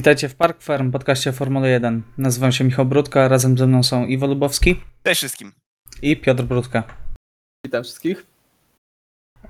Witajcie 0.00 0.28
w 0.28 0.34
Park 0.34 0.62
Farm, 0.62 0.90
podcaście 0.90 1.32
Formuły 1.32 1.68
1. 1.68 2.02
Nazywam 2.18 2.52
się 2.52 2.64
Michał 2.64 2.86
Brudka, 2.86 3.28
razem 3.28 3.58
ze 3.58 3.66
mną 3.66 3.82
są 3.82 4.06
Iwo 4.06 4.26
Lubowski 4.26 4.76
Cześć 5.02 5.20
wszystkim. 5.20 5.52
i 6.02 6.16
Piotr 6.16 6.42
Brudka. 6.42 6.82
Witam 7.66 7.84
wszystkich. 7.84 8.26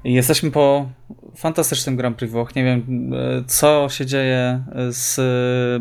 Jesteśmy 0.05 0.51
po 0.51 0.91
fantastycznym 1.37 1.97
Grand 1.97 2.17
Prix 2.17 2.33
Włoch. 2.33 2.55
Nie 2.55 2.65
wiem, 2.65 3.11
e, 3.15 3.45
co 3.47 3.89
się 3.91 4.07
dzieje 4.07 4.65
z 4.89 5.21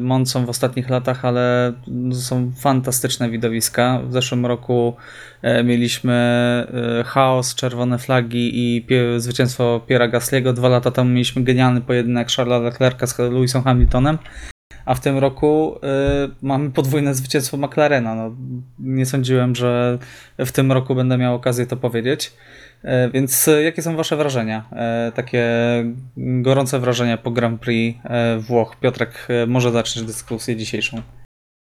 Moncą 0.02 0.46
w 0.46 0.50
ostatnich 0.50 0.90
latach, 0.90 1.26
ale 1.26 1.74
są 2.14 2.52
fantastyczne 2.58 3.30
widowiska. 3.30 4.02
W 4.08 4.14
zeszłym 4.14 4.46
roku 4.46 4.96
e, 5.42 5.64
mieliśmy 5.64 6.14
e, 7.00 7.04
chaos, 7.04 7.56
czerwone 7.56 7.98
flagi 7.98 8.52
i 8.54 8.88
zwycięstwo 9.18 9.82
Piera 9.88 10.10
Gasly'ego. 10.10 10.54
Dwa 10.54 10.70
lata 10.70 10.92
temu 10.92 11.10
mieliśmy 11.10 11.44
genialny 11.44 11.82
pojedynek 11.82 12.32
Charlesa 12.32 12.64
Leclerca 12.64 13.08
z 13.08 13.20
Lewisem 13.20 13.64
Hamiltonem. 13.64 14.18
A 14.86 14.96
w 14.96 15.00
tym 15.00 15.18
roku 15.18 15.76
y, 15.76 15.80
mamy 16.42 16.72
podwójne 16.72 17.16
zwycięstwo 17.16 17.58
McLarena. 17.58 18.16
No, 18.16 18.36
nie 18.80 19.06
sądziłem, 19.06 19.56
że 19.56 19.98
w 20.38 20.52
tym 20.52 20.72
roku 20.72 20.96
będę 20.96 21.18
miał 21.18 21.36
okazję 21.36 21.66
to 21.66 21.78
powiedzieć. 21.78 22.34
E, 22.84 23.10
Więc 23.10 23.48
e, 23.48 23.64
jakie 23.64 23.82
są 23.82 23.96
Wasze 23.96 24.16
wrażenia? 24.18 24.70
E, 24.72 25.12
Takie 25.16 25.46
gorące 26.18 26.80
wrażenia 26.80 27.18
po 27.18 27.32
Grand 27.32 27.62
Prix 27.62 28.00
Włoch. 28.40 28.76
Piotrek, 28.80 29.28
może 29.48 29.72
zaczniesz 29.72 30.06
dyskusję 30.06 30.56
dzisiejszą. 30.56 31.02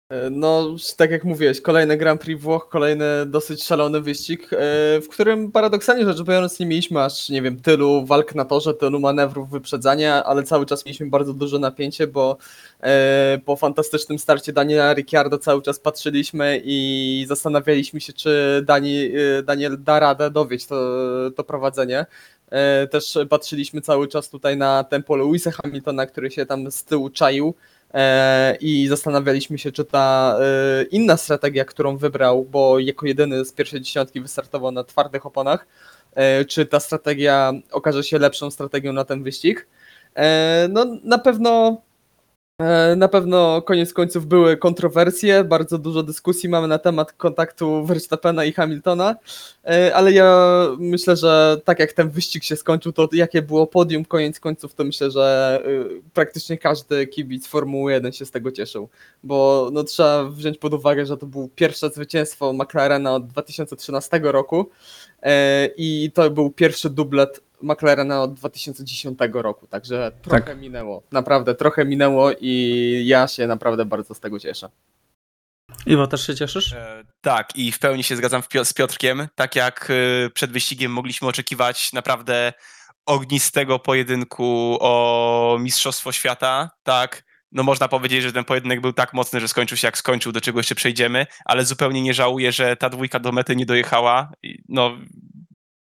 E, 0.10 0.30
No, 0.30 0.76
tak 0.98 1.12
jak 1.12 1.24
mówiłeś, 1.24 1.62
kolejny 1.62 1.98
Grand 1.98 2.22
Prix 2.22 2.42
Włoch, 2.42 2.70
kolejny 2.70 3.06
dosyć 3.26 3.64
szalony 3.64 4.02
wyścig, 4.02 4.54
e, 4.54 4.58
w 5.02 5.08
którym 5.10 5.52
paradoksalnie 5.52 6.06
rzecz 6.06 6.22
biorąc 6.22 6.60
nie 6.60 6.66
mieliśmy 6.66 7.04
aż, 7.04 7.30
nie 7.30 7.42
wiem, 7.42 7.62
tylu 7.62 8.06
walk 8.06 8.36
na 8.36 8.46
torze, 8.46 8.74
tylu 8.74 9.00
manewrów 9.00 9.50
wyprzedzania, 9.50 10.24
ale 10.24 10.44
cały 10.44 10.66
czas 10.66 10.86
mieliśmy 10.86 11.10
bardzo 11.10 11.34
duże 11.34 11.60
napięcie, 11.60 12.08
bo 12.08 12.38
e, 12.82 13.40
po 13.46 13.56
fantastycznym 13.56 14.20
starcie 14.20 14.54
Daniela 14.54 14.94
Ricciardo 14.94 15.38
cały 15.38 15.62
czas 15.62 15.80
patrzyliśmy 15.80 16.62
i 16.64 17.26
zastanawialiśmy 17.28 18.02
się, 18.02 18.14
czy 18.14 18.64
Dani, 18.66 19.10
Daniel 19.44 19.84
da 19.84 20.00
radę 20.00 20.32
dowieść 20.32 20.66
to, 20.66 20.76
to 21.36 21.44
prowadzenie. 21.44 22.06
Też 22.92 23.18
patrzyliśmy 23.30 23.82
cały 23.82 24.08
czas 24.08 24.30
tutaj 24.30 24.58
na 24.58 24.84
tempo 24.84 25.16
Lewisa 25.16 25.52
Hamiltona, 25.52 26.06
który 26.06 26.32
się 26.32 26.46
tam 26.46 26.72
z 26.72 26.84
tyłu 26.84 27.10
czaił. 27.10 27.54
E, 27.94 28.58
i 28.62 28.88
zastanawialiśmy 28.88 29.58
się, 29.58 29.72
czy 29.72 29.86
ta 29.86 30.38
e, 30.42 30.84
inna 30.84 31.18
strategia, 31.18 31.66
którą 31.66 31.98
wybrał, 31.98 32.46
bo 32.46 32.80
jako 32.80 33.06
jedyny 33.06 33.46
z 33.46 33.54
pierwszej 33.54 33.82
dziesiątki 33.82 34.22
wystartował 34.22 34.72
na 34.72 34.84
twardych 34.84 35.26
oponach, 35.26 35.68
e, 36.14 36.46
czy 36.46 36.66
ta 36.66 36.80
strategia 36.80 37.54
okaże 37.72 38.04
się 38.04 38.20
lepszą 38.20 38.52
strategią 38.52 38.94
na 38.94 39.06
ten 39.06 39.24
wyścig. 39.24 39.68
No 40.70 40.86
na 41.04 41.18
pewno 41.18 41.82
na 42.96 43.08
pewno 43.08 43.62
koniec 43.62 43.94
końców 43.94 44.26
były 44.26 44.58
kontrowersje, 44.58 45.44
bardzo 45.44 45.78
dużo 45.78 46.04
dyskusji 46.04 46.50
mamy 46.50 46.68
na 46.68 46.80
temat 46.80 47.14
kontaktu 47.14 47.86
Verstappena 47.86 48.46
i 48.46 48.54
Hamiltona, 48.54 49.16
e, 49.66 49.96
ale 49.96 50.12
ja 50.12 50.68
myślę, 50.80 51.16
że 51.16 51.62
tak 51.66 51.80
jak 51.80 51.94
ten 51.94 52.10
wyścig 52.10 52.44
się 52.44 52.56
skończył, 52.56 52.92
to 52.92 53.10
jakie 53.12 53.42
było 53.42 53.68
podium 53.68 54.06
koniec 54.06 54.40
końców, 54.40 54.74
to 54.76 54.84
myślę, 54.84 55.12
że 55.12 55.60
y, 55.68 56.02
praktycznie 56.14 56.58
każdy 56.58 57.08
kibic 57.08 57.48
Formuły 57.48 57.92
1 57.92 58.12
się 58.12 58.26
z 58.26 58.32
tego 58.32 58.52
cieszył, 58.52 58.90
bo 59.24 59.70
no, 59.74 59.84
trzeba 59.84 60.24
wziąć 60.24 60.58
pod 60.58 60.74
uwagę, 60.74 61.06
że 61.06 61.18
to 61.18 61.26
było 61.26 61.50
pierwsze 61.56 61.90
zwycięstwo 61.90 62.54
McLarena 62.54 63.16
od 63.16 63.28
2013 63.28 64.20
roku 64.24 64.70
e, 65.24 65.70
i 65.78 66.12
to 66.14 66.30
był 66.30 66.50
pierwszy 66.50 66.90
dublet 66.90 67.42
McLarena 67.62 68.22
od 68.22 68.34
2010 68.34 69.20
roku, 69.34 69.68
także 69.68 70.12
trochę 70.22 70.42
Tak. 70.42 70.60
minęło, 70.60 71.04
naprawdę 71.12 71.56
trochę 71.56 71.86
minęło 71.86 72.32
i 72.42 73.04
ja 73.06 73.28
się 73.28 73.48
naprawdę 73.48 73.86
bardzo 73.86 74.14
z 74.14 74.20
tego 74.20 74.40
cieszę. 74.40 74.70
Iwo, 75.86 76.08
też 76.08 76.28
się 76.28 76.36
cieszysz? 76.36 76.74
E, 76.74 77.04
tak, 77.22 77.56
i 77.56 77.72
w 77.72 77.80
pełni 77.80 78.04
się 78.04 78.16
zgadzam 78.16 78.44
z 78.64 78.74
Piotrkiem. 78.74 79.28
Tak 79.36 79.56
jak 79.56 79.92
e, 80.26 80.30
przed 80.30 80.52
wyścigiem 80.52 80.92
mogliśmy 80.92 81.28
oczekiwać 81.28 81.94
naprawdę 81.94 82.54
ognistego 83.06 83.80
pojedynku 83.80 84.78
o 84.82 85.58
Mistrzostwo 85.60 86.12
Świata, 86.12 86.70
tak. 86.84 87.24
No 87.52 87.64
można 87.64 87.88
powiedzieć, 87.88 88.24
że 88.24 88.34
ten 88.34 88.44
pojedynek 88.46 88.82
był 88.82 88.94
tak 88.94 89.14
mocny, 89.14 89.40
że 89.40 89.48
skończył 89.48 89.78
się 89.78 89.88
jak 89.88 89.98
skończył, 89.98 90.32
do 90.32 90.42
czego 90.42 90.60
jeszcze 90.60 90.76
przejdziemy, 90.76 91.26
ale 91.46 91.66
zupełnie 91.66 92.02
nie 92.02 92.14
żałuję, 92.14 92.52
że 92.52 92.76
ta 92.76 92.90
dwójka 92.90 93.20
do 93.20 93.32
mety 93.32 93.56
nie 93.56 93.66
dojechała. 93.66 94.32
No, 94.70 94.98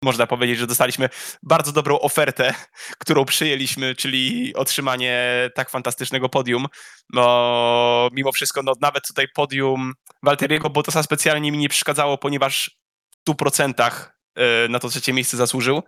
można 0.04 0.28
powiedzieć, 0.28 0.58
że 0.58 0.68
dostaliśmy 0.68 1.10
bardzo 1.44 1.72
dobrą 1.72 2.00
ofertę, 2.00 2.54
którą 3.02 3.26
przyjęliśmy, 3.26 3.96
czyli 3.96 4.54
otrzymanie 4.56 5.50
tak 5.56 5.70
fantastycznego 5.70 6.30
podium. 6.30 6.66
No, 7.14 8.10
mimo 8.14 8.32
wszystko, 8.32 8.64
no, 8.64 8.74
nawet 8.82 9.08
tutaj 9.08 9.28
podium 9.36 9.94
Walteriego 10.24 10.70
Bottasa 10.70 11.04
specjalnie 11.04 11.52
mi 11.52 11.58
nie 11.58 11.70
przeszkadzało, 11.70 12.18
ponieważ 12.18 12.72
w 13.28 13.32
100% 13.32 13.92
e, 14.36 14.68
na 14.70 14.80
to 14.80 14.90
trzecie 14.90 15.14
miejsce 15.14 15.38
zasłużył. 15.38 15.84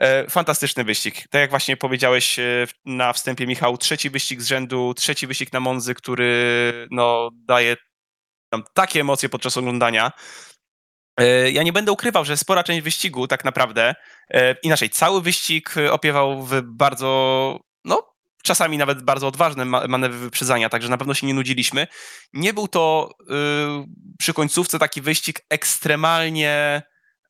E, 0.00 0.30
Fantastyczny 0.30 0.84
wyścig. 0.84 1.14
Tak 1.30 1.40
jak 1.40 1.50
właśnie 1.50 1.76
powiedziałeś 1.76 2.38
e, 2.38 2.66
na 2.84 3.12
wstępie, 3.12 3.46
Michał, 3.46 3.76
trzeci 3.76 4.10
wyścig 4.10 4.42
z 4.42 4.46
rzędu, 4.46 4.94
trzeci 4.94 5.26
wyścig 5.26 5.52
na 5.52 5.60
Monzy, 5.60 5.94
który 5.94 6.88
no, 6.90 7.30
daje 7.32 7.76
nam 8.52 8.62
takie 8.74 9.00
emocje 9.00 9.28
podczas 9.28 9.56
oglądania. 9.56 10.12
E, 11.18 11.50
Ja 11.50 11.62
nie 11.62 11.72
będę 11.72 11.92
ukrywał, 11.92 12.24
że 12.24 12.36
spora 12.36 12.62
część 12.64 12.82
wyścigu 12.82 13.26
tak 13.28 13.44
naprawdę, 13.44 13.94
e, 14.30 14.54
inaczej, 14.62 14.90
cały 14.90 15.22
wyścig 15.22 15.74
opiewał 15.90 16.42
w 16.42 16.62
bardzo, 16.62 17.60
no 17.84 18.08
czasami 18.42 18.78
nawet 18.78 19.02
bardzo 19.02 19.26
odważne 19.26 19.64
ma- 19.64 19.86
manewry 19.86 20.18
wyprzedzania, 20.18 20.68
także 20.68 20.88
na 20.88 20.98
pewno 20.98 21.14
się 21.14 21.26
nie 21.26 21.34
nudziliśmy. 21.34 21.86
Nie 22.32 22.54
był 22.54 22.68
to 22.68 23.10
y, 23.20 23.24
przy 24.18 24.34
końcówce 24.34 24.78
taki 24.78 25.00
wyścig 25.00 25.40
ekstremalnie 25.50 26.82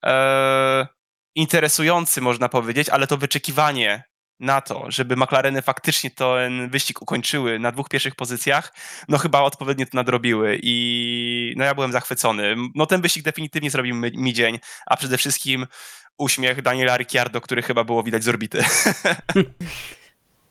e, 0.05 0.87
interesujący, 1.35 2.21
można 2.21 2.49
powiedzieć, 2.49 2.89
ale 2.89 3.07
to 3.07 3.17
wyczekiwanie 3.17 4.05
na 4.41 4.61
to, 4.61 4.85
żeby 4.89 5.17
McLareny 5.17 5.63
faktycznie 5.63 6.11
ten 6.11 6.71
wyścig 6.71 7.03
ukończyły 7.03 7.59
na 7.59 7.73
dwóch 7.73 7.89
pierwszych 7.89 8.15
pozycjach, 8.15 8.73
no 9.09 9.19
chyba 9.19 9.43
odpowiednio 9.43 9.87
to 9.87 9.91
nadrobiły 9.95 10.59
i 10.63 11.55
no 11.57 11.65
ja 11.65 11.75
byłem 11.75 11.93
zachwycony. 11.93 12.57
No 12.75 12.87
ten 12.87 13.01
wyścig 13.01 13.25
definitywnie 13.25 13.71
zrobił 13.71 13.95
mi, 13.97 14.33
dzień, 14.33 14.59
a 14.87 14.97
przede 14.97 15.19
wszystkim 15.19 15.67
uśmiech 16.19 16.63
Daniela 16.63 16.97
Ricciardo, 16.97 17.41
który 17.41 17.63
chyba 17.63 17.85
było 17.85 18.03
widać 18.03 18.25
z 18.25 18.29
orbity. 18.29 18.63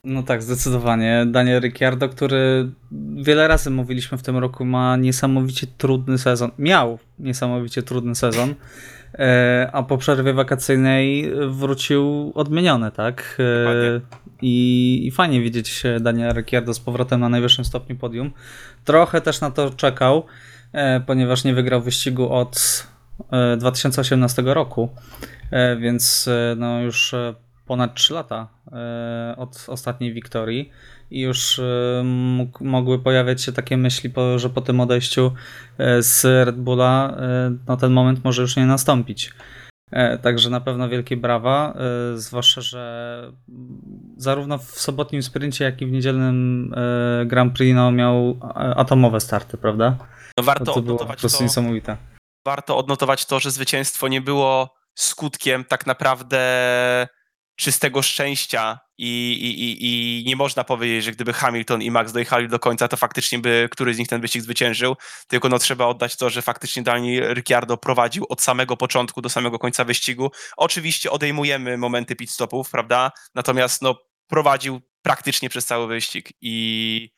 No 0.04 0.22
tak, 0.22 0.42
zdecydowanie. 0.42 1.26
Daniel 1.26 1.60
Ricciardo, 1.62 2.08
który 2.08 2.70
wiele 3.16 3.48
razy 3.48 3.70
mówiliśmy 3.70 4.18
w 4.18 4.22
tym 4.22 4.36
roku, 4.36 4.64
ma 4.64 4.96
niesamowicie 4.96 5.66
trudny 5.78 6.18
sezon. 6.18 6.50
Miał 6.58 6.98
niesamowicie 7.18 7.82
trudny 7.82 8.14
sezon, 8.14 8.54
a 9.72 9.82
po 9.82 9.98
przerwie 9.98 10.32
wakacyjnej 10.32 11.32
wrócił 11.48 12.32
odmieniony, 12.34 12.90
tak? 12.90 13.38
E. 13.38 14.00
I, 14.42 15.06
I 15.06 15.10
fajnie 15.10 15.40
widzieć 15.40 15.82
Daniela 16.00 16.32
Ricciardo 16.32 16.74
z 16.74 16.80
powrotem 16.80 17.20
na 17.20 17.28
najwyższym 17.28 17.64
stopniu 17.64 17.96
podium. 17.96 18.30
Trochę 18.84 19.20
też 19.20 19.40
na 19.40 19.50
to 19.50 19.70
czekał, 19.70 20.26
e, 20.72 21.00
ponieważ 21.00 21.44
nie 21.44 21.54
wygrał 21.54 21.80
wyścigu 21.80 22.32
od 22.32 22.86
e, 23.32 23.56
2018 23.56 24.42
roku, 24.42 24.88
e, 25.50 25.76
więc 25.76 26.28
e, 26.28 26.54
no 26.56 26.80
już 26.80 27.14
e, 27.14 27.34
ponad 27.68 27.94
3 27.94 28.14
lata 28.14 28.48
e, 28.72 29.34
od 29.36 29.64
ostatniej 29.68 30.12
wiktorii 30.12 30.70
i 31.10 31.20
już 31.20 31.58
e, 31.58 32.02
mógł, 32.04 32.64
mogły 32.64 32.98
pojawiać 32.98 33.42
się 33.42 33.52
takie 33.52 33.76
myśli, 33.76 34.12
że 34.36 34.50
po 34.50 34.60
tym 34.60 34.80
odejściu 34.80 35.32
e, 35.78 36.02
z 36.02 36.24
Red 36.24 36.56
Bulla 36.56 37.16
no 37.68 37.76
ten 37.76 37.92
moment 37.92 38.24
może 38.24 38.42
już 38.42 38.56
nie 38.56 38.66
nastąpić. 38.66 39.32
Także 40.22 40.50
na 40.50 40.60
pewno 40.60 40.88
wielkie 40.88 41.16
brawa, 41.16 41.74
zwłaszcza, 42.14 42.60
że 42.60 43.32
zarówno 44.16 44.58
w 44.58 44.64
sobotnim 44.64 45.22
sprincie, 45.22 45.64
jak 45.64 45.82
i 45.82 45.86
w 45.86 45.92
niedzielnym 45.92 46.74
Grand 47.26 47.56
Prix 47.56 47.74
no, 47.74 47.90
miał 47.92 48.38
atomowe 48.76 49.20
starty, 49.20 49.56
prawda? 49.58 49.96
No 50.38 50.44
warto 50.44 50.64
To, 50.64 50.72
było 50.72 50.84
po 50.84 50.92
odnotować 50.92 51.20
prostu 51.20 51.38
to, 51.38 51.44
niesamowite. 51.44 51.96
warto 52.46 52.76
odnotować 52.76 53.26
to, 53.26 53.40
że 53.40 53.50
zwycięstwo 53.50 54.08
nie 54.08 54.20
było 54.20 54.74
skutkiem 54.94 55.64
tak 55.64 55.86
naprawdę 55.86 56.38
czystego 57.58 58.02
szczęścia 58.02 58.80
i, 58.98 59.32
i, 59.32 59.86
i, 59.86 60.24
nie 60.24 60.36
można 60.36 60.64
powiedzieć, 60.64 61.04
że 61.04 61.12
gdyby 61.12 61.32
Hamilton 61.32 61.82
i 61.82 61.90
Max 61.90 62.12
dojechali 62.12 62.48
do 62.48 62.58
końca, 62.58 62.88
to 62.88 62.96
faktycznie 62.96 63.38
by 63.38 63.68
któryś 63.72 63.96
z 63.96 63.98
nich 63.98 64.08
ten 64.08 64.20
wyścig 64.20 64.42
zwyciężył, 64.42 64.96
tylko 65.28 65.48
no 65.48 65.58
trzeba 65.58 65.86
oddać 65.86 66.16
to, 66.16 66.30
że 66.30 66.42
faktycznie 66.42 66.82
Daniel 66.82 67.34
Ricciardo 67.34 67.76
prowadził 67.76 68.26
od 68.28 68.42
samego 68.42 68.76
początku 68.76 69.22
do 69.22 69.28
samego 69.28 69.58
końca 69.58 69.84
wyścigu. 69.84 70.30
Oczywiście 70.56 71.10
odejmujemy 71.10 71.76
momenty 71.78 72.16
pit 72.16 72.30
stopów, 72.30 72.70
prawda? 72.70 73.12
Natomiast 73.34 73.82
no 73.82 73.98
prowadził 74.26 74.80
praktycznie 75.02 75.50
przez 75.50 75.66
cały 75.66 75.86
wyścig 75.86 76.32
i 76.40 77.10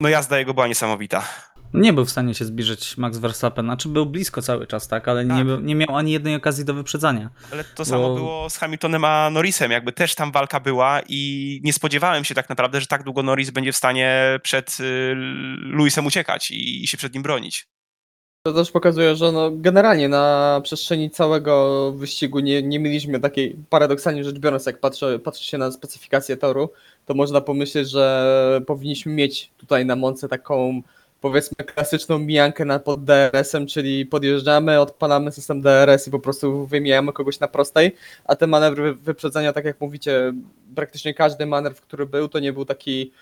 no 0.00 0.08
jazda 0.08 0.38
jego 0.38 0.54
była 0.54 0.66
niesamowita. 0.66 1.28
Nie 1.74 1.92
był 1.92 2.04
w 2.04 2.10
stanie 2.10 2.34
się 2.34 2.44
zbliżyć 2.44 2.96
Max 2.96 3.18
Verstappen, 3.18 3.64
znaczy 3.66 3.88
był 3.88 4.06
blisko 4.06 4.42
cały 4.42 4.66
czas, 4.66 4.88
tak, 4.88 5.08
ale 5.08 5.24
nie, 5.24 5.30
Tak. 5.30 5.44
był- 5.44 5.60
nie 5.60 5.74
miał 5.74 5.96
ani 5.96 6.12
jednej 6.12 6.34
okazji 6.34 6.64
do 6.64 6.74
wyprzedzania. 6.74 7.30
Ale 7.52 7.64
to 7.64 7.84
samo 7.84 8.08
Bo- 8.08 8.14
było 8.14 8.50
z 8.50 8.56
Hamiltonem 8.56 9.04
a 9.04 9.30
Norrisem, 9.30 9.70
jakby 9.70 9.92
też 9.92 10.14
tam 10.14 10.32
walka 10.32 10.60
była 10.60 11.00
i 11.08 11.60
nie 11.64 11.72
spodziewałem 11.72 12.24
się 12.24 12.34
tak 12.34 12.48
naprawdę, 12.48 12.80
że 12.80 12.86
tak 12.86 13.02
długo 13.02 13.22
Norris 13.22 13.50
będzie 13.50 13.72
w 13.72 13.76
stanie 13.76 14.38
przed 14.42 14.76
y, 14.80 15.14
Lewisem 15.78 16.06
uciekać 16.06 16.50
i, 16.50 16.84
i 16.84 16.86
się 16.86 16.96
przed 16.96 17.14
nim 17.14 17.22
bronić. 17.22 17.66
To 18.46 18.52
też 18.52 18.70
pokazuje, 18.70 19.16
że 19.16 19.32
no 19.32 19.50
generalnie 19.54 20.08
na 20.08 20.60
przestrzeni 20.64 21.10
całego 21.10 21.92
wyścigu 21.92 22.40
nie, 22.40 22.62
nie 22.62 22.78
mieliśmy 22.78 23.20
takiej, 23.20 23.56
paradoksalnie 23.70 24.24
rzecz 24.24 24.38
biorąc, 24.38 24.66
jak 24.66 24.80
patrzy, 24.80 25.20
patrzy 25.24 25.44
się 25.44 25.58
na 25.58 25.70
specyfikację 25.72 26.36
toru, 26.36 26.70
to 27.06 27.14
można 27.14 27.40
pomyśleć, 27.40 27.90
że 27.90 28.60
powinniśmy 28.66 29.12
mieć 29.12 29.50
tutaj 29.56 29.86
na 29.86 29.96
Monce 29.96 30.28
taką 30.28 30.82
powiedzmy 31.20 31.64
klasyczną 31.64 32.18
mijankę 32.18 32.64
na 32.64 32.78
pod 32.78 33.04
DRS-em, 33.04 33.66
czyli 33.66 34.06
podjeżdżamy, 34.06 34.80
odpalamy 34.80 35.32
system 35.32 35.60
DRS 35.62 36.08
i 36.08 36.10
po 36.10 36.18
prostu 36.18 36.66
wymijamy 36.66 37.12
kogoś 37.12 37.40
na 37.40 37.48
prostej, 37.48 37.96
a 38.24 38.36
te 38.36 38.46
manewry 38.46 38.82
wy- 38.82 38.94
wyprzedzania, 38.94 39.52
tak 39.52 39.64
jak 39.64 39.80
mówicie, 39.80 40.32
praktycznie 40.74 41.14
każdy 41.14 41.46
manewr, 41.46 41.80
który 41.80 42.06
był, 42.06 42.28
to 42.28 42.38
nie 42.38 42.52
był 42.52 42.64
taki 42.64 43.12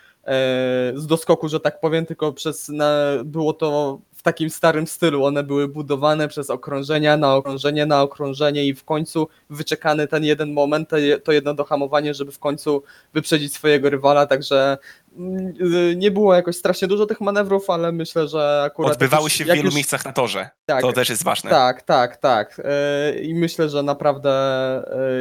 z 0.94 1.06
doskoku, 1.06 1.49
że 1.49 1.61
tak 1.61 1.81
powiem, 1.81 2.06
tylko 2.06 2.32
przez 2.32 2.69
na, 2.69 2.91
było 3.25 3.53
to 3.53 3.99
w 4.15 4.23
takim 4.23 4.50
starym 4.50 4.87
stylu. 4.87 5.25
One 5.25 5.43
były 5.43 5.69
budowane 5.69 6.29
przez 6.29 6.50
okrążenia 6.50 7.17
na 7.17 7.35
okrążenie 7.37 7.87
na 7.87 8.03
okrążenie 8.03 8.65
i 8.65 8.75
w 8.75 8.85
końcu 8.85 9.29
wyczekany 9.50 10.09
ten 10.09 10.25
jeden 10.25 10.53
moment, 10.53 10.88
to 10.88 10.97
je- 10.97 11.19
to 11.21 11.32
jedno 11.32 11.55
dohamowanie, 11.55 12.15
żeby 12.15 12.32
w 12.32 12.38
końcu 12.38 12.82
wyprzedzić 13.15 13.55
swojego 13.55 13.91
rywala, 13.91 14.26
także 14.26 14.79
mm, 15.19 15.55
y, 15.91 15.97
nie 15.97 16.11
było 16.11 16.35
jakoś 16.35 16.56
strasznie 16.56 16.88
dużo 16.88 17.06
tych 17.06 17.21
manewrów, 17.21 17.71
ale 17.71 17.93
myślę, 17.93 18.29
że 18.29 18.62
akurat... 18.67 18.93
Odbywały 18.93 19.31
się 19.31 19.44
w 19.44 19.47
wielu 19.47 19.62
już- 19.65 19.75
miejscach 19.75 20.05
na 20.05 20.12
torze. 20.12 20.49
Tak, 20.67 20.81
To 20.82 20.93
też 20.93 21.09
jest 21.11 21.25
ważne. 21.25 21.50
tak, 21.50 21.82
tak, 21.82 22.17
tak. 22.17 22.61
E, 22.65 23.19
I 23.23 23.35
myślę, 23.35 23.69
że 23.69 23.82
naprawdę 23.82 24.31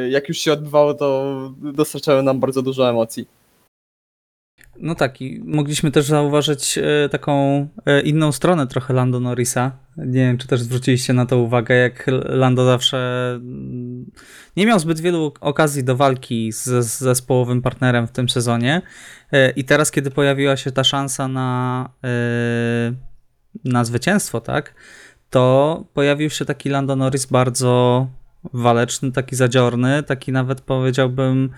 e, 0.04 0.08
jak 0.10 0.28
już 0.28 0.38
się 0.38 0.52
odbywało, 0.52 0.94
to 0.94 1.34
dostarczały 1.58 2.22
nam 2.22 2.40
bardzo 2.40 2.62
dużo 2.62 2.88
emocji. 2.90 3.28
No 4.84 4.94
tak, 4.94 5.20
i 5.20 5.40
mogliśmy 5.44 5.90
też 5.90 6.06
zauważyć 6.06 6.78
e, 6.78 7.08
taką 7.08 7.68
e, 7.86 8.00
inną 8.00 8.32
stronę 8.32 8.66
trochę 8.66 8.94
Lando 8.94 9.20
Norrisa. 9.20 9.72
Nie 9.96 10.12
wiem, 10.12 10.38
czy 10.38 10.48
też 10.48 10.62
zwróciliście 10.62 11.12
na 11.12 11.26
to 11.26 11.38
uwagę, 11.38 11.74
jak 11.74 12.06
Lando 12.24 12.64
zawsze 12.64 13.30
mm, 13.34 14.10
nie 14.56 14.66
miał 14.66 14.78
zbyt 14.78 15.00
wielu 15.00 15.32
okazji 15.40 15.84
do 15.84 15.96
walki 15.96 16.52
z, 16.52 16.84
zespołowym 16.84 17.62
partnerem 17.62 18.06
w 18.06 18.12
tym 18.12 18.28
sezonie. 18.28 18.82
E, 19.32 19.50
I 19.50 19.64
teraz, 19.64 19.90
kiedy 19.90 20.10
pojawiła 20.10 20.56
się 20.56 20.72
ta 20.72 20.84
szansa 20.84 21.28
na, 21.28 21.90
na 23.64 23.84
zwycięstwo, 23.84 24.40
tak, 24.40 24.74
to 25.30 25.84
pojawił 25.94 26.30
się 26.30 26.44
taki 26.44 26.68
Lando 26.68 26.96
Norris 26.96 27.26
bardzo 27.26 28.06
waleczny, 28.52 29.12
taki 29.12 29.36
zadziorny, 29.36 30.02
taki 30.02 30.32
nawet 30.32 30.60
powiedziałbym 30.60 31.50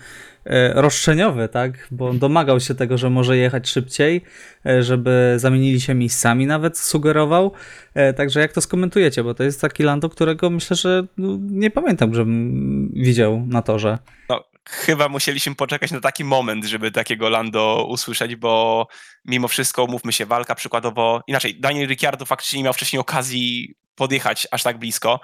e, 0.45 0.81
roszczeniowy, 0.81 1.49
tak? 1.49 1.87
Bo 1.91 2.13
domagał 2.13 2.59
się 2.59 2.75
tego, 2.75 2.97
że 2.97 3.09
może 3.09 3.37
jechać 3.37 3.69
szybciej, 3.69 4.21
e, 4.65 4.83
żeby 4.83 5.33
zamienili 5.37 5.81
się 5.81 5.93
miejscami, 5.93 6.45
nawet 6.45 6.77
sugerował. 6.77 7.51
E, 7.93 8.13
Także 8.13 8.39
jak 8.39 8.53
to 8.53 8.61
skomentujecie? 8.61 9.23
Bo 9.23 9.33
to 9.33 9.43
jest 9.43 9.61
taki 9.61 9.83
Lando, 9.83 10.09
którego 10.09 10.49
myślę, 10.49 10.75
że 10.75 11.07
no, 11.17 11.37
nie 11.41 11.71
pamiętam, 11.71 12.13
żebym 12.13 12.91
widział 12.93 13.43
na 13.47 13.61
torze. 13.61 13.97
No, 14.29 14.43
chyba 14.69 15.09
musieliśmy 15.09 15.55
poczekać 15.55 15.91
na 15.91 15.99
taki 15.99 16.23
moment, 16.23 16.65
żeby 16.65 16.91
takiego 16.91 17.29
Lando 17.29 17.85
usłyszeć, 17.89 18.35
bo 18.35 18.87
mimo 19.25 19.47
wszystko, 19.47 19.83
umówmy 19.83 20.11
się, 20.11 20.25
walka 20.25 20.55
przykładowo, 20.55 21.21
inaczej, 21.27 21.59
Daniel 21.59 21.87
Ricciardo 21.87 22.25
faktycznie 22.25 22.59
nie 22.59 22.63
miał 22.63 22.73
wcześniej 22.73 22.99
okazji 22.99 23.75
podjechać 23.95 24.47
aż 24.51 24.63
tak 24.63 24.77
blisko, 24.77 25.19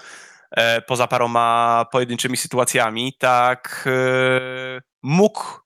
poza 0.87 1.07
paroma 1.07 1.85
pojedynczymi 1.91 2.37
sytuacjami, 2.37 3.13
tak 3.19 3.85
e, 3.87 4.81
mógł 5.03 5.63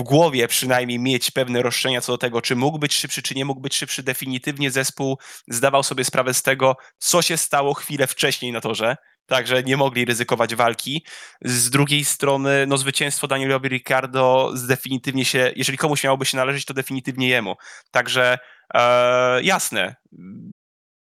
w 0.00 0.02
głowie 0.02 0.48
przynajmniej 0.48 0.98
mieć 0.98 1.30
pewne 1.30 1.62
roszczenia 1.62 2.00
co 2.00 2.12
do 2.12 2.18
tego, 2.18 2.42
czy 2.42 2.56
mógł 2.56 2.78
być 2.78 2.94
szybszy, 2.94 3.22
czy 3.22 3.34
nie 3.34 3.44
mógł 3.44 3.60
być 3.60 3.74
szybszy. 3.74 4.02
Definitywnie 4.02 4.70
zespół 4.70 5.18
zdawał 5.48 5.82
sobie 5.82 6.04
sprawę 6.04 6.34
z 6.34 6.42
tego, 6.42 6.76
co 6.98 7.22
się 7.22 7.36
stało 7.36 7.74
chwilę 7.74 8.06
wcześniej 8.06 8.52
na 8.52 8.60
torze, 8.60 8.96
także 9.26 9.62
nie 9.62 9.76
mogli 9.76 10.04
ryzykować 10.04 10.54
walki. 10.54 11.04
Z 11.42 11.70
drugiej 11.70 12.04
strony, 12.04 12.66
no 12.66 12.78
zwycięstwo 12.78 13.26
Danielowi 13.26 13.68
Ricardo 13.68 14.52
definitywnie 14.68 15.24
się, 15.24 15.52
jeżeli 15.56 15.78
komuś 15.78 16.04
miałoby 16.04 16.26
się 16.26 16.36
należeć, 16.36 16.64
to 16.64 16.74
definitywnie 16.74 17.28
jemu. 17.28 17.54
Także 17.90 18.38
e, 18.74 19.42
jasne, 19.42 19.96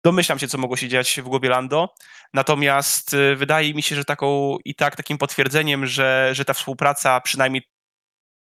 domyślam 0.05 0.39
się, 0.39 0.49
co 0.49 0.59
mogło 0.59 0.77
się 0.77 0.89
dziać 0.89 1.21
w 1.21 1.29
głowie 1.29 1.49
Lando, 1.49 1.95
natomiast 2.35 3.15
e, 3.15 3.37
wydaje 3.37 3.75
mi 3.75 3.83
się, 3.83 3.97
że 3.97 4.05
taką 4.05 4.57
i 4.65 4.75
tak 4.75 4.97
takim 4.97 5.19
potwierdzeniem, 5.19 5.87
że, 5.87 6.31
że 6.33 6.45
ta 6.45 6.55
współpraca 6.55 7.21
przynajmniej 7.21 7.63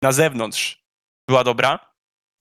na 0.03 0.13
zewnątrz 0.13 0.85
była 1.29 1.45
dobra 1.45 1.91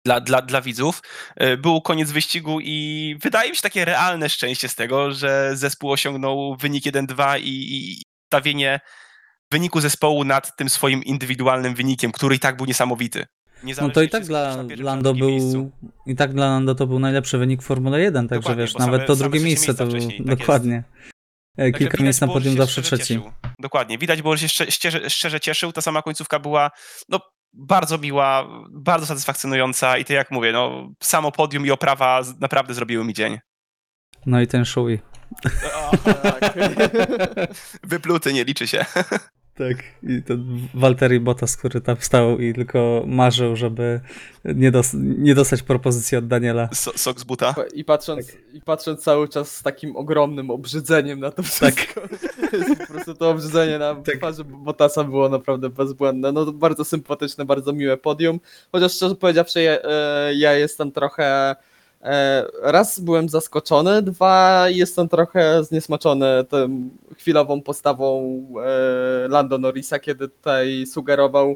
dla, 0.06 0.22
dla, 0.22 0.42
dla 0.42 0.62
widzów, 0.62 1.02
e, 1.36 1.58
był 1.58 1.82
koniec 1.82 2.12
wyścigu 2.12 2.60
i 2.62 3.18
wydaje 3.22 3.50
mi 3.50 3.56
się 3.56 3.62
takie 3.62 3.86
realne 3.86 4.30
szczęście 4.30 4.70
z 4.70 4.76
tego, 4.76 5.12
że 5.12 5.52
zespół 5.54 5.92
osiągnął 5.92 6.56
wynik 6.56 6.84
1-2 6.84 7.40
i, 7.40 7.44
i 7.44 8.04
stawienie 8.26 8.80
wyniku 9.52 9.82
zespołu 9.82 10.24
nad 10.24 10.56
tym 10.56 10.70
swoim 10.70 11.04
indywidualnym 11.04 11.76
wynikiem, 11.76 12.12
który 12.12 12.36
i 12.36 12.40
tak 12.40 12.58
był 12.58 12.66
niesamowity. 12.66 13.28
No 13.82 13.90
to 13.90 14.02
i 14.02 14.10
tak 14.10 14.26
dla 14.26 14.56
Lando 14.78 15.14
był. 15.14 15.30
miejscu. 15.30 15.72
I 16.06 16.16
tak 16.16 16.34
dla 16.34 16.46
Lando 16.48 16.76
to 16.76 16.88
był 16.88 17.00
najlepszy 17.00 17.38
wynik 17.38 17.62
w 17.62 17.66
Formule 17.66 18.02
1, 18.02 18.28
także 18.28 18.40
Dokładnie, 18.42 18.64
wiesz, 18.64 18.74
bo 18.74 18.80
nawet 18.80 19.02
same- 19.02 19.08
to 19.08 19.16
drugie 19.16 19.40
miejsce 19.40 19.74
to 19.74 19.86
był. 19.88 20.08
tak 20.08 20.38
dokładnie. 20.38 20.84
E, 21.58 21.64
Także 21.64 21.80
Kilka 21.80 21.92
widać 21.92 22.04
miejsc 22.04 22.22
na 22.22 22.28
podium 22.28 22.58
zawsze 22.58 22.82
trzeci. 22.82 23.04
cieszył. 23.04 23.32
Dokładnie. 23.60 23.98
Widać 23.98 24.20
że 24.36 24.50
się 24.50 24.72
szczerze, 24.72 25.10
szczerze, 25.10 25.40
cieszył. 25.40 25.72
Ta 25.72 25.82
sama 25.82 26.02
końcówka 26.02 26.40
była 26.40 26.72
no, 27.10 27.20
bardzo 27.54 27.98
miła, 27.98 28.48
bardzo 28.72 29.06
satysfakcjonująca 29.06 29.98
i 29.98 30.06
to 30.06 30.14
jak 30.14 30.32
mówię, 30.32 30.52
no, 30.52 30.90
samo 31.04 31.32
podium 31.32 31.66
i 31.66 31.72
oprawa 31.72 32.22
naprawdę 32.40 32.74
zrobiły 32.74 33.06
mi 33.06 33.14
dzień. 33.14 33.40
No 34.26 34.42
i 34.42 34.48
ten 34.48 34.66
Shui. 34.66 35.00
Tak. 36.24 36.54
Wypluty, 37.84 38.34
nie 38.34 38.44
liczy 38.44 38.68
się. 38.68 38.86
Tak, 39.58 39.78
i 40.04 40.22
ten 40.24 40.68
Walteri 40.74 41.20
Bottas, 41.20 41.58
który 41.58 41.82
tam 41.82 41.96
stał 42.00 42.40
i 42.40 42.54
tylko 42.54 43.04
marzył, 43.08 43.56
żeby 43.56 44.00
nie, 44.46 44.72
dos- 44.72 44.94
nie 45.18 45.36
dostać 45.36 45.64
propozycji 45.64 46.18
od 46.18 46.28
Daniela. 46.28 46.70
So, 46.74 46.92
sok 46.96 47.20
z 47.20 47.24
buta. 47.24 47.56
I 47.74 47.84
patrząc, 47.84 48.28
I 48.54 48.62
patrząc 48.62 49.04
cały 49.04 49.30
czas 49.30 49.56
z 49.56 49.64
takim 49.64 49.96
ogromnym 49.96 50.52
obrzydzeniem 50.52 51.20
na 51.20 51.32
to 51.32 51.44
wszystko. 51.44 52.02
po 52.88 52.94
prostu 52.94 53.14
to 53.14 53.30
obrzydzenie 53.30 53.80
na 53.80 53.96
Tak. 53.96 54.16
twarzy 54.18 54.44
Botasa 54.44 55.04
było 55.04 55.30
naprawdę 55.30 55.70
bezbłędne. 55.70 56.32
No 56.32 56.46
to 56.46 56.52
bardzo 56.54 56.86
sympatyczne, 56.86 57.46
bardzo 57.46 57.74
miłe 57.74 57.98
podium. 57.98 58.40
Chociaż 58.72 58.94
szczerze 58.94 59.16
powiedziawszy, 59.16 59.62
ja, 59.62 59.72
e, 59.84 60.32
ja 60.36 60.54
jestem 60.54 60.92
trochę. 60.92 61.56
E, 62.02 62.46
Raz 62.62 63.00
byłem 63.00 63.30
zaskoczony, 63.30 64.02
dwa 64.02 64.66
jestem 64.70 65.10
trochę 65.10 65.64
zniesmaczony 65.64 66.26
tą 66.50 66.90
chwilową 67.18 67.62
postawą 67.62 68.44
e, 68.66 69.28
Lando 69.28 69.58
Norrisa, 69.58 70.00
kiedy 70.00 70.28
tutaj 70.28 70.86
sugerował, 70.86 71.56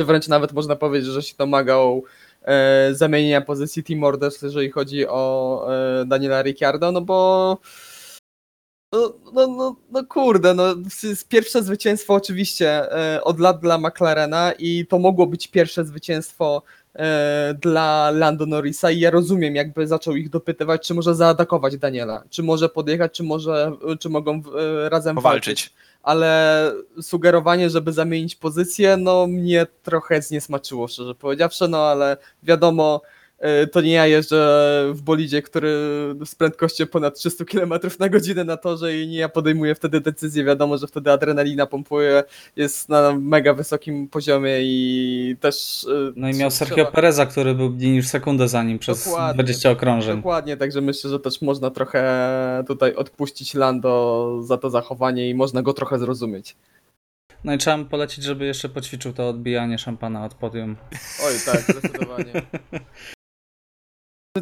wręcz 0.00 0.28
nawet 0.28 0.52
można 0.52 0.76
powiedzieć, 0.76 1.10
że 1.10 1.22
się 1.22 1.34
domagał 1.38 2.04
e, 2.42 2.90
zamienienia 2.94 3.40
pozycji 3.40 3.84
Team 3.84 4.04
Orders, 4.04 4.42
jeżeli 4.42 4.70
chodzi 4.70 5.06
o 5.08 5.66
Daniela 6.06 6.42
Ricciardo, 6.42 6.92
no 6.92 7.00
bo 7.00 7.58
no, 8.92 9.14
no, 9.32 9.46
no, 9.46 9.76
no 9.90 10.04
kurde, 10.04 10.54
no 10.54 10.74
pierwsze 11.28 11.62
zwycięstwo 11.62 12.14
oczywiście 12.14 12.82
od 13.22 13.40
lat 13.40 13.60
dla 13.60 13.78
McLarena 13.78 14.52
i 14.58 14.86
to 14.86 14.98
mogło 14.98 15.26
być 15.26 15.48
pierwsze 15.48 15.84
zwycięstwo 15.84 16.62
dla 17.60 18.10
Lando 18.10 18.46
Norrisa 18.46 18.90
i 18.90 19.00
ja 19.00 19.10
rozumiem 19.10 19.54
jakby 19.54 19.86
zaczął 19.86 20.16
ich 20.16 20.30
dopytywać, 20.30 20.86
czy 20.86 20.94
może 20.94 21.14
zaatakować 21.14 21.76
Daniela, 21.76 22.24
czy 22.30 22.42
może 22.42 22.68
podjechać, 22.68 23.12
czy 23.12 23.22
może, 23.22 23.72
czy 24.00 24.08
mogą 24.08 24.42
e, 24.84 24.88
razem 24.88 25.20
walczyć. 25.20 25.72
Ale 26.02 26.72
sugerowanie, 27.02 27.70
żeby 27.70 27.92
zamienić 27.92 28.36
pozycję, 28.36 28.96
no 28.96 29.26
mnie 29.26 29.66
trochę 29.82 30.22
zniesmaczyło, 30.22 30.88
szczerze 30.88 31.14
powiedziawszy, 31.14 31.68
no 31.68 31.78
ale 31.78 32.16
wiadomo, 32.42 33.00
to 33.72 33.80
nie 33.80 33.92
ja 33.92 34.06
jeżdżę 34.06 34.84
w 34.92 35.02
bolidzie, 35.02 35.42
który 35.42 35.68
z 36.24 36.34
prędkością 36.34 36.86
ponad 36.86 37.14
300 37.18 37.44
km 37.44 37.72
na 37.98 38.08
godzinę 38.08 38.44
na 38.44 38.56
torze 38.56 38.98
i 38.98 39.08
nie 39.08 39.18
ja 39.18 39.28
podejmuję 39.28 39.74
wtedy 39.74 40.00
decyzję, 40.00 40.44
wiadomo, 40.44 40.78
że 40.78 40.86
wtedy 40.86 41.10
adrenalina 41.12 41.66
pompuje, 41.66 42.24
jest 42.56 42.88
na 42.88 43.12
mega 43.20 43.54
wysokim 43.54 44.08
poziomie 44.08 44.56
i 44.60 45.36
też... 45.40 45.84
y, 45.84 46.12
No 46.16 46.28
i 46.28 46.34
miał 46.34 46.50
trzeba- 46.50 46.68
Sergio 46.68 46.86
Pereza, 46.92 47.26
który 47.26 47.54
był 47.54 47.70
mniej 47.70 47.90
niż 47.92 48.06
sekundę 48.08 48.48
za 48.48 48.62
nim 48.62 48.78
przez 48.78 49.04
Dokładnie. 49.04 49.34
20 49.44 49.70
okrążeń. 49.70 50.16
Dokładnie, 50.16 50.56
także 50.56 50.80
myślę, 50.80 51.10
że 51.10 51.20
też 51.20 51.42
można 51.42 51.70
trochę 51.70 52.64
tutaj 52.66 52.94
odpuścić 52.94 53.54
Lando 53.54 54.38
za 54.42 54.56
to 54.58 54.70
zachowanie 54.70 55.30
i 55.30 55.34
można 55.34 55.62
go 55.62 55.72
trochę 55.72 55.98
zrozumieć. 55.98 56.56
No 57.44 57.54
i 57.54 57.58
trzeba 57.58 57.76
mu 57.76 57.84
polecić, 57.84 58.24
żeby 58.24 58.44
jeszcze 58.46 58.68
poćwiczył 58.68 59.12
to 59.12 59.28
odbijanie 59.28 59.78
szampana 59.78 60.24
od 60.24 60.34
podium. 60.34 60.76
Oj, 61.26 61.34
tak, 61.46 61.60
zdecydowanie. 61.60 62.32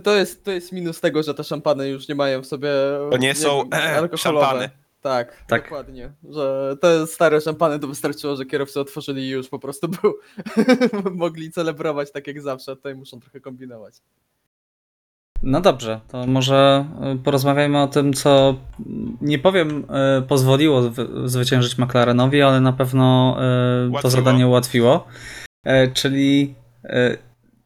To 0.00 0.14
jest, 0.16 0.44
to 0.44 0.50
jest 0.50 0.72
minus 0.72 1.00
tego, 1.00 1.22
że 1.22 1.34
te 1.34 1.44
szampany 1.44 1.88
już 1.88 2.08
nie 2.08 2.14
mają 2.14 2.42
w 2.42 2.46
sobie. 2.46 2.68
To 3.10 3.16
nie 3.16 3.34
są, 3.34 3.70
e, 3.70 3.96
alkoholowe. 3.96 4.46
szampany. 4.46 4.70
Tak, 5.02 5.44
Tak. 5.46 5.62
dokładnie. 5.62 6.12
Że 6.30 6.76
te 6.80 7.06
stare 7.06 7.40
szampany 7.40 7.78
to 7.78 7.86
wystarczyło, 7.88 8.36
że 8.36 8.44
kierowcy 8.46 8.80
otworzyli 8.80 9.22
i 9.22 9.28
już 9.28 9.48
po 9.48 9.58
prostu 9.58 9.88
był. 9.88 10.14
mogli 11.14 11.50
celebrować 11.50 12.12
tak 12.12 12.26
jak 12.26 12.42
zawsze. 12.42 12.76
Tutaj 12.76 12.94
muszą 12.94 13.20
trochę 13.20 13.40
kombinować. 13.40 13.94
No 15.42 15.60
dobrze, 15.60 16.00
to 16.08 16.26
może 16.26 16.84
y, 17.14 17.18
porozmawiajmy 17.22 17.82
o 17.82 17.86
tym, 17.86 18.12
co 18.12 18.56
nie 19.20 19.38
powiem 19.38 19.84
y, 20.18 20.22
pozwoliło 20.22 20.80
zwy- 20.82 21.28
zwyciężyć 21.28 21.78
McLarenowi, 21.78 22.42
ale 22.42 22.60
na 22.60 22.72
pewno 22.72 23.36
y, 23.38 23.40
to 23.84 23.90
Ułatwiło. 23.90 24.10
zadanie 24.10 24.46
ułatwiło. 24.46 25.06
E, 25.64 25.88
Czyli 25.88 26.54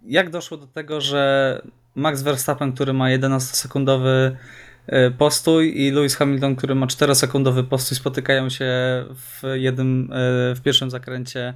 jak 0.06 0.30
doszło 0.30 0.56
do 0.56 0.66
tego, 0.66 1.00
że 1.00 1.62
Max 1.94 2.22
Verstappen, 2.22 2.72
który 2.72 2.92
ma 2.92 3.04
11-sekundowy 3.08 4.36
y, 4.88 5.10
postój 5.18 5.80
i 5.80 5.90
Lewis 5.90 6.16
Hamilton, 6.16 6.56
który 6.56 6.74
ma 6.74 6.86
4-sekundowy 6.86 7.64
postój, 7.64 7.96
spotykają 7.96 8.50
się 8.50 8.64
w 9.14 9.42
jednym, 9.54 10.12
y, 10.12 10.54
w 10.54 10.60
pierwszym 10.64 10.90
zakręcie 10.90 11.54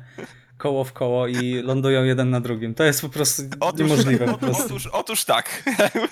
koło 0.59 0.85
w 0.85 0.93
koło 0.93 1.27
i 1.27 1.63
lądują 1.63 2.05
jeden 2.05 2.31
na 2.31 2.41
drugim. 2.41 2.75
To 2.75 2.85
jest 2.85 3.01
po 3.01 3.09
prostu 3.09 3.43
niemożliwe. 3.79 4.27
Po 4.27 4.39
prostu. 4.39 4.65
Otóż, 4.65 4.87
otóż 4.87 5.25
tak. 5.25 5.63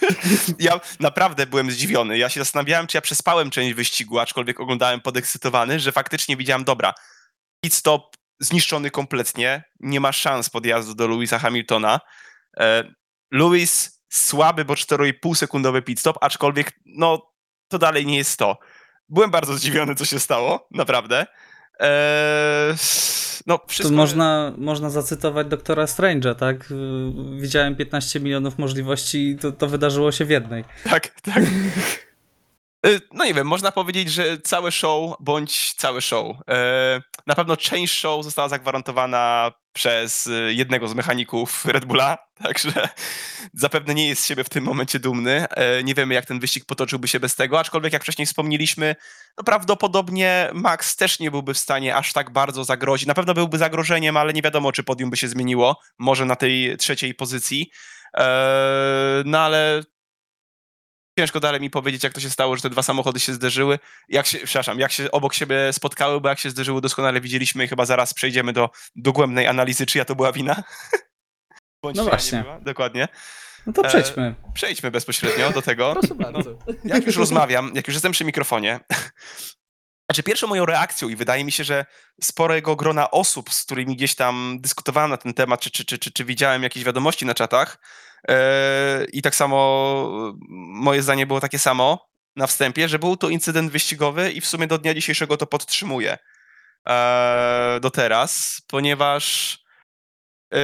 ja 0.59 0.81
naprawdę 1.00 1.47
byłem 1.47 1.71
zdziwiony. 1.71 2.19
Ja 2.19 2.29
się 2.29 2.41
zastanawiałem, 2.41 2.87
czy 2.87 2.97
ja 2.97 3.00
przespałem 3.00 3.50
część 3.50 3.75
wyścigu, 3.75 4.19
aczkolwiek 4.19 4.61
oglądałem 4.61 5.00
podekscytowany, 5.00 5.81
że 5.81 5.93
faktycznie 5.93 6.37
widziałem, 6.37 6.64
dobra, 6.64 6.95
pit 7.64 7.75
stop 7.75 8.17
zniszczony 8.41 8.91
kompletnie, 8.91 9.64
nie 9.81 10.00
ma 10.00 10.12
szans 10.12 10.50
podjazdu 10.50 10.95
do 10.95 11.07
Louisa 11.07 11.38
Hamiltona. 11.38 12.00
E, 12.61 12.85
Lewis 13.33 14.01
słaby, 14.12 14.64
bo 14.64 14.75
4,5 14.75 15.35
sekundowy 15.35 15.83
pit 15.83 16.00
stop, 16.00 16.19
aczkolwiek 16.21 16.73
no 16.87 17.33
to 17.69 17.78
dalej 17.78 18.07
nie 18.07 18.16
jest 18.16 18.38
to. 18.38 18.59
Byłem 19.09 19.31
bardzo 19.31 19.54
zdziwiony, 19.54 19.95
co 19.95 20.04
się 20.04 20.19
stało, 20.19 20.69
naprawdę. 20.71 21.26
E, 21.81 22.75
no, 23.47 23.59
Tu 23.59 23.69
wszystko... 23.69 23.97
można, 23.97 24.54
można 24.59 24.90
zacytować 24.90 25.47
doktora 25.47 25.85
Strange'a, 25.85 26.35
tak? 26.35 26.73
Widziałem 27.40 27.76
15 27.76 28.21
milionów 28.21 28.59
możliwości 28.59 29.28
i 29.28 29.38
to, 29.38 29.52
to 29.52 29.69
wydarzyło 29.69 30.12
się 30.12 30.25
w 30.25 30.31
jednej. 30.31 30.64
Tak, 30.85 31.21
tak. 31.21 31.42
Y, 32.87 33.01
No 33.12 33.25
nie 33.25 33.35
wiem, 33.35 33.47
można 33.47 33.73
powiedzieć, 33.73 34.12
że 34.12 34.39
całe 34.39 34.73
show 34.73 35.17
bądź 35.21 35.75
całe 35.75 36.01
show. 36.01 36.37
E, 36.51 37.01
Na 37.27 37.35
pewno 37.35 37.57
część 37.57 37.95
show 38.01 38.25
została 38.25 38.49
zagwarantowana 38.49 39.53
przez 39.73 40.27
y, 40.27 40.53
jednego 40.55 40.89
z 40.89 40.95
mechaników 40.95 41.65
Red 41.67 41.85
Bulla, 41.85 42.19
także 42.45 42.89
zapewne 43.55 43.95
nie 43.95 44.09
jest 44.09 44.23
z 44.23 44.27
siebie 44.27 44.45
w 44.45 44.49
tym 44.49 44.65
momencie 44.65 44.99
dumny. 44.99 45.47
E, 45.51 45.83
Nie 45.83 45.95
wiemy, 45.95 46.15
jak 46.15 46.27
ten 46.27 46.41
wyścig 46.41 46.65
potoczyłby 46.67 47.09
się 47.09 47.21
bez 47.21 47.35
tego, 47.37 47.61
aczkolwiek 47.61 47.93
jak 47.93 48.03
wcześniej 48.03 48.27
wspomnieliśmy, 48.27 48.97
no 49.39 49.45
prawdopodobnie 49.45 50.51
Max 50.55 50.97
też 50.97 51.19
nie 51.21 51.31
byłby 51.31 51.55
w 51.55 51.59
stanie 51.59 51.97
aż 51.97 52.12
tak 52.12 52.31
bardzo 52.31 52.65
zagrozić. 52.65 53.07
Na 53.09 53.15
pewno 53.15 53.35
byłby 53.35 53.59
zagrożeniem, 53.59 54.17
ale 54.17 54.33
nie 54.33 54.43
wiadomo, 54.43 54.73
czy 54.73 54.83
podium 54.83 55.11
by 55.11 55.17
się 55.17 55.29
zmieniło. 55.29 55.81
Może 55.99 56.25
na 56.25 56.37
tej 56.37 56.77
trzeciej 56.77 57.15
pozycji. 57.15 57.71
E, 58.19 59.23
No 59.25 59.39
ale 59.41 59.83
ciężko 61.19 61.40
dalej 61.40 61.61
mi 61.61 61.71
powiedzieć, 61.71 62.04
jak 62.04 62.12
to 62.12 62.21
się 62.21 62.31
stało, 62.31 62.57
że 62.57 62.62
te 62.62 62.71
dwa 62.71 62.83
samochody 62.83 63.21
się 63.21 63.35
zderzyły. 63.35 63.78
Jak 64.09 64.26
się, 64.26 64.38
przepraszam, 64.38 64.78
jak 64.78 64.92
się 64.92 65.11
obok 65.11 65.35
siebie 65.35 65.73
spotkały, 65.73 66.21
bo 66.21 66.28
jak 66.28 66.38
się 66.38 66.50
zderzyły, 66.50 66.81
doskonale 66.81 67.21
widzieliśmy 67.21 67.64
i 67.64 67.69
chyba 67.69 67.85
zaraz 67.85 68.14
przejdziemy 68.14 68.52
do 68.52 68.71
dogłębnej 68.97 69.47
analizy, 69.47 69.87
czyja 69.87 70.04
to 70.04 70.14
była 70.14 70.33
wina. 70.33 70.62
Bądź 71.83 71.97
No 71.97 72.04
właśnie. 72.04 72.45
Dokładnie. 72.61 73.09
No 73.66 73.73
to 73.73 73.85
E, 73.85 73.88
przejdźmy. 73.88 74.35
Przejdźmy 74.54 74.90
bezpośrednio 74.90 75.50
do 75.50 75.62
tego. 75.62 75.92
Proszę 76.00 76.14
bardzo. 76.14 76.59
Jak 76.85 77.07
już 77.07 77.16
rozmawiam, 77.16 77.73
jak 77.75 77.87
już 77.88 77.95
jestem 77.95 78.12
przy 78.12 78.25
mikrofonie, 78.25 78.81
znaczy 80.11 80.23
pierwszą 80.23 80.47
moją 80.47 80.66
reakcją 80.66 81.09
i 81.09 81.16
wydaje 81.16 81.45
mi 81.45 81.52
się, 81.52 81.64
że 81.64 81.87
sporego 82.23 82.76
grona 82.76 83.11
osób, 83.11 83.52
z 83.52 83.64
którymi 83.64 83.97
gdzieś 83.97 84.14
tam 84.14 84.59
dyskutowałem 84.61 85.11
na 85.11 85.16
ten 85.16 85.35
temat, 85.35 85.61
czy, 85.61 85.71
czy, 85.71 85.85
czy, 85.85 85.99
czy, 85.99 86.12
czy 86.12 86.25
widziałem 86.25 86.62
jakieś 86.62 86.85
wiadomości 86.85 87.26
na 87.26 87.35
czatach 87.35 87.78
e, 87.78 88.12
i 89.12 89.23
tak 89.23 89.35
samo 89.35 90.33
moje 90.49 91.02
zdanie 91.02 91.26
było 91.26 91.41
takie 91.41 91.59
samo 91.59 92.12
na 92.37 92.47
wstępie, 92.47 92.88
że 92.88 92.99
był 92.99 93.17
to 93.17 93.29
incydent 93.29 93.73
wyścigowy 93.73 94.33
i 94.33 94.41
w 94.41 94.47
sumie 94.47 94.67
do 94.67 94.79
dnia 94.79 94.95
dzisiejszego 94.95 95.37
to 95.37 95.47
podtrzymuję 95.47 96.19
e, 96.88 97.79
do 97.83 97.91
teraz, 97.91 98.62
ponieważ 98.67 99.59
e, 100.55 100.59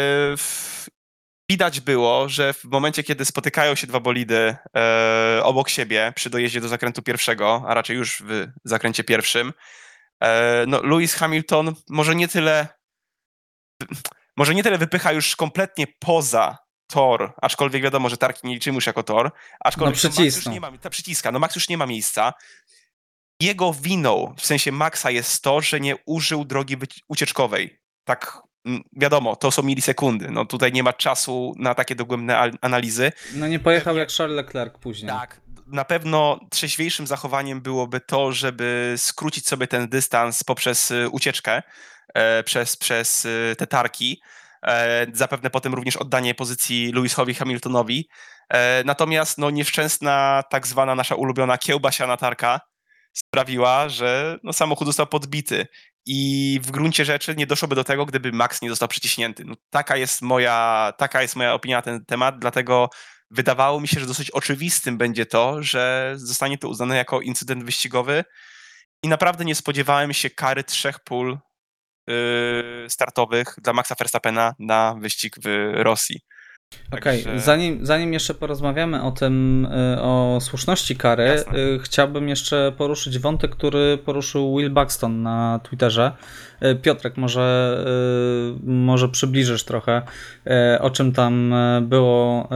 widać 1.51 1.81
było, 1.81 2.29
że 2.29 2.53
w 2.53 2.65
momencie, 2.65 3.03
kiedy 3.03 3.25
spotykają 3.25 3.75
się 3.75 3.87
dwa 3.87 4.01
bolidy 4.01 4.57
e, 4.77 5.41
obok 5.43 5.69
siebie 5.69 6.13
przy 6.17 6.31
dojeździe 6.31 6.61
do 6.61 6.69
zakrętu 6.69 7.03
pierwszego, 7.03 7.65
a 7.69 7.75
raczej 7.75 7.97
już 7.97 8.23
w 8.27 8.47
zakręcie 8.65 9.05
pierwszym, 9.05 9.53
e, 10.23 10.65
no 10.67 10.83
Lewis 10.83 11.15
Hamilton 11.15 11.75
może 11.89 12.15
nie 12.15 12.29
tyle 12.29 12.69
może 14.37 14.55
nie 14.55 14.63
tyle 14.63 14.79
wypycha 14.79 15.13
już 15.13 15.37
kompletnie 15.37 15.87
poza 16.01 16.68
tor, 16.89 17.33
aczkolwiek 17.43 17.83
wiadomo, 17.83 18.09
że 18.09 18.17
tarki 18.17 18.47
nie 18.47 18.55
liczymy 18.55 18.75
już 18.75 18.87
jako 18.87 19.03
tor, 19.03 19.31
aczkolwiek 19.61 20.05
No, 20.05 20.11
Max 20.11 20.37
już 20.37 20.47
nie 20.47 20.61
ma, 20.61 20.79
ta 20.79 20.91
przyciska, 20.91 21.33
no 21.33 21.39
Max 21.39 21.55
już 21.55 21.69
nie 21.69 21.79
ma 21.79 21.87
miejsca. 21.87 22.33
Jego 23.41 23.73
winą, 23.73 24.35
w 24.39 24.47
sensie 24.47 24.73
Maxa 24.73 25.11
jest 25.11 25.43
to, 25.43 25.61
że 25.61 25.81
nie 25.81 25.97
użył 26.07 26.45
drogi 26.45 26.77
ucieczkowej. 27.09 27.81
Tak, 28.05 28.43
mm, 28.65 28.83
wiadomo, 28.93 29.37
to 29.37 29.51
są 29.51 29.63
milisekundy. 29.63 30.31
No 30.31 30.45
tutaj 30.45 30.73
nie 30.73 30.83
ma 30.83 30.93
czasu 30.93 31.55
na 31.59 31.75
takie 31.75 31.95
dogłębne 31.95 32.39
al- 32.39 32.59
analizy. 32.61 33.13
No 33.35 33.49
nie 33.49 33.59
pojechał 33.59 33.97
jak 33.97 34.11
Charles 34.13 34.37
Leclerc 34.37 34.79
później. 34.79 35.09
Tak, 35.13 35.41
na 35.67 35.85
pewno 35.85 36.41
trzeźwiejszym 36.51 37.07
zachowaniem 37.07 37.61
byłoby 37.61 38.01
to, 38.01 38.33
żeby 38.33 38.95
skrócić 38.97 39.49
sobie 39.49 39.67
ten 39.67 39.89
dystans 39.89 40.45
poprzez 40.45 40.91
y, 40.91 41.09
ucieczkę, 41.09 41.63
e, 42.15 42.43
przez, 42.43 42.77
przez 42.77 43.25
y, 43.25 43.55
te 43.59 43.67
tarki. 43.67 44.21
E, 44.63 45.07
Zapewne 45.13 45.51
potem 45.51 45.75
również 45.75 45.97
oddanie 45.97 46.35
pozycji 46.35 46.93
Lewisowi 46.93 47.35
Hamiltonowi. 47.35 48.09
E, 48.49 48.85
Natomiast 48.85 49.39
no, 49.39 49.51
nieszczęsna, 49.51 50.43
tak 50.51 50.67
zwana 50.67 50.95
nasza 50.95 51.15
ulubiona 51.15 51.59
kiełbasiana 51.59 52.17
tarka 52.17 52.61
sprawiła, 53.13 53.89
że 53.89 54.39
no, 54.43 54.53
samochód 54.53 54.87
został 54.87 55.07
podbity. 55.07 55.67
I 56.07 56.61
w 56.63 56.71
gruncie 56.71 57.05
rzeczy 57.05 57.37
nie 57.37 57.47
doszłoby 57.47 57.75
do 57.75 57.85
tego, 57.85 58.07
gdyby 58.07 58.33
Max 58.33 58.63
nie 58.63 58.69
został 58.69 58.89
przyciśnięty. 58.89 59.45
No, 59.45 59.55
taka, 59.71 59.97
jest 59.97 60.23
moja, 60.23 60.93
taka 60.99 61.23
jest 61.23 61.37
moja 61.37 61.55
opinia 61.55 61.77
na 61.77 61.83
ten 61.83 62.05
temat, 62.05 62.39
dlatego 62.39 62.91
wydawało 63.31 63.81
mi 63.81 63.89
się, 63.89 64.01
że 64.01 64.07
dosyć 64.07 64.31
oczywistym 64.31 64.99
będzie 64.99 65.27
to, 65.27 65.63
że 65.63 66.13
zostanie 66.17 66.59
to 66.59 66.69
uznane 66.69 66.97
jako 66.97 67.21
incydent 67.21 67.65
wyścigowy 67.65 68.25
i 69.03 69.09
naprawdę 69.09 69.45
nie 69.45 69.55
spodziewałem 69.55 70.13
się 70.13 70.31
kary 70.31 70.65
trzech 70.65 71.01
pól 71.01 71.39
startowych 72.89 73.55
dla 73.63 73.73
Maxa 73.73 73.95
Verstappena 73.99 74.55
na 74.59 74.95
wyścig 75.01 75.37
w 75.45 75.71
Rosji. 75.75 76.21
Okej, 76.93 77.25
Także- 77.25 77.41
zanim, 77.41 77.87
zanim 77.87 78.13
jeszcze 78.13 78.35
porozmawiamy 78.35 79.03
o 79.03 79.11
tym, 79.13 79.67
y, 79.97 80.03
o 80.03 80.39
słuszności 80.41 80.97
kary, 80.97 81.25
Jasne. 81.25 81.59
y, 81.59 81.79
chciałbym 81.83 82.29
jeszcze 82.29 82.73
poruszyć 82.79 83.19
wątek, 83.19 83.51
który 83.51 83.99
poruszył 84.05 84.59
Will 84.59 84.71
Buxton 84.71 85.23
na 85.23 85.61
Twitterze. 85.63 86.13
Y, 86.63 86.75
Piotrek, 86.77 87.17
może, 87.17 87.79
y, 88.57 88.71
może 88.71 89.09
przybliżysz 89.09 89.65
trochę, 89.65 90.03
y, 90.47 90.81
o 90.81 90.91
czym 90.91 91.13
tam 91.13 91.55
było 91.83 92.49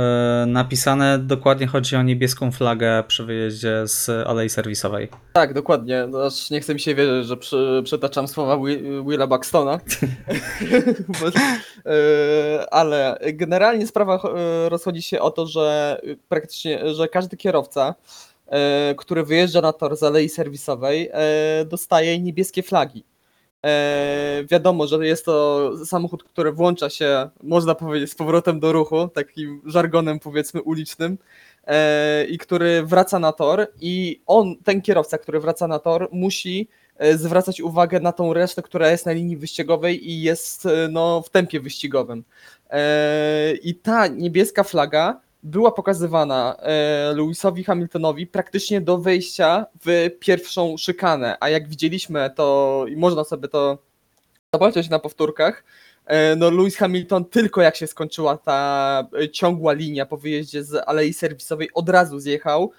napisane. 0.47 1.19
Dokładnie 1.19 1.67
chodzi 1.67 1.97
o 1.97 2.03
niebieską 2.03 2.53
flagę 2.53 3.05
przy 3.09 3.25
wyjeździe 3.25 3.83
z 3.87 4.09
alei 4.27 4.49
serwisowej. 4.49 5.09
Tak, 5.33 5.55
dokładnie. 5.55 6.07
No, 6.09 6.25
Aż 6.27 6.51
nie 6.51 6.61
chce 6.61 6.75
mi 6.75 6.81
się 6.81 6.95
wierzyć, 6.95 7.27
że 7.27 7.37
przy, 7.37 7.83
przytaczam 7.85 8.29
słowa 8.29 8.57
Wi- 8.57 9.03
Willa 9.09 9.27
Buxtona. 9.27 9.79
E, 11.87 12.75
ale 12.75 13.19
generalnie 13.33 13.87
sprawa 13.87 14.15
e, 14.35 14.69
rozchodzi 14.69 15.03
się 15.03 15.21
o 15.21 15.31
to, 15.31 15.47
że 15.47 16.01
praktycznie, 16.29 16.95
że 16.95 17.09
każdy 17.09 17.37
kierowca, 17.37 17.95
e, 18.47 18.95
który 18.99 19.25
wyjeżdża 19.25 19.61
na 19.61 19.73
tor 19.73 19.97
z 19.97 20.03
alei 20.03 20.29
serwisowej, 20.29 21.11
e, 21.13 21.65
dostaje 21.65 22.19
niebieskie 22.21 22.63
flagi. 22.63 23.05
E, 23.67 24.45
wiadomo, 24.51 24.87
że 24.87 25.07
jest 25.07 25.25
to 25.25 25.71
samochód, 25.87 26.25
który 26.25 26.53
włącza 26.53 26.91
się, 26.91 27.31
można 27.43 27.75
powiedzieć, 27.75 28.11
z 28.11 28.15
powrotem 28.15 28.61
do 28.61 28.73
ruchu, 28.73 29.09
takim 29.09 29.63
żargonem 29.67 30.19
powiedzmy 30.19 30.63
ulicznym 30.63 31.19
e, 31.67 32.25
i 32.25 32.39
który 32.39 32.83
wraca 32.83 33.19
na 33.19 33.33
tor 33.33 33.67
i 33.81 34.23
on, 34.27 34.57
ten 34.65 34.83
kierowca, 34.83 35.19
który 35.19 35.41
wraca 35.41 35.69
na 35.69 35.79
tor, 35.79 36.09
musi 36.13 36.69
e, 36.97 37.19
zwracać 37.19 37.61
uwagę 37.61 38.01
na 38.01 38.13
tą 38.13 38.33
resztę, 38.33 38.63
która 38.63 38.91
jest 38.91 39.07
na 39.07 39.13
linii 39.13 39.37
wyścigowej 39.37 40.11
i 40.11 40.23
jest 40.23 40.67
e, 40.67 40.89
no, 40.91 41.23
w 41.23 41.31
tempie 41.31 41.61
wyścigowym. 41.61 42.25
E, 42.71 43.55
I 43.63 43.75
ta 43.75 44.07
niebieska 44.07 44.65
flaga 44.65 45.21
była 45.43 45.73
pokazywana 45.73 46.57
e, 46.59 47.13
Lewisowi 47.17 47.65
Hamiltonowi 47.65 48.27
praktycznie 48.27 48.81
do 48.81 48.99
wejścia 48.99 49.67
w 49.85 50.11
pierwszą 50.21 50.77
szykanę, 50.77 51.37
a 51.41 51.49
jak 51.49 51.69
widzieliśmy 51.69 52.31
to 52.37 52.85
i 52.89 52.97
można 52.97 53.25
sobie 53.25 53.49
to 53.49 53.79
zobaczyć 54.55 54.91
na 54.91 54.99
powtórkach, 54.99 55.65
E, 56.07 56.37
No, 56.37 56.51
Lewis 56.51 56.77
Hamilton 56.77 57.25
tylko 57.25 57.63
jak 57.63 57.77
się 57.77 57.87
skończyła 57.87 58.37
ta 58.37 59.09
e, 59.23 59.29
ciągła 59.29 59.73
linia 59.73 60.07
po 60.07 60.17
wyjeździe 60.17 60.65
z 60.65 60.89
alei 60.89 61.13
serwisowej, 61.13 61.69
od 61.75 61.89
razu 61.89 62.21
zjechał 62.21 62.73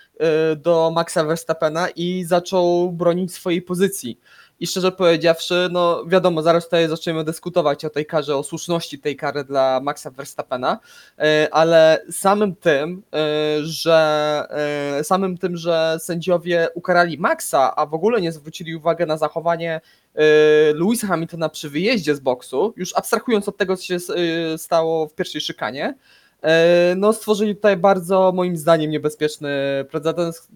do 0.58 0.92
Maxa 0.96 1.24
Verstappena 1.24 1.90
i 1.90 2.24
zaczął 2.24 2.92
bronić 2.92 3.34
swojej 3.34 3.62
pozycji. 3.62 4.20
I 4.60 4.68
szczerze 4.68 4.92
powiedziawszy, 4.92 5.68
no 5.72 6.06
wiadomo, 6.06 6.42
zaraz 6.42 6.64
tutaj 6.64 6.90
zaczniemy 6.90 7.24
dyskutować 7.24 7.86
o 7.86 7.90
tej 7.90 8.06
karze, 8.06 8.38
o 8.38 8.44
słuszności 8.44 9.00
tej 9.00 9.16
kary 9.16 9.44
dla 9.44 9.80
Maxa 9.80 10.12
Verstappena, 10.12 10.80
e, 11.18 11.48
ale 11.52 12.06
samym 12.12 12.56
tym, 12.56 13.04
e, 13.14 13.20
że 13.64 14.48
e, 15.00 15.04
samym 15.04 15.38
tym, 15.38 15.58
że 15.58 15.98
sędziowie 16.00 16.68
ukarali 16.74 17.18
Maxa, 17.18 17.76
a 17.76 17.86
w 17.86 17.94
ogóle 17.94 18.22
nie 18.22 18.32
zwrócili 18.32 18.76
uwagi 18.76 19.06
na 19.06 19.18
zachowanie 19.18 19.82
Louisa 20.74 21.08
Hamiltona 21.08 21.50
przy 21.50 21.70
wyjeździe 21.70 22.16
z 22.16 22.20
boksu, 22.20 22.74
już 22.78 22.96
abstrahując 22.96 23.48
od 23.48 23.58
tego, 23.58 23.78
co 23.78 23.84
się 23.84 23.98
stało 24.58 25.08
w 25.08 25.16
pierwszej 25.16 25.42
szykanie, 25.42 25.96
no 26.96 27.14
stworzyli 27.14 27.56
tutaj 27.56 27.78
bardzo 27.78 28.32
moim 28.36 28.58
zdaniem 28.58 28.92
niebezpieczny 28.92 29.50
precedens, 29.92 30.48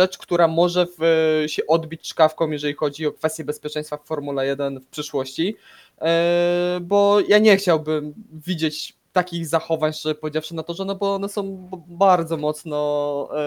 rzecz, 0.00 0.18
która 0.18 0.48
może 0.48 0.86
w, 0.98 1.44
się 1.46 1.66
odbić 1.66 2.08
czkawką, 2.08 2.50
jeżeli 2.50 2.74
chodzi 2.74 3.06
o 3.06 3.12
kwestie 3.12 3.44
bezpieczeństwa 3.44 3.96
w 3.96 4.06
Formule 4.06 4.46
1 4.46 4.80
w 4.80 4.86
przyszłości, 4.86 5.56
e, 6.00 6.78
bo 6.82 7.20
ja 7.28 7.38
nie 7.38 7.56
chciałbym 7.56 8.14
widzieć 8.32 8.96
takich 9.12 9.46
zachowań, 9.46 9.92
szczerze 9.92 10.14
powiedziawszy 10.14 10.54
na 10.54 10.62
to, 10.62 10.74
że 10.74 10.84
no 10.84 10.94
bo 10.94 11.14
one 11.14 11.28
są 11.28 11.70
bardzo 11.88 12.36
mocno 12.36 13.28
e, 13.34 13.40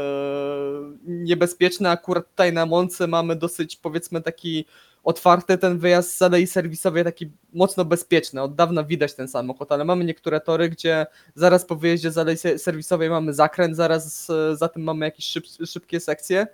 niebezpieczne. 1.06 1.90
Akurat 1.90 2.30
tutaj 2.30 2.54
na 2.54 2.66
Monce 2.66 3.08
mamy 3.08 3.36
dosyć 3.36 3.76
powiedzmy 3.76 4.22
taki 4.22 4.66
otwarty 5.04 5.58
ten 5.58 5.78
wyjazd 5.80 6.18
z 6.18 6.22
alei 6.22 6.48
serwisowej, 6.48 7.04
taki 7.04 7.32
mocno 7.54 7.86
bezpieczny. 7.86 8.42
Od 8.42 8.56
dawna 8.56 8.84
widać 8.84 9.14
ten 9.14 9.28
samochód, 9.28 9.72
ale 9.72 9.86
mamy 9.86 10.06
niektóre 10.06 10.42
tory, 10.42 10.70
gdzie 10.70 11.06
zaraz 11.36 11.66
po 11.66 11.76
wyjeździe 11.76 12.12
z 12.12 12.18
alei 12.18 12.38
se- 12.38 12.60
serwisowej 12.60 13.10
mamy 13.10 13.34
zakręt, 13.34 13.76
zaraz 13.76 14.30
e, 14.30 14.56
za 14.56 14.70
tym 14.70 14.84
mamy 14.84 15.06
jakieś 15.06 15.26
szyb, 15.26 15.46
szybkie 15.66 16.00
sekcje. 16.00 16.48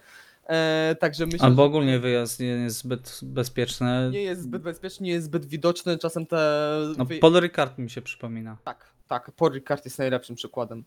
E, 0.47 0.95
także 0.99 1.25
myślę, 1.25 1.39
Albo 1.45 1.63
ogólnie 1.63 1.99
wyjazd 1.99 2.39
nie 2.39 2.45
jest 2.47 2.77
zbyt 2.77 3.19
bezpieczny. 3.23 4.09
nie 4.13 4.21
jest 4.23 4.41
zbyt 4.41 4.61
bezpieczny, 4.61 5.05
nie 5.05 5.11
jest 5.11 5.25
zbyt 5.25 5.45
widoczny. 5.45 5.97
Czasem 5.97 6.25
te. 6.25 6.61
No, 6.97 7.05
Paul 7.21 7.39
Ricard 7.39 7.77
mi 7.77 7.89
się 7.89 8.01
przypomina. 8.01 8.57
Tak, 8.63 8.85
tak. 9.07 9.31
Paul 9.31 9.51
Ricard 9.53 9.85
jest 9.85 9.99
najlepszym 9.99 10.35
przykładem. 10.35 10.83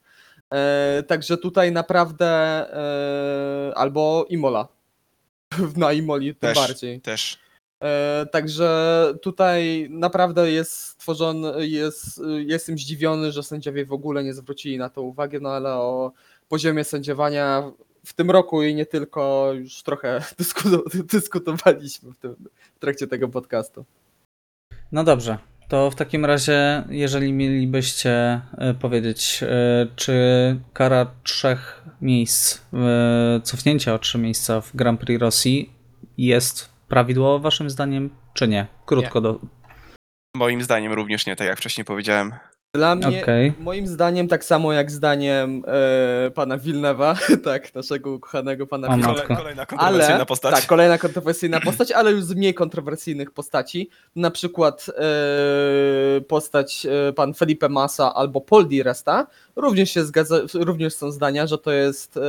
E, 0.53 1.03
także 1.07 1.37
tutaj 1.37 1.73
naprawdę. 1.73 2.27
E, 3.71 3.75
albo 3.75 4.27
Imola. 4.29 4.69
Na 5.77 5.93
Imoli 5.93 6.35
tym 6.35 6.49
Też. 6.55 6.59
bardziej. 6.59 7.01
Też. 7.01 7.39
E, 7.83 8.27
także 8.33 9.07
tutaj 9.23 9.89
naprawdę 9.91 10.51
jest 10.51 10.73
stworzony, 10.73 11.67
jest, 11.67 12.21
jestem 12.47 12.79
zdziwiony, 12.79 13.33
że 13.33 13.43
sędziowie 13.43 13.87
w 13.87 13.93
ogóle 13.93 14.25
nie 14.25 14.35
zwrócili 14.35 14.79
na 14.79 14.89
to 14.89 15.03
uwagi, 15.03 15.39
no 15.41 15.51
ale 15.51 15.75
o 15.75 16.13
poziomie 16.49 16.85
sędziowania 16.85 17.73
w 18.05 18.13
tym 18.13 18.31
roku 18.31 18.63
i 18.63 18.75
nie 18.75 18.87
tylko 18.87 19.53
już 19.53 19.83
trochę 19.83 20.21
dyskuto- 20.41 21.05
dyskutowaliśmy 21.05 22.13
w, 22.13 22.17
tym, 22.17 22.37
w 22.77 22.79
trakcie 22.79 23.07
tego 23.07 23.29
podcastu. 23.29 23.85
No 24.93 25.05
dobrze, 25.05 25.39
to 25.69 25.91
w 25.91 25.95
takim 25.95 26.25
razie, 26.25 26.85
jeżeli 26.89 27.33
mielibyście 27.33 28.41
e, 28.59 28.75
powiedzieć, 28.81 29.41
e, 29.43 29.87
czy 29.97 30.15
kara 30.73 31.11
trzech 31.23 31.83
miejsc, 32.01 32.61
cofnięcia 33.43 33.95
o 33.95 33.99
trzy 33.99 34.19
miejsca 34.19 34.61
w 34.61 34.77
Grand 34.77 35.01
Prix 35.01 35.21
Rosji 35.21 35.73
jest 36.19 36.72
prawidłowa 36.93 37.39
waszym 37.39 37.71
zdaniem, 37.71 38.11
czy 38.35 38.49
nie? 38.49 38.67
Krótko 38.87 39.21
do... 39.21 39.41
Moim 40.37 40.63
zdaniem 40.63 40.93
również 40.93 41.27
nie, 41.27 41.37
tak 41.37 41.47
jak 41.47 41.59
wcześniej 41.59 41.85
powiedziałem. 41.85 42.33
Dla 42.75 42.95
mnie, 42.95 43.23
Okej. 43.23 43.53
moim 43.61 43.87
zdaniem, 43.87 44.29
tak 44.29 44.45
samo 44.45 44.73
jak 44.73 44.91
zdaniem 44.91 45.63
e, 45.67 46.31
pana 46.31 46.59
Wilnewa, 46.59 47.17
tak, 47.45 47.75
naszego 47.75 48.13
ukochanego 48.13 48.67
pana 48.67 48.89
O 48.89 48.91
Wilnewa. 48.91 49.15
Kole, 49.15 49.37
kolejna 49.37 49.67
kontrowersyjna 49.67 50.15
ale, 50.15 50.27
postać. 50.27 50.55
Tak, 50.55 50.67
kolejna 50.67 50.99
kontrowersyjna 50.99 51.61
postać, 51.71 51.93
ale 51.93 52.13
już 52.13 52.25
z 52.25 52.35
mniej 52.35 52.55
kontrowersyjnych 52.55 53.31
postaci. 53.31 53.91
Na 54.17 54.31
przykład 54.31 54.87
e, 54.99 56.21
postać 56.21 56.87
e, 56.87 57.13
pan 57.13 57.35
Felipe 57.35 57.69
Massa 57.69 58.15
albo 58.15 58.41
Paul 58.41 58.69
Di 58.69 58.83
Resta 58.83 59.27
również 59.57 59.91
się 59.91 60.05
zgadza, 60.05 60.37
również 60.55 60.95
są 60.95 61.11
zdania, 61.11 61.47
że 61.47 61.59
to 61.59 61.73
jest 61.73 62.17
e, 62.17 62.21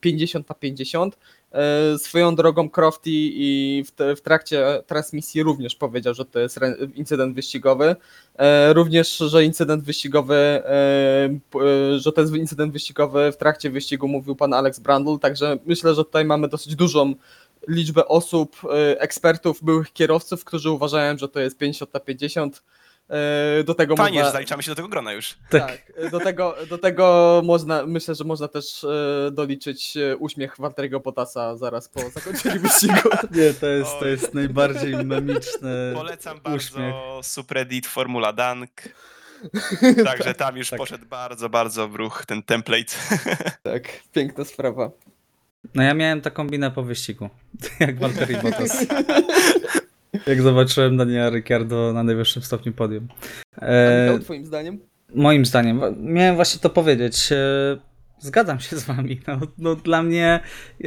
50 0.00 0.48
na 0.48 0.54
50. 0.54 1.18
E, 1.54 1.98
swoją 1.98 2.34
drogą 2.34 2.70
Crofty 2.70 3.10
i 3.12 3.84
w, 4.16 4.20
trakcie 4.20 4.82
transmisji 4.86 5.42
również 5.42 5.74
powiedział, 5.74 6.14
że 6.14 6.24
to 6.24 6.38
jest 6.38 6.60
incydent 6.94 7.34
wyścigowy. 7.34 7.96
E, 8.36 8.72
również, 8.72 9.16
że 9.16 9.44
incydent 9.44 9.84
wyścigowy, 9.84 10.34
e, 10.34 11.98
że 11.98 12.12
to 12.12 12.20
jest 12.20 12.34
incydent 12.34 12.72
wyścigowy 12.72 13.32
w 13.32 13.36
trakcie 13.36 13.70
wyścigu 13.70 14.08
mówił 14.08 14.36
pan 14.36 14.54
Alex 14.54 14.78
Brandl, 14.78 15.16
także 15.18 15.58
myślę, 15.66 15.94
że 15.94 16.04
tutaj 16.04 16.24
mamy 16.24 16.48
dosyć 16.48 16.76
dużą 16.76 17.14
liczbę 17.68 18.08
osób, 18.08 18.56
ekspertów, 18.98 19.64
byłych 19.64 19.92
kierowców, 19.92 20.44
którzy 20.44 20.70
uważają, 20.70 21.18
że 21.18 21.28
to 21.28 21.40
jest 21.40 21.58
50 21.58 21.94
na 21.94 22.00
50. 22.00 22.62
E, 23.10 23.64
Do 23.64 23.74
tego 23.74 23.96
Fajnie, 23.96 24.18
można, 24.18 24.28
że 24.28 24.32
zaliczamy 24.32 24.62
się 24.62 24.70
do 24.70 24.74
tego 24.74 24.88
grona 24.88 25.12
już. 25.12 25.34
tak, 25.50 25.92
do 26.10 26.20
tego, 26.20 26.54
do 26.68 26.78
tego 26.78 27.42
można, 27.44 27.86
myślę, 27.86 28.14
że 28.14 28.24
można 28.24 28.48
też 28.48 28.84
e, 28.84 29.30
doliczyć 29.32 29.96
e, 29.96 30.16
uśmiech 30.16 30.54
Walteriego 30.58 31.00
Potasa 31.00 31.56
zaraz 31.56 31.88
po 31.88 32.10
zakończeniu 32.10 32.60
wyścigu. 32.68 33.08
Nie, 33.30 33.54
to 33.54 33.66
jest, 33.66 33.90
to 34.00 34.06
jest 34.06 34.34
najbardziej 34.34 35.04
memiczny 35.04 35.92
Polecam 35.94 36.36
uśmiech. 36.56 36.92
bardzo 36.92 37.20
subreddit 37.22 37.86
Formula 37.86 38.32
Dunk. 38.32 38.70
Także 40.04 40.34
tam 40.34 40.56
już 40.56 40.70
tak. 40.70 40.78
poszedł 40.78 41.06
bardzo, 41.06 41.48
bardzo 41.48 41.88
w 41.88 41.94
ruch 41.94 42.26
ten 42.26 42.42
template. 42.42 42.94
Tak, 43.62 43.82
piękna 44.12 44.44
sprawa. 44.44 44.90
No 45.74 45.82
ja 45.82 45.94
miałem 45.94 46.20
taką 46.20 46.46
binę 46.48 46.70
po 46.70 46.82
wyścigu, 46.82 47.30
jak 47.80 47.98
Valtteri 47.98 48.36
Bottas. 48.36 48.86
Jak 50.26 50.42
zobaczyłem 50.42 50.96
Daniela 50.96 51.30
Ricciardo 51.30 51.92
na 51.92 52.02
najwyższym 52.02 52.42
stopniu 52.42 52.72
podium. 52.72 53.08
A 53.56 53.66
E, 53.66 54.04
Michał, 54.04 54.18
twoim 54.18 54.44
zdaniem? 54.46 54.78
Moim 55.14 55.46
zdaniem, 55.46 55.80
miałem 56.00 56.34
właśnie 56.36 56.60
to 56.60 56.70
powiedzieć. 56.70 57.32
e, 57.32 57.36
Zgadzam 58.18 58.60
się 58.60 58.76
z 58.76 58.84
wami. 58.84 59.20
No, 59.26 59.40
no 59.58 59.76
dla 59.76 60.02
mnie 60.02 60.40
e, 60.84 60.86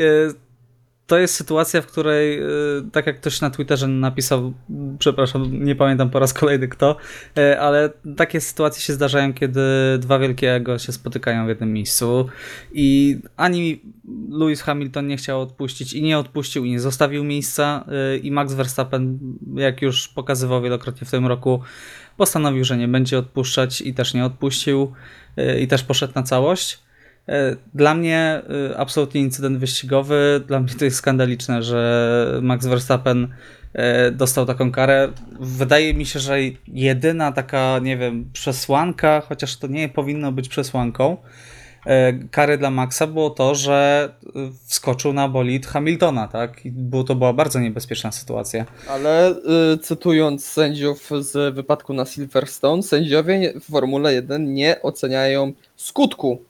to 1.07 1.17
jest 1.17 1.35
sytuacja, 1.35 1.81
w 1.81 1.87
której, 1.87 2.39
e, 2.39 2.45
tak 2.91 3.07
jak 3.07 3.17
ktoś 3.17 3.41
na 3.41 3.49
Twitterze 3.49 3.87
napisał, 3.87 4.53
przepraszam, 4.99 5.63
nie 5.65 5.75
pamiętam 5.75 6.09
po 6.09 6.19
raz 6.19 6.33
kolejny 6.33 6.67
kto, 6.67 6.97
e, 7.37 7.59
ale 7.59 7.89
takie 8.17 8.41
sytuacje 8.41 8.81
się 8.81 8.93
zdarzają, 8.93 9.33
kiedy 9.33 9.61
dwa 9.99 10.19
wielkie 10.19 10.53
ego 10.53 10.79
się 10.79 10.91
spotykają 10.91 11.45
w 11.45 11.49
jednym 11.49 11.73
miejscu 11.73 12.29
i 12.73 13.17
ani 13.37 13.81
Lewis 14.29 14.61
Hamilton 14.61 15.07
nie 15.07 15.17
chciał 15.17 15.41
odpuścić 15.41 15.93
i 15.93 16.03
nie 16.03 16.17
odpuścił 16.17 16.65
i 16.65 16.71
nie 16.71 16.79
zostawił 16.79 17.23
miejsca 17.23 17.85
e, 17.87 18.17
i 18.17 18.31
Max 18.31 18.53
Verstappen, 18.53 19.19
jak 19.55 19.81
już 19.81 20.07
pokazywał 20.07 20.61
wielokrotnie 20.61 21.07
w 21.07 21.11
tym 21.11 21.25
roku, 21.25 21.61
postanowił, 22.17 22.63
że 22.63 22.77
nie 22.77 22.87
będzie 22.87 23.17
odpuszczać 23.17 23.81
i 23.81 23.93
też 23.93 24.13
nie 24.13 24.25
odpuścił 24.25 24.93
y, 25.39 25.59
i 25.59 25.67
też 25.67 25.83
poszedł 25.83 26.13
na 26.15 26.23
całość. 26.23 26.86
Y, 27.29 27.57
Dla 27.73 27.95
mnie 27.95 28.41
y, 28.71 28.77
absolutnie 28.77 29.21
incydent 29.21 29.57
wyścigowy, 29.57 30.43
dla 30.47 30.59
mnie 30.59 30.73
to 30.79 30.85
jest 30.85 30.97
skandaliczne, 30.97 31.63
że 31.63 32.39
Max 32.41 32.65
Verstappen 32.65 33.23
y, 33.27 34.11
dostał 34.11 34.45
taką 34.45 34.71
karę. 34.71 35.09
Wydaje 35.39 35.93
mi 35.93 36.05
się, 36.05 36.19
że 36.19 36.37
jedyna 36.67 37.31
taka, 37.31 37.79
nie 37.79 37.97
wiem, 37.97 38.29
przesłanka, 38.33 39.21
chociaż 39.21 39.57
to 39.57 39.67
nie 39.67 39.89
powinno 39.89 40.31
być 40.31 40.49
przesłanką, 40.49 41.17
kary 42.31 42.57
dla 42.57 42.71
Maxa 42.71 43.07
było 43.07 43.29
to, 43.29 43.55
że 43.55 44.09
wskoczył 44.65 45.13
na 45.13 45.29
bolid 45.29 45.65
Hamiltona, 45.65 46.27
tak? 46.27 46.65
I 46.65 46.71
było, 46.71 47.03
to 47.03 47.15
była 47.15 47.33
bardzo 47.33 47.59
niebezpieczna 47.59 48.11
sytuacja. 48.11 48.65
Ale 48.89 49.31
y, 49.73 49.77
cytując 49.77 50.45
sędziów 50.45 51.09
z 51.19 51.55
wypadku 51.55 51.93
na 51.93 52.05
Silverstone, 52.05 52.83
sędziowie 52.83 53.53
w 53.59 53.71
Formule 53.71 54.13
1 54.13 54.53
nie 54.53 54.81
oceniają 54.81 55.53
skutku 55.75 56.41
e, 56.41 56.46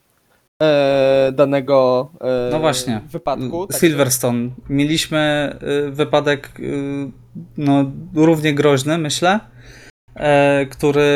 danego 1.32 2.10
e, 2.22 2.50
No 2.52 2.60
właśnie. 2.60 3.02
wypadku. 3.12 3.68
Silverstone. 3.80 4.50
Mieliśmy 4.70 5.56
y, 5.88 5.92
wypadek 5.92 6.52
no, 7.58 7.92
równie 8.16 8.54
groźny, 8.54 8.98
myślę, 8.98 9.40
e, 10.16 10.66
który 10.66 11.08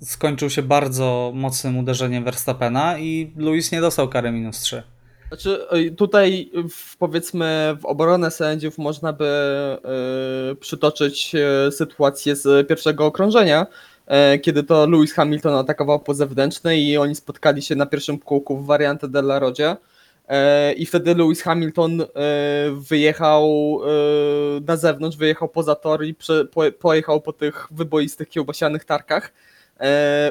skończył 0.00 0.50
się 0.50 0.62
bardzo 0.62 1.32
mocnym 1.34 1.78
uderzeniem 1.78 2.24
Verstappena 2.24 2.98
i 2.98 3.32
Lewis 3.36 3.72
nie 3.72 3.80
dostał 3.80 4.08
kary 4.08 4.30
minus 4.32 4.60
3. 4.60 4.82
Znaczy, 5.28 5.66
tutaj 5.96 6.50
w, 6.70 6.96
powiedzmy 6.96 7.76
w 7.80 7.86
obronę 7.86 8.30
sędziów 8.30 8.78
można 8.78 9.12
by 9.12 9.26
y, 10.52 10.56
przytoczyć 10.56 11.34
y, 11.68 11.72
sytuację 11.72 12.36
z 12.36 12.68
pierwszego 12.68 13.06
okrążenia, 13.06 13.62
y, 13.62 13.97
kiedy 14.42 14.62
to 14.62 14.86
Lewis 14.86 15.12
Hamilton 15.12 15.54
atakował 15.54 16.00
po 16.00 16.14
zewnętrznej 16.14 16.86
i 16.86 16.98
oni 16.98 17.14
spotkali 17.14 17.62
się 17.62 17.74
na 17.74 17.86
pierwszym 17.86 18.18
kółku 18.18 18.58
w 18.58 18.66
wariantę 18.66 19.08
Della 19.08 19.38
Rodzie. 19.38 19.76
E, 20.28 20.72
I 20.72 20.86
wtedy 20.86 21.14
Lewis 21.14 21.42
Hamilton 21.42 22.00
e, 22.00 22.06
wyjechał 22.88 23.78
e, 23.84 24.60
na 24.60 24.76
zewnątrz, 24.76 25.16
wyjechał 25.16 25.48
poza 25.48 25.74
tor 25.74 26.04
i 26.04 26.14
pojechał 26.78 27.20
po 27.20 27.32
tych 27.32 27.68
wyboistych 27.70 28.28
kiełbasianych 28.28 28.84
tarkach, 28.84 29.26
e, 29.26 29.47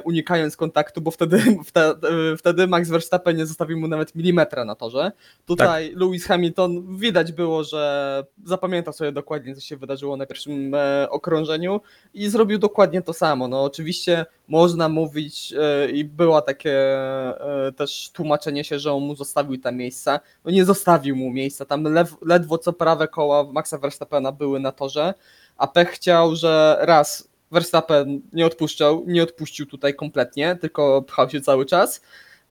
unikając 0.04 0.58
kontaktu, 0.58 1.02
bo 1.02 1.12
wtedy, 1.12 1.40
wtedy, 1.70 2.08
wtedy 2.38 2.68
Max 2.68 2.90
Verstappen 2.90 3.38
nie 3.38 3.46
zostawił 3.46 3.80
mu 3.80 3.88
nawet 3.88 4.16
milimetra 4.16 4.66
na 4.66 4.76
torze. 4.76 5.12
Tutaj 5.46 5.94
Lewis 5.96 6.26
Hamilton 6.26 6.98
widać 6.98 7.32
było, 7.32 7.64
że 7.64 8.24
zapamiętał 8.46 8.94
sobie 8.94 9.12
dokładnie, 9.12 9.56
co 9.56 9.62
się 9.62 9.78
wydarzyło 9.78 10.18
na 10.18 10.26
pierwszym 10.26 10.74
e, 10.74 11.10
okrążeniu 11.10 11.82
i 12.14 12.30
zrobił 12.30 12.60
dokładnie 12.60 13.02
to 13.02 13.14
samo. 13.14 13.48
No 13.48 13.64
oczywiście 13.64 14.26
można 14.48 14.90
mówić 14.90 15.54
e, 15.58 15.90
i 15.92 16.06
było 16.06 16.42
takie 16.42 16.72
e, 16.72 17.72
też 17.76 18.10
tłumaczenie 18.14 18.64
się, 18.64 18.80
że 18.80 18.94
on 18.94 19.04
mu 19.04 19.16
zostawił 19.16 19.58
te 19.58 19.72
miejsca. 19.72 20.20
No 20.46 20.52
nie 20.52 20.66
zostawił 20.66 21.16
mu 21.16 21.32
miejsca, 21.32 21.66
tam 21.66 21.84
lew, 21.84 22.16
ledwo 22.26 22.58
co 22.58 22.74
prawe 22.74 23.08
koła 23.08 23.44
Maxa 23.44 23.78
Verstappena 23.78 24.32
były 24.32 24.60
na 24.60 24.72
torze, 24.72 25.14
a 25.58 25.68
Pech 25.68 25.90
chciał, 25.90 26.36
że 26.36 26.78
raz 26.80 27.30
Verstappen 27.52 28.22
nie 28.34 28.46
odpuszczał, 28.46 29.04
nie 29.08 29.24
odpuścił 29.24 29.66
tutaj 29.66 29.96
kompletnie, 29.96 30.56
tylko 30.62 31.02
pchał 31.02 31.30
się 31.30 31.42
cały 31.42 31.66
czas. 31.66 32.02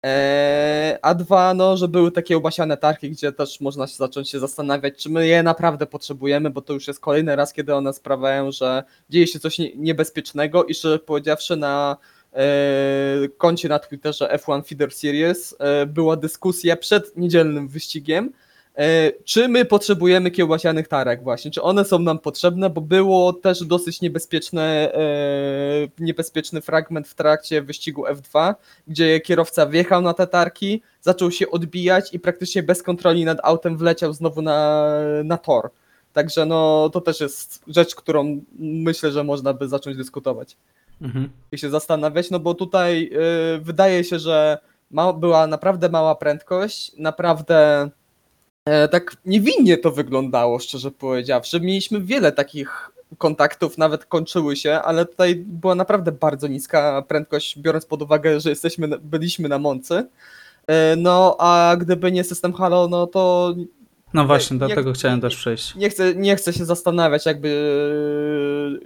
Eee, 0.02 0.96
A 1.02 1.14
dwa, 1.14 1.54
no, 1.54 1.76
że 1.76 1.88
były 1.88 2.12
takie 2.12 2.36
obasiane 2.36 2.76
tarki, 2.76 3.10
gdzie 3.10 3.32
też 3.32 3.60
można 3.60 3.86
się 3.86 3.96
zacząć 3.96 4.30
się 4.30 4.38
zastanawiać, 4.38 4.94
czy 5.02 5.10
my 5.10 5.26
je 5.26 5.42
naprawdę 5.42 5.86
potrzebujemy, 5.86 6.50
bo 6.50 6.62
to 6.62 6.72
już 6.72 6.88
jest 6.88 7.00
kolejny 7.00 7.36
raz, 7.36 7.52
kiedy 7.52 7.74
one 7.74 7.92
sprawiają, 7.92 8.52
że 8.52 8.84
dzieje 9.10 9.26
się 9.26 9.38
coś 9.40 9.58
nie- 9.58 9.76
niebezpiecznego 9.76 10.64
i 10.64 10.74
szczerze 10.74 10.98
powiedziawszy 10.98 11.56
na 11.56 11.96
e, 12.32 13.28
koncie 13.38 13.68
na 13.68 13.78
Twitterze 13.78 14.38
F1 14.46 14.68
Feeder 14.68 14.92
Series 14.92 15.54
e, 15.58 15.86
była 15.86 16.16
dyskusja 16.16 16.76
przed 16.76 17.16
niedzielnym 17.16 17.68
wyścigiem, 17.68 18.32
czy 19.24 19.48
my 19.48 19.64
potrzebujemy 19.64 20.30
kiełbasianych 20.30 20.88
tarek 20.88 21.22
właśnie, 21.22 21.50
czy 21.50 21.62
one 21.62 21.84
są 21.84 21.98
nam 21.98 22.18
potrzebne, 22.18 22.70
bo 22.70 22.80
było 22.80 23.32
też 23.32 23.64
dosyć 23.64 24.00
niebezpieczne, 24.00 24.94
e, 24.94 25.00
niebezpieczny 25.98 26.60
fragment 26.60 27.08
w 27.08 27.14
trakcie 27.14 27.62
wyścigu 27.62 28.04
F2, 28.04 28.54
gdzie 28.88 29.20
kierowca 29.20 29.66
wjechał 29.66 30.02
na 30.02 30.14
te 30.14 30.26
tarki, 30.26 30.82
zaczął 31.00 31.30
się 31.30 31.50
odbijać 31.50 32.14
i 32.14 32.18
praktycznie 32.18 32.62
bez 32.62 32.82
kontroli 32.82 33.24
nad 33.24 33.38
autem 33.42 33.76
wleciał 33.76 34.12
znowu 34.12 34.42
na, 34.42 34.90
na 35.24 35.38
tor. 35.38 35.70
Także 36.12 36.46
no 36.46 36.90
to 36.92 37.00
też 37.00 37.20
jest 37.20 37.64
rzecz, 37.68 37.94
którą 37.94 38.40
myślę, 38.58 39.12
że 39.12 39.24
można 39.24 39.54
by 39.54 39.68
zacząć 39.68 39.96
dyskutować 39.96 40.56
Mhm. 41.02 41.28
i 41.52 41.58
się 41.58 41.70
zastanawiać, 41.70 42.30
no 42.30 42.40
bo 42.40 42.54
tutaj 42.54 43.10
y, 43.56 43.60
wydaje 43.60 44.04
się, 44.04 44.18
że 44.18 44.58
ma, 44.90 45.12
była 45.12 45.46
naprawdę 45.46 45.88
mała 45.88 46.14
prędkość, 46.14 46.92
naprawdę 46.98 47.82
e, 47.82 47.90
tak 48.90 49.16
niewinnie 49.24 49.78
to 49.78 49.90
wyglądało, 49.90 50.58
szczerze 50.58 50.90
powiedziawszy. 50.90 51.60
Mieliśmy 51.60 52.00
wiele 52.00 52.32
takich 52.32 52.90
kontaktów, 53.18 53.78
nawet 53.78 54.04
kończyły 54.04 54.56
się, 54.56 54.74
ale 54.74 55.06
tutaj 55.06 55.36
była 55.36 55.74
naprawdę 55.74 56.12
bardzo 56.12 56.48
niska 56.48 57.02
prędkość, 57.08 57.58
biorąc 57.58 57.86
pod 57.86 58.02
uwagę, 58.02 58.40
że 58.40 58.50
jesteśmy, 58.50 58.88
byliśmy 58.88 59.48
na 59.48 59.58
Moncy. 59.58 60.06
E, 60.66 60.96
No, 60.96 61.36
a 61.38 61.76
gdyby 61.80 62.12
nie 62.12 62.24
system 62.24 62.52
Halo, 62.52 62.88
no 62.88 63.06
to 63.06 63.54
No 64.14 64.24
właśnie, 64.26 64.58
do 64.58 64.68
jak- 64.68 64.78
tego 64.78 64.92
chciałem 64.92 65.20
też 65.20 65.36
przejść. 65.36 65.74
nie 65.74 65.90
chcę, 65.90 66.14
nie 66.14 66.36
chcę 66.36 66.52
się 66.52 66.64
zastanawiać, 66.64 67.26
jakby, 67.26 67.50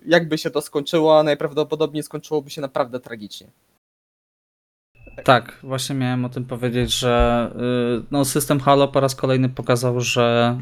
jakby 0.07 0.39
się 0.39 0.51
to 0.51 0.61
skończyło, 0.61 1.19
a 1.19 1.23
najprawdopodobniej 1.23 2.03
skończyłoby 2.03 2.51
się 2.51 2.61
naprawdę 2.61 3.01
tragicznie. 3.01 3.47
Tak, 5.25 5.59
właśnie 5.63 5.95
miałem 5.95 6.25
o 6.25 6.29
tym 6.29 6.45
powiedzieć, 6.45 6.99
że 6.99 7.51
y, 8.01 8.05
no, 8.11 8.25
system 8.25 8.61
Halo 8.61 8.89
po 8.89 9.01
raz 9.01 9.15
kolejny 9.15 9.49
pokazał, 9.49 10.01
że, 10.01 10.59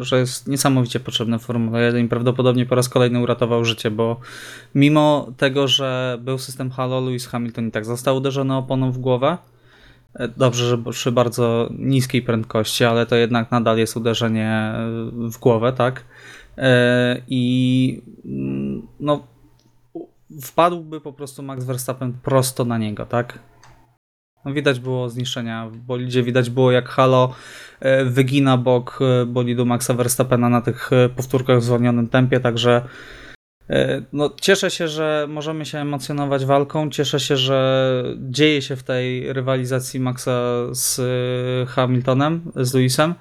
y, 0.00 0.04
że 0.04 0.18
jest 0.18 0.48
niesamowicie 0.48 1.00
potrzebny 1.00 1.38
w 1.38 1.42
Formule 1.42 1.82
1 1.82 2.04
i 2.04 2.08
prawdopodobnie 2.08 2.66
po 2.66 2.74
raz 2.74 2.88
kolejny 2.88 3.20
uratował 3.20 3.64
życie, 3.64 3.90
bo 3.90 4.20
mimo 4.74 5.32
tego, 5.36 5.68
że 5.68 6.18
był 6.20 6.38
system 6.38 6.70
Halo, 6.70 7.00
Lewis 7.00 7.26
Hamilton 7.26 7.68
i 7.68 7.70
tak 7.70 7.84
został 7.84 8.16
uderzony 8.16 8.56
oponą 8.56 8.92
w 8.92 8.98
głowę. 8.98 9.38
E, 10.14 10.28
Dobrze, 10.28 10.68
że 10.68 10.78
przy 10.78 11.12
bardzo 11.12 11.68
niskiej 11.78 12.22
prędkości, 12.22 12.84
ale 12.84 13.06
to 13.06 13.16
jednak 13.16 13.50
nadal 13.50 13.78
jest 13.78 13.96
uderzenie 13.96 14.74
y, 15.26 15.30
w 15.30 15.38
głowę, 15.38 15.72
tak? 15.72 16.04
E, 16.58 17.22
I 17.28 18.02
mm, 18.24 18.86
no, 19.00 19.26
wpadłby 20.42 21.00
po 21.00 21.12
prostu 21.12 21.42
Max 21.42 21.64
Verstappen 21.64 22.12
prosto 22.22 22.64
na 22.64 22.78
niego, 22.78 23.06
tak? 23.06 23.38
No 24.44 24.52
widać 24.52 24.80
było 24.80 25.08
zniszczenia. 25.08 25.68
W 25.68 25.76
bolidzie, 25.76 26.22
widać 26.22 26.50
było 26.50 26.72
jak 26.72 26.88
Halo 26.88 27.34
e, 27.80 28.04
wygina 28.04 28.56
bok 28.56 28.98
e, 29.00 29.26
bolidu 29.26 29.66
Maxa 29.66 29.94
Verstappena 29.94 30.48
na 30.48 30.60
tych 30.60 30.92
e, 30.92 31.08
powtórkach 31.08 31.58
w 31.58 31.64
zwolnionym 31.64 32.08
tempie, 32.08 32.40
także 32.40 32.82
no, 34.12 34.30
cieszę 34.40 34.70
się, 34.70 34.88
że 34.88 35.26
możemy 35.28 35.66
się 35.66 35.78
emocjonować 35.78 36.44
walką, 36.44 36.90
cieszę 36.90 37.20
się, 37.20 37.36
że 37.36 38.04
dzieje 38.16 38.62
się 38.62 38.76
w 38.76 38.82
tej 38.82 39.32
rywalizacji 39.32 40.00
Maxa 40.00 40.40
z 40.70 41.00
Hamiltonem, 41.68 42.52
z 42.56 42.74
Lewisem, 42.74 43.14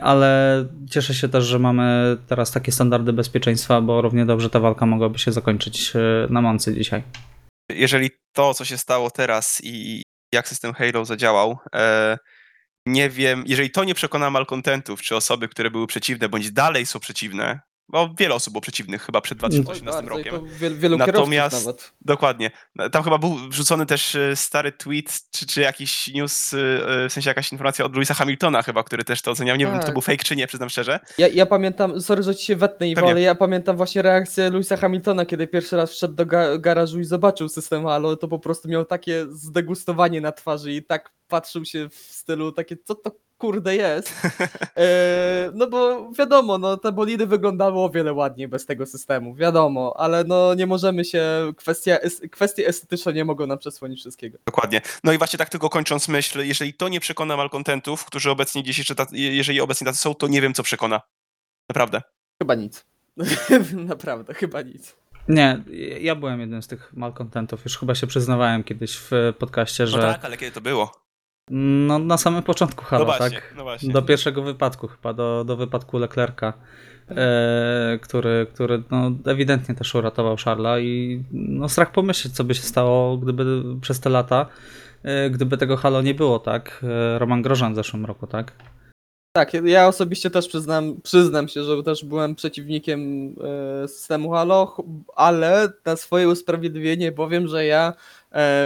ale 0.00 0.64
cieszę 0.90 1.14
się 1.14 1.28
też, 1.28 1.44
że 1.44 1.58
mamy 1.58 2.16
teraz 2.26 2.52
takie 2.52 2.72
standardy 2.72 3.12
bezpieczeństwa, 3.12 3.80
bo 3.80 4.02
równie 4.02 4.26
dobrze 4.26 4.50
ta 4.50 4.60
walka 4.60 4.86
mogłaby 4.86 5.18
się 5.18 5.32
zakończyć 5.32 5.92
na 6.30 6.42
Moncy 6.42 6.74
dzisiaj. 6.74 7.02
jeżeli 7.70 8.10
to, 8.32 8.54
co 8.54 8.64
się 8.64 8.78
stało 8.78 9.10
teraz 9.10 9.60
i 9.64 10.02
jak 10.32 10.48
system 10.48 10.74
Halo 10.74 11.04
zadziałał, 11.04 11.58
e, 11.74 12.18
nie 12.86 13.10
wiem, 13.10 13.44
jeżeli 13.46 13.70
to 13.70 13.84
nie 13.84 13.94
przekona 13.94 14.30
malkontentów, 14.30 15.02
czy 15.02 15.16
osoby, 15.16 15.48
które 15.48 15.70
były 15.70 15.86
przeciwne, 15.86 16.28
bądź 16.28 16.50
dalej 16.50 16.86
są 16.86 17.00
przeciwne, 17.00 17.60
bo 17.88 18.10
wiele 18.18 18.34
osób 18.34 18.52
było 18.52 18.60
przeciwnych 18.60 19.02
chyba 19.02 19.20
przed 19.20 19.38
2018 19.38 19.98
Oj, 19.98 20.06
bardzo, 20.06 20.18
i 20.20 20.24
rokiem. 20.24 20.34
to 20.50 20.58
wiel, 20.58 20.78
wielu 20.78 20.96
Natomiast- 20.98 21.64
nawet. 21.66 21.92
Dokładnie. 22.00 22.50
No, 22.76 22.90
Tam 22.90 23.02
chyba 23.04 23.18
był 23.18 23.36
wrzucony 23.48 23.86
też 23.86 24.14
e, 24.14 24.36
stary 24.36 24.72
tweet, 24.72 25.20
czy, 25.30 25.46
czy 25.46 25.60
jakiś 25.60 26.08
news, 26.14 26.54
e, 26.54 26.56
w 27.08 27.12
sensie 27.12 27.30
jakaś 27.30 27.52
informacja 27.52 27.84
od 27.84 27.94
Louisa 27.94 28.14
Hamiltona 28.14 28.62
chyba, 28.62 28.82
który 28.84 29.04
też 29.04 29.22
to 29.22 29.30
oceniał. 29.30 29.56
Nie 29.56 29.64
wiem, 29.66 29.74
czy 29.74 29.80
to 29.80 29.84
Tak. 29.86 29.94
był 29.94 30.02
fake, 30.02 30.24
czy 30.24 30.36
nie, 30.36 30.46
przyznam 30.46 30.68
szczerze. 30.68 31.00
Ja, 31.18 31.28
ja 31.28 31.46
pamiętam, 31.46 32.00
sorry, 32.00 32.22
że 32.22 32.34
ci 32.36 32.46
się 32.46 32.56
wetnę, 32.56 32.88
Iwo, 32.88 33.08
ale 33.10 33.20
ja 33.20 33.34
pamiętam 33.34 33.76
właśnie 33.76 34.02
reakcję 34.02 34.50
Louisa 34.50 34.76
Hamiltona, 34.76 35.26
kiedy 35.26 35.46
pierwszy 35.46 35.76
raz 35.76 35.90
wszedł 35.92 36.14
do 36.14 36.26
ga 36.26 36.58
garażu 36.58 37.00
i 37.00 37.04
zobaczył 37.04 37.48
system 37.48 37.84
Halo, 37.84 38.16
to 38.16 38.28
po 38.28 38.38
prostu 38.38 38.68
miał 38.68 38.84
takie 38.84 39.26
zdegustowanie 39.30 40.20
na 40.20 40.32
twarzy 40.32 40.72
i 40.72 40.82
tak 40.82 41.17
patrzył 41.28 41.64
się 41.64 41.88
w 41.88 41.94
stylu 41.94 42.52
takie, 42.52 42.76
co 42.84 42.94
to 42.94 43.10
kurde 43.38 43.76
jest. 43.76 44.14
E, 44.76 45.50
no 45.54 45.66
bo 45.66 46.10
wiadomo, 46.12 46.58
no 46.58 46.76
te 46.76 46.92
bolidy 46.92 47.26
wyglądały 47.26 47.78
o 47.80 47.90
wiele 47.90 48.12
ładniej 48.12 48.48
bez 48.48 48.66
tego 48.66 48.86
systemu, 48.86 49.34
wiadomo, 49.34 49.94
ale 49.96 50.24
no 50.24 50.54
nie 50.54 50.66
możemy 50.66 51.04
się, 51.04 51.22
kwestia, 51.56 51.96
es- 51.96 52.30
kwestie 52.30 52.66
estetyczne 52.66 53.12
nie 53.12 53.24
mogą 53.24 53.46
nam 53.46 53.58
przesłonić 53.58 54.00
wszystkiego. 54.00 54.38
Dokładnie. 54.46 54.80
No 55.04 55.12
i 55.12 55.18
właśnie 55.18 55.38
tak 55.38 55.48
tylko 55.48 55.70
kończąc 55.70 56.08
myśl, 56.08 56.40
jeżeli 56.40 56.74
to 56.74 56.88
nie 56.88 57.00
przekona 57.00 57.36
malkontentów, 57.36 58.04
którzy 58.04 58.30
obecnie 58.30 58.62
gdzieś 58.62 58.78
jeszcze, 58.78 58.94
tacy, 58.94 59.18
jeżeli 59.18 59.60
obecnie 59.60 59.84
tacy 59.84 59.98
są, 59.98 60.14
to 60.14 60.28
nie 60.28 60.40
wiem, 60.40 60.54
co 60.54 60.62
przekona. 60.62 61.00
Naprawdę. 61.68 62.02
Chyba 62.42 62.54
nic. 62.54 62.84
Naprawdę, 63.92 64.34
chyba 64.34 64.62
nic. 64.62 64.96
Nie, 65.28 65.62
ja 66.00 66.14
byłem 66.14 66.40
jednym 66.40 66.62
z 66.62 66.66
tych 66.66 66.92
malcontentów. 66.92 67.64
Już 67.64 67.78
chyba 67.78 67.94
się 67.94 68.06
przyznawałem 68.06 68.64
kiedyś 68.64 68.96
w 68.96 69.10
podcaście, 69.38 69.84
No 69.84 69.90
że 69.90 69.98
tak, 70.02 70.24
ale 70.24 70.36
kiedy 70.36 70.52
to 70.52 70.60
było? 70.60 71.07
No, 71.50 71.98
na 71.98 72.18
samym 72.18 72.42
początku 72.42 72.84
Halo, 72.84 73.04
no 73.04 73.16
właśnie, 73.16 73.30
tak? 73.30 73.54
no 73.56 73.62
właśnie. 73.62 73.92
Do 73.92 74.02
pierwszego 74.02 74.42
wypadku 74.42 74.88
chyba, 74.88 75.12
do, 75.12 75.44
do 75.44 75.56
wypadku 75.56 75.98
Leclerca, 75.98 76.52
e, 77.10 77.98
który, 78.02 78.46
który 78.54 78.82
no, 78.90 79.10
ewidentnie 79.24 79.74
też 79.74 79.94
uratował 79.94 80.36
Charla 80.44 80.78
i 80.78 81.24
no, 81.32 81.68
strach 81.68 81.92
pomyśleć, 81.92 82.34
co 82.34 82.44
by 82.44 82.54
się 82.54 82.62
stało, 82.62 83.16
gdyby 83.16 83.62
przez 83.80 84.00
te 84.00 84.10
lata, 84.10 84.46
e, 85.02 85.30
gdyby 85.30 85.58
tego 85.58 85.76
Halo 85.76 86.02
nie 86.02 86.14
było, 86.14 86.38
tak? 86.38 86.84
E, 86.84 87.18
Roman 87.18 87.42
Grożan 87.42 87.72
w 87.72 87.76
zeszłym 87.76 88.06
roku, 88.06 88.26
tak? 88.26 88.52
Tak, 89.38 89.52
ja 89.64 89.88
osobiście 89.88 90.30
też 90.30 90.48
przyznam, 90.48 91.00
przyznam 91.02 91.48
się, 91.48 91.64
że 91.64 91.82
też 91.82 92.04
byłem 92.04 92.34
przeciwnikiem 92.34 93.28
e, 93.84 93.88
systemu 93.88 94.30
Halo, 94.30 94.76
ale 95.16 95.72
na 95.84 95.96
swoje 95.96 96.28
usprawiedliwienie 96.28 97.12
powiem, 97.12 97.48
że 97.48 97.66
ja 97.66 97.92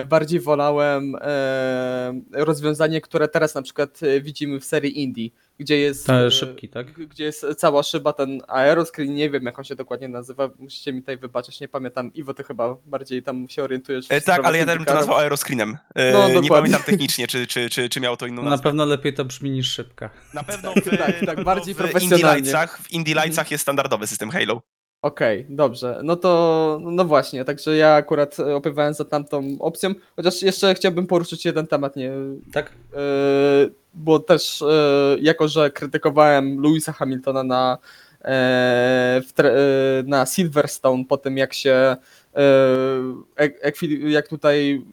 bardziej 0.08 0.40
wolałem 0.40 1.16
e, 1.20 2.12
rozwiązanie, 2.32 3.00
które 3.00 3.28
teraz 3.28 3.54
na 3.54 3.62
przykład 3.62 4.00
e, 4.02 4.20
widzimy 4.20 4.60
w 4.60 4.64
serii 4.64 5.02
Indie, 5.02 5.28
gdzie 5.58 5.78
jest 5.78 6.10
e, 6.10 6.30
szybki, 6.30 6.68
tak? 6.68 6.92
gdzie 6.92 7.24
jest 7.24 7.46
cała 7.56 7.82
szyba, 7.82 8.12
ten 8.12 8.40
aeroscreen, 8.48 9.14
nie 9.14 9.30
wiem 9.30 9.44
jak 9.44 9.58
on 9.58 9.64
się 9.64 9.76
dokładnie 9.76 10.08
nazywa, 10.08 10.50
musicie 10.58 10.92
mi 10.92 11.00
tutaj 11.00 11.16
wybaczyć, 11.16 11.60
nie 11.60 11.68
pamiętam, 11.68 12.12
Iwo 12.14 12.34
ty 12.34 12.44
chyba 12.44 12.76
bardziej 12.86 13.22
tam 13.22 13.48
się 13.48 13.62
orientujesz. 13.64 14.08
w 14.08 14.12
E, 14.12 14.20
tak, 14.20 14.44
ale 14.44 14.58
ja 14.58 14.66
bym 14.66 14.84
to 14.84 14.94
nazwał 14.94 15.16
aeroscreenem. 15.18 15.76
E, 15.94 16.12
No, 16.12 16.18
nie 16.18 16.34
dokładnie. 16.34 16.48
pamiętam 16.50 16.82
technicznie, 16.82 17.26
czy, 17.26 17.46
czy, 17.46 17.70
czy, 17.70 17.88
czy 17.88 18.00
miało 18.00 18.16
to 18.16 18.26
inną 18.26 18.42
Na 18.42 18.50
nazwę. 18.50 18.62
pewno 18.64 18.84
lepiej 18.84 19.14
to 19.14 19.24
brzmi 19.24 19.50
niż 19.50 19.72
szybka. 19.72 20.10
Na 20.34 20.42
pewno 20.44 20.72
w, 20.86 20.96
Tak, 20.98 21.20
tak, 21.26 21.36
na 21.38 21.44
bardziej 21.44 21.74
w 21.74 21.78
Indie 21.78 21.90
profesjonalnie. 21.92 22.36
Lightsach, 22.40 22.78
w 22.78 22.92
Indie 22.92 23.14
Lightsach 23.14 23.50
jest 23.50 23.62
standardowy 23.62 24.06
system 24.06 24.30
Halo. 24.30 24.62
Okej, 25.02 25.46
dobrze. 25.48 26.00
No 26.04 26.16
to, 26.16 26.78
no 26.82 27.04
właśnie, 27.04 27.44
także 27.44 27.76
ja 27.76 27.94
akurat 27.94 28.40
e, 28.40 28.56
opowiadałem 28.56 28.94
za 28.94 29.04
tamtą 29.04 29.56
opcją, 29.60 29.94
chociaż 30.16 30.42
jeszcze 30.42 30.74
chciałbym 30.74 31.06
poruszyć 31.06 31.44
jeden 31.44 31.66
temat, 31.66 31.96
nie, 31.96 32.10
Tak? 32.52 32.72
e, 32.94 32.98
bo 33.94 34.18
też 34.18 34.62
e, 34.62 35.16
jako, 35.20 35.48
że 35.48 35.70
krytykowałem 35.70 36.60
Louisa 36.60 36.92
Hamiltona 36.92 37.42
na, 37.44 37.78
e, 38.20 39.22
w 39.26 39.32
tre, 39.34 39.50
e, 39.50 39.56
na 40.06 40.26
Silverstone 40.26 41.04
po 41.04 41.16
tym 41.16 41.36
jak 41.38 41.54
się 41.54 41.72
e, 41.72 41.96
ek- 43.36 43.62
ekwi- 43.64 44.06
jak 44.08 44.28
tutaj 44.28 44.84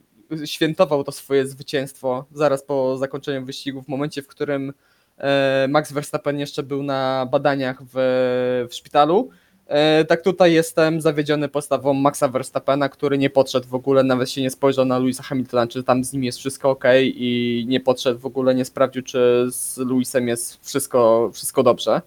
świętował 0.44 1.04
to 1.04 1.12
swoje 1.12 1.46
zwycięstwo 1.46 2.24
zaraz 2.32 2.62
po 2.64 2.96
zakończeniu 2.98 3.46
wyścigu 3.46 3.82
w 3.82 3.88
momencie, 3.88 4.22
w 4.22 4.26
którym 4.26 4.72
e, 5.18 5.66
Max 5.70 5.92
Verstappen 5.92 6.38
jeszcze 6.38 6.62
był 6.62 6.82
na 6.82 7.26
badaniach 7.30 7.78
w, 7.82 8.66
w 8.70 8.74
szpitalu. 8.74 9.30
E, 9.70 10.04
Tak 10.04 10.22
tutaj 10.22 10.52
jestem 10.52 11.00
zawiedziony 11.00 11.48
postawą 11.48 11.94
Maxa 11.94 12.28
Verstappena, 12.28 12.88
który 12.88 13.18
nie 13.18 13.30
podszedł 13.30 13.68
w 13.68 13.74
ogóle, 13.74 14.02
nawet 14.04 14.30
się 14.30 14.42
nie 14.42 14.50
spojrzał 14.50 14.84
na 14.84 14.98
Louisa 14.98 15.22
Hamiltona, 15.22 15.66
czy 15.66 15.82
tam 15.82 16.04
z 16.04 16.12
nim 16.12 16.24
jest 16.24 16.38
wszystko 16.38 16.70
ok 16.70 16.84
i 17.02 17.64
nie 17.68 17.80
podszedł 17.80 18.20
w 18.20 18.26
ogóle, 18.26 18.54
nie 18.54 18.64
sprawdził, 18.64 19.02
czy 19.02 19.46
z 19.50 19.76
Louisem 19.78 20.28
jest 20.28 20.66
wszystko, 20.68 21.30
wszystko 21.34 21.62
dobrze. 21.62 22.02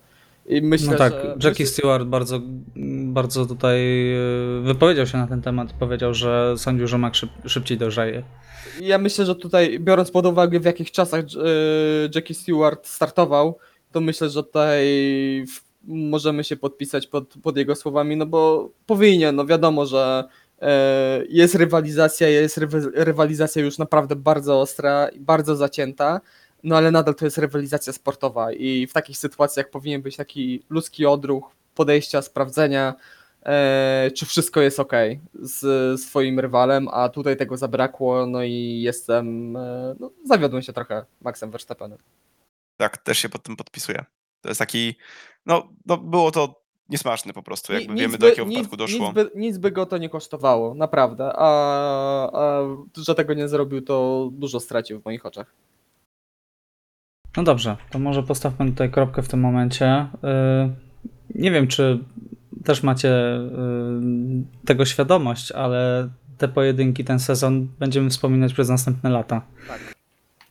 I 0.45 0.61
myślę, 0.61 0.91
no 0.91 0.97
tak, 0.97 1.13
że, 1.13 1.49
Jackie 1.49 1.65
Stewart 1.65 2.03
bardzo, 2.07 2.41
bardzo 3.03 3.45
tutaj 3.45 3.79
e, 4.13 4.17
wypowiedział 4.61 5.07
się 5.07 5.17
na 5.17 5.27
ten 5.27 5.41
temat 5.41 5.71
i 5.71 5.73
powiedział, 5.79 6.13
że 6.13 6.53
sądził, 6.57 6.87
że 6.87 6.97
Max 6.97 7.17
szyb, 7.17 7.29
szybciej 7.45 7.77
dojrzeje. 7.77 8.23
Ja 8.81 8.97
myślę, 8.97 9.25
że 9.25 9.35
tutaj, 9.35 9.79
biorąc 9.79 10.11
pod 10.11 10.25
uwagę 10.25 10.59
w 10.59 10.65
jakich 10.65 10.91
czasach 10.91 11.19
e, 11.21 11.25
Jackie 12.15 12.33
Stewart 12.33 12.87
startował, 12.87 13.57
to 13.91 14.01
myślę, 14.01 14.29
że 14.29 14.43
tutaj 14.43 14.85
w- 15.47 15.72
możemy 15.83 16.43
się 16.43 16.55
podpisać 16.55 17.07
pod, 17.07 17.33
pod 17.43 17.57
jego 17.57 17.75
słowami, 17.75 18.17
no 18.17 18.25
bo 18.25 18.69
powinien, 18.85 19.35
no 19.35 19.45
wiadomo, 19.45 19.85
że 19.85 20.23
e, 20.61 21.23
jest 21.29 21.55
rywalizacja, 21.55 22.29
jest 22.29 22.59
rywalizacja 22.93 23.61
już 23.61 23.77
naprawdę 23.77 24.15
bardzo 24.15 24.61
ostra 24.61 25.07
i 25.07 25.19
bardzo 25.19 25.55
zacięta, 25.55 26.21
no 26.63 26.77
ale 26.77 26.91
nadal 26.91 27.15
to 27.15 27.25
jest 27.25 27.37
rywalizacja 27.37 27.93
sportowa 27.93 28.51
i 28.51 28.87
w 28.87 28.93
takich 28.93 29.17
sytuacjach 29.17 29.69
powinien 29.69 30.01
być 30.01 30.15
taki 30.15 30.63
ludzki 30.69 31.05
odruch 31.05 31.55
podejścia, 31.75 32.21
sprawdzenia, 32.21 32.93
e, 33.43 34.11
czy 34.15 34.25
wszystko 34.25 34.61
jest 34.61 34.79
ok 34.79 34.93
z 35.33 36.01
swoim 36.01 36.39
rywalem, 36.39 36.87
a 36.91 37.09
tutaj 37.09 37.37
tego 37.37 37.57
zabrakło, 37.57 38.25
no 38.25 38.43
i 38.43 38.81
jestem, 38.81 39.55
e, 39.55 39.95
no, 39.99 40.11
zawiodłem 40.25 40.61
się 40.61 40.73
trochę 40.73 41.05
Maxem 41.21 41.51
Verstappenem. 41.51 41.97
Tak, 42.77 42.97
też 42.97 43.17
się 43.17 43.29
pod 43.29 43.43
tym 43.43 43.55
podpisuję. 43.55 44.05
To 44.43 44.49
jest 44.49 44.59
taki, 44.59 44.95
no, 45.45 45.67
no 45.85 45.97
było 45.97 46.31
to 46.31 46.61
niesmaczne 46.89 47.33
po 47.33 47.43
prostu, 47.43 47.73
jakby 47.73 47.93
Ni- 47.93 47.99
wiemy 48.01 48.11
nic 48.11 48.19
do 48.21 48.25
by- 48.25 48.29
jakiego 48.29 48.47
nic- 48.47 48.57
wypadku 48.57 48.77
doszło. 48.77 49.05
Nic 49.05 49.13
by, 49.15 49.31
nic 49.35 49.57
by 49.57 49.71
go 49.71 49.85
to 49.85 49.97
nie 49.97 50.09
kosztowało, 50.09 50.75
naprawdę, 50.75 51.31
a, 51.35 51.49
a 52.41 52.61
że 52.97 53.15
tego 53.15 53.33
nie 53.33 53.47
zrobił, 53.47 53.81
to 53.81 54.29
dużo 54.33 54.59
stracił 54.59 55.01
w 55.01 55.05
moich 55.05 55.25
oczach. 55.25 55.53
No 57.37 57.43
dobrze, 57.43 57.77
to 57.91 57.99
może 57.99 58.23
postawmy 58.23 58.65
tutaj 58.71 58.91
kropkę 58.91 59.21
w 59.21 59.27
tym 59.29 59.39
momencie. 59.39 60.07
Yy, 60.23 60.75
Nie 61.35 61.51
wiem, 61.51 61.67
czy 61.67 61.99
też 62.65 62.83
macie 62.83 63.07
yy, 63.07 64.43
tego 64.65 64.85
świadomość, 64.85 65.51
ale 65.51 66.09
te 66.37 66.47
pojedynki, 66.47 67.03
ten 67.03 67.19
sezon 67.19 67.67
będziemy 67.79 68.09
wspominać 68.09 68.53
przez 68.53 68.69
następne 68.69 69.09
lata. 69.09 69.41
Tak. 69.67 69.93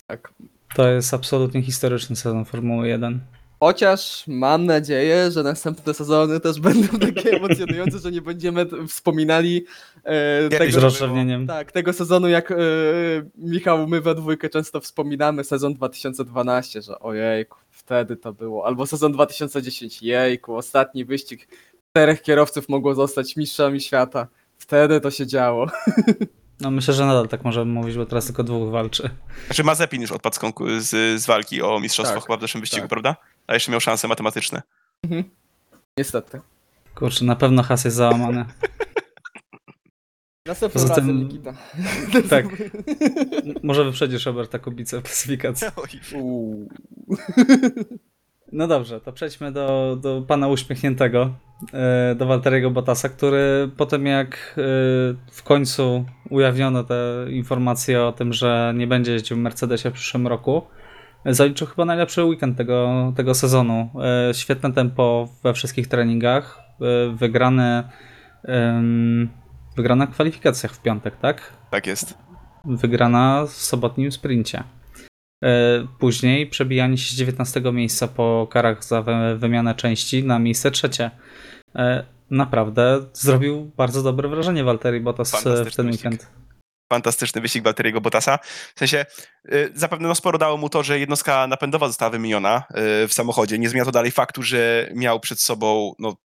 Tak. 0.07 0.33
To 0.75 0.89
jest 0.89 1.15
absolutnie 1.15 1.63
historyczny 1.63 2.17
sezon 2.17 2.45
Formuły 2.45 2.89
1. 2.89 3.21
Chociaż 3.63 4.25
mam 4.27 4.67
nadzieję, 4.67 5.31
że 5.31 5.43
następne 5.43 5.95
sezony 5.95 6.41
też 6.41 6.61
będą 6.61 6.99
takie 7.15 7.37
emocjonujące, 7.37 7.99
że 7.99 8.13
nie 8.13 8.23
będziemy 8.23 8.67
wspominali 8.89 9.65
e, 10.05 10.49
Kiedyś 10.49 10.75
tego, 10.75 11.47
tak, 11.47 11.73
tego 11.73 11.93
sezonu, 11.93 12.29
jak 12.29 12.51
e, 12.51 12.57
Michał, 13.37 13.89
my 13.89 14.01
we 14.01 14.15
dwójkę 14.15 14.49
często 14.49 14.81
wspominamy 14.81 15.45
sezon 15.45 15.75
2012, 15.75 16.83
że 16.83 16.99
ojejku, 16.99 17.59
wtedy 17.71 18.17
to 18.17 18.33
było. 18.33 18.67
Albo 18.67 18.87
sezon 18.87 19.13
2010, 19.13 20.03
jejku, 20.03 20.57
ostatni 20.57 21.05
wyścig 21.05 21.49
czterech 21.91 22.23
kierowców 22.23 22.69
mogło 22.69 22.95
zostać 22.95 23.37
mistrzami 23.37 23.81
świata. 23.81 24.29
Wtedy 24.59 25.01
to 25.01 25.11
się 25.11 25.27
działo. 25.27 25.67
No 26.61 26.71
myślę, 26.71 26.95
że 26.95 27.07
nadal 27.07 27.29
tak 27.29 27.45
możemy 27.45 27.73
mówić, 27.73 27.97
bo 27.97 28.07
teraz 28.07 28.27
tylko 28.27 28.45
dwóch 28.45 28.71
walczy. 28.71 29.11
Znaczy 29.47 29.65
Mazepin 29.65 30.03
już 30.03 30.13
odpadł 30.13 30.37
z, 30.79 31.21
z 31.21 31.27
walki 31.27 31.63
o 31.63 31.81
mistrzostwo 31.81 32.15
Tak, 32.15 32.27
chyba 32.27 32.37
w 32.37 32.41
zeszłym 32.41 32.61
wyścigu, 32.61 32.83
tak. 32.83 32.91
prawda? 32.91 33.17
A 33.53 33.55
jeszcze 33.55 33.73
miał 33.73 33.81
szanse 33.81 34.09
matematyczne. 34.09 34.63
Niestety. 35.99 36.41
Kurczę, 36.95 37.25
na 37.25 37.37
pewno 37.37 37.63
has 37.63 37.85
jest 37.85 37.97
załamany. 37.97 38.45
Następnym 40.47 40.83
Poza 40.83 40.95
tym- 40.95 41.19
Nikita. 41.19 41.55
Tak. 42.31 42.45
Może 43.63 43.85
wyprzedzisz 43.85 44.27
Roberta 44.27 44.59
Kubicę 44.59 45.01
w 45.01 45.03
klasyfikacji. 45.03 45.69
No 48.53 48.67
dobrze, 48.67 49.01
to 49.01 49.13
przejdźmy 49.13 49.53
do, 49.53 49.97
do 50.01 50.23
pana 50.29 50.49
uśmiechniętego, 50.49 51.35
e, 51.73 52.15
do 52.15 52.27
Walteriego 52.27 52.71
Bottasa, 52.71 53.09
który 53.09 53.71
po 53.77 53.87
tym 53.87 54.07
jak 54.07 54.35
e, 54.35 54.63
w 55.33 55.43
końcu 55.45 56.05
ujawniono 56.31 56.85
te 56.85 57.27
informacje 57.31 58.03
o 58.03 58.13
tym, 58.13 58.33
że 58.33 58.73
nie 58.77 58.87
będzie 58.87 59.13
jeździł 59.13 59.37
w 59.37 59.41
Mercedesie 59.41 59.91
w 59.91 59.95
przyszłym 59.95 60.27
roku, 60.27 60.63
zaliczył 61.27 61.67
chyba 61.67 61.85
najlepszy 61.85 62.25
weekend 62.25 62.57
tego, 62.57 63.13
tego 63.17 63.35
sezonu. 63.35 63.91
E, 64.31 64.35
Świetne 64.35 64.73
tempo 64.73 65.29
we 65.43 65.55
wszystkich 65.55 65.89
treningach, 65.89 66.61
e, 66.81 67.17
wygrane, 67.17 67.91
wygrana 69.77 70.07
w 70.07 70.11
kwalifikacjach 70.11 70.73
w 70.73 70.83
piątek, 70.83 71.17
tak? 71.17 71.53
Tak 71.71 71.87
jest. 71.87 72.19
wygrana 72.65 73.45
w 73.47 73.51
sobotnim 73.51 74.13
sprincie. 74.13 74.65
E, 75.45 75.49
Później 75.99 76.47
przebijanie 76.47 76.99
się 76.99 77.11
z 77.15 77.19
19 77.19 77.73
miejsca 77.73 78.09
po 78.09 78.49
karach 78.51 78.85
za 78.85 79.03
wy- 79.03 79.39
wymianę 79.39 79.75
części 79.75 80.25
na 80.25 80.39
miejsce 80.39 80.71
trzecie. 80.71 81.11
Naprawdę 82.31 83.01
zrobił 83.13 83.71
bardzo 83.77 84.03
dobre 84.03 84.29
wrażenie 84.29 84.65
Walteri 84.65 85.01
Bottas 85.01 85.45
w 85.67 85.77
ten 85.77 85.87
weekend. 85.87 86.31
Fantastyczny 86.93 87.41
wyścig 87.41 87.65
Walteriego 87.65 88.01
Bottasa. 88.01 88.39
W 88.75 88.79
sensie, 88.79 89.07
y, 89.53 89.73
zapewne 89.75 90.09
no 90.09 90.15
sporo 90.15 90.39
dało 90.39 90.57
mu 90.57 90.69
to, 90.69 90.83
że 90.83 90.99
jednostka 90.99 91.47
napędowa 91.47 91.87
została 91.87 92.11
wymieniona 92.11 92.65
y, 93.05 93.09
w 93.09 93.13
samochodzie. 93.13 93.59
Nie 93.59 93.69
zmienia 93.69 93.85
to 93.85 93.93
dalej 93.93 94.11
faktu, 94.11 94.43
że 94.43 94.89
miał 94.95 95.21
przed 95.21 95.41
sobą 95.41 95.93
no, 95.99 96.17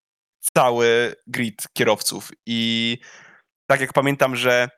cały 0.54 1.16
grid 1.28 1.64
kierowców. 1.74 2.32
I 2.46 2.98
tak 3.68 3.82
jak 3.82 3.94
pamiętam, 3.94 4.36
że 4.36 4.70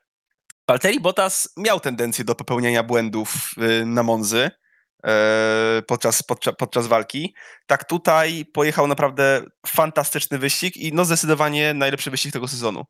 Valtteri 0.68 1.00
Bottas 1.00 1.52
miał 1.56 1.80
tendencję 1.80 2.24
do 2.24 2.34
popełniania 2.34 2.82
błędów 2.82 3.50
y, 3.58 3.86
na 3.86 4.02
Monzy 4.02 4.50
e, 5.04 5.82
podczas, 5.86 6.22
podczas, 6.22 6.54
podczas 6.58 6.86
walki. 6.86 7.34
Tak 7.66 7.84
tutaj 7.84 8.44
pojechał 8.54 8.86
naprawdę 8.86 9.42
fantastyczny 9.66 10.38
wyścig 10.38 10.76
i 10.76 10.92
no 10.92 11.04
zdecydowanie 11.04 11.74
najlepszy 11.74 12.10
wyścig 12.10 12.32
tego 12.32 12.48
sezonu. 12.48 12.84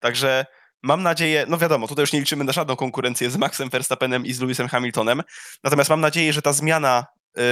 Także 0.00 0.46
mam 0.84 1.02
nadzieję, 1.02 1.46
no 1.48 1.58
wiadomo, 1.58 1.88
tutaj 1.88 2.02
już 2.02 2.12
nie 2.12 2.20
liczymy 2.20 2.44
na 2.44 2.52
żadną 2.52 2.76
konkurencję 2.76 3.30
z 3.30 3.36
Maxem 3.36 3.70
Verstappenem 3.70 4.26
i 4.26 4.32
z 4.32 4.40
Lewisem 4.40 4.68
Hamiltonem, 4.68 5.22
natomiast 5.64 5.90
mam 5.90 6.00
nadzieję, 6.00 6.32
że 6.32 6.42
ta 6.42 6.52
zmiana 6.52 7.06
y, 7.38 7.42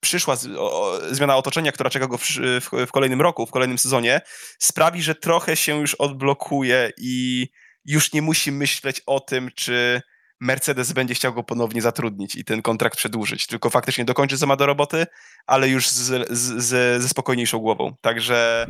przyszła, 0.00 0.36
z, 0.36 0.46
o, 0.58 0.98
zmiana 1.10 1.36
otoczenia, 1.36 1.72
która 1.72 1.90
czeka 1.90 2.06
go 2.06 2.18
w, 2.18 2.24
w, 2.60 2.86
w 2.86 2.92
kolejnym 2.92 3.20
roku, 3.20 3.46
w 3.46 3.50
kolejnym 3.50 3.78
sezonie, 3.78 4.20
sprawi, 4.58 5.02
że 5.02 5.14
trochę 5.14 5.56
się 5.56 5.80
już 5.80 5.94
odblokuje 5.94 6.92
i 6.98 7.48
już 7.84 8.12
nie 8.12 8.22
musi 8.22 8.52
myśleć 8.52 9.02
o 9.06 9.20
tym, 9.20 9.50
czy 9.54 10.02
Mercedes 10.40 10.92
będzie 10.92 11.14
chciał 11.14 11.34
go 11.34 11.42
ponownie 11.42 11.82
zatrudnić 11.82 12.34
i 12.34 12.44
ten 12.44 12.62
kontrakt 12.62 12.96
przedłużyć, 12.96 13.46
tylko 13.46 13.70
faktycznie 13.70 14.04
dokończy 14.04 14.38
co 14.38 14.46
ma 14.46 14.56
do 14.56 14.66
roboty, 14.66 15.06
ale 15.46 15.68
już 15.68 15.88
z, 15.88 16.28
z, 16.30 16.64
z, 16.64 17.02
ze 17.02 17.08
spokojniejszą 17.08 17.58
głową. 17.58 17.94
Także. 18.00 18.66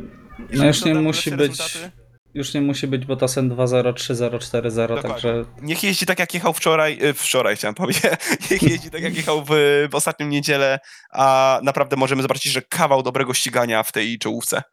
jeżeli 0.49 0.67
już 0.67 0.85
nie 0.85 0.93
musi 0.95 1.31
być- 1.31 1.59
rezultaty, 1.59 2.06
Już 2.33 2.53
nie 2.53 2.61
musi 2.61 2.87
być 2.87 3.05
Bottasem 3.05 3.49
2-0, 3.49 3.93
3-0, 3.93 4.37
4-0, 4.37 4.87
Dokładnie. 4.87 5.09
także 5.09 5.45
Niech 5.61 5.83
jeździ 5.83 6.05
tak, 6.05 6.19
jak 6.19 6.33
jechał 6.33 6.53
wczoraj, 6.53 6.99
y, 7.03 7.13
wczoraj 7.13 7.55
chciałem 7.55 7.75
powiedzieć, 7.75 8.03
niech 8.51 8.61
jeździ 8.63 8.89
tak, 8.89 9.01
jak 9.01 9.15
jechał 9.15 9.43
w, 9.45 9.49
w 9.91 9.95
ostatnią 9.95 10.27
niedzielę, 10.27 10.79
a 11.11 11.59
naprawdę 11.63 11.95
możemy 11.95 12.21
zobaczyć, 12.21 12.51
że 12.51 12.61
kawał 12.61 13.03
dobrego 13.03 13.33
ścigania 13.33 13.83
w 13.83 13.91
tej 13.91 14.19
czołówce. 14.19 14.63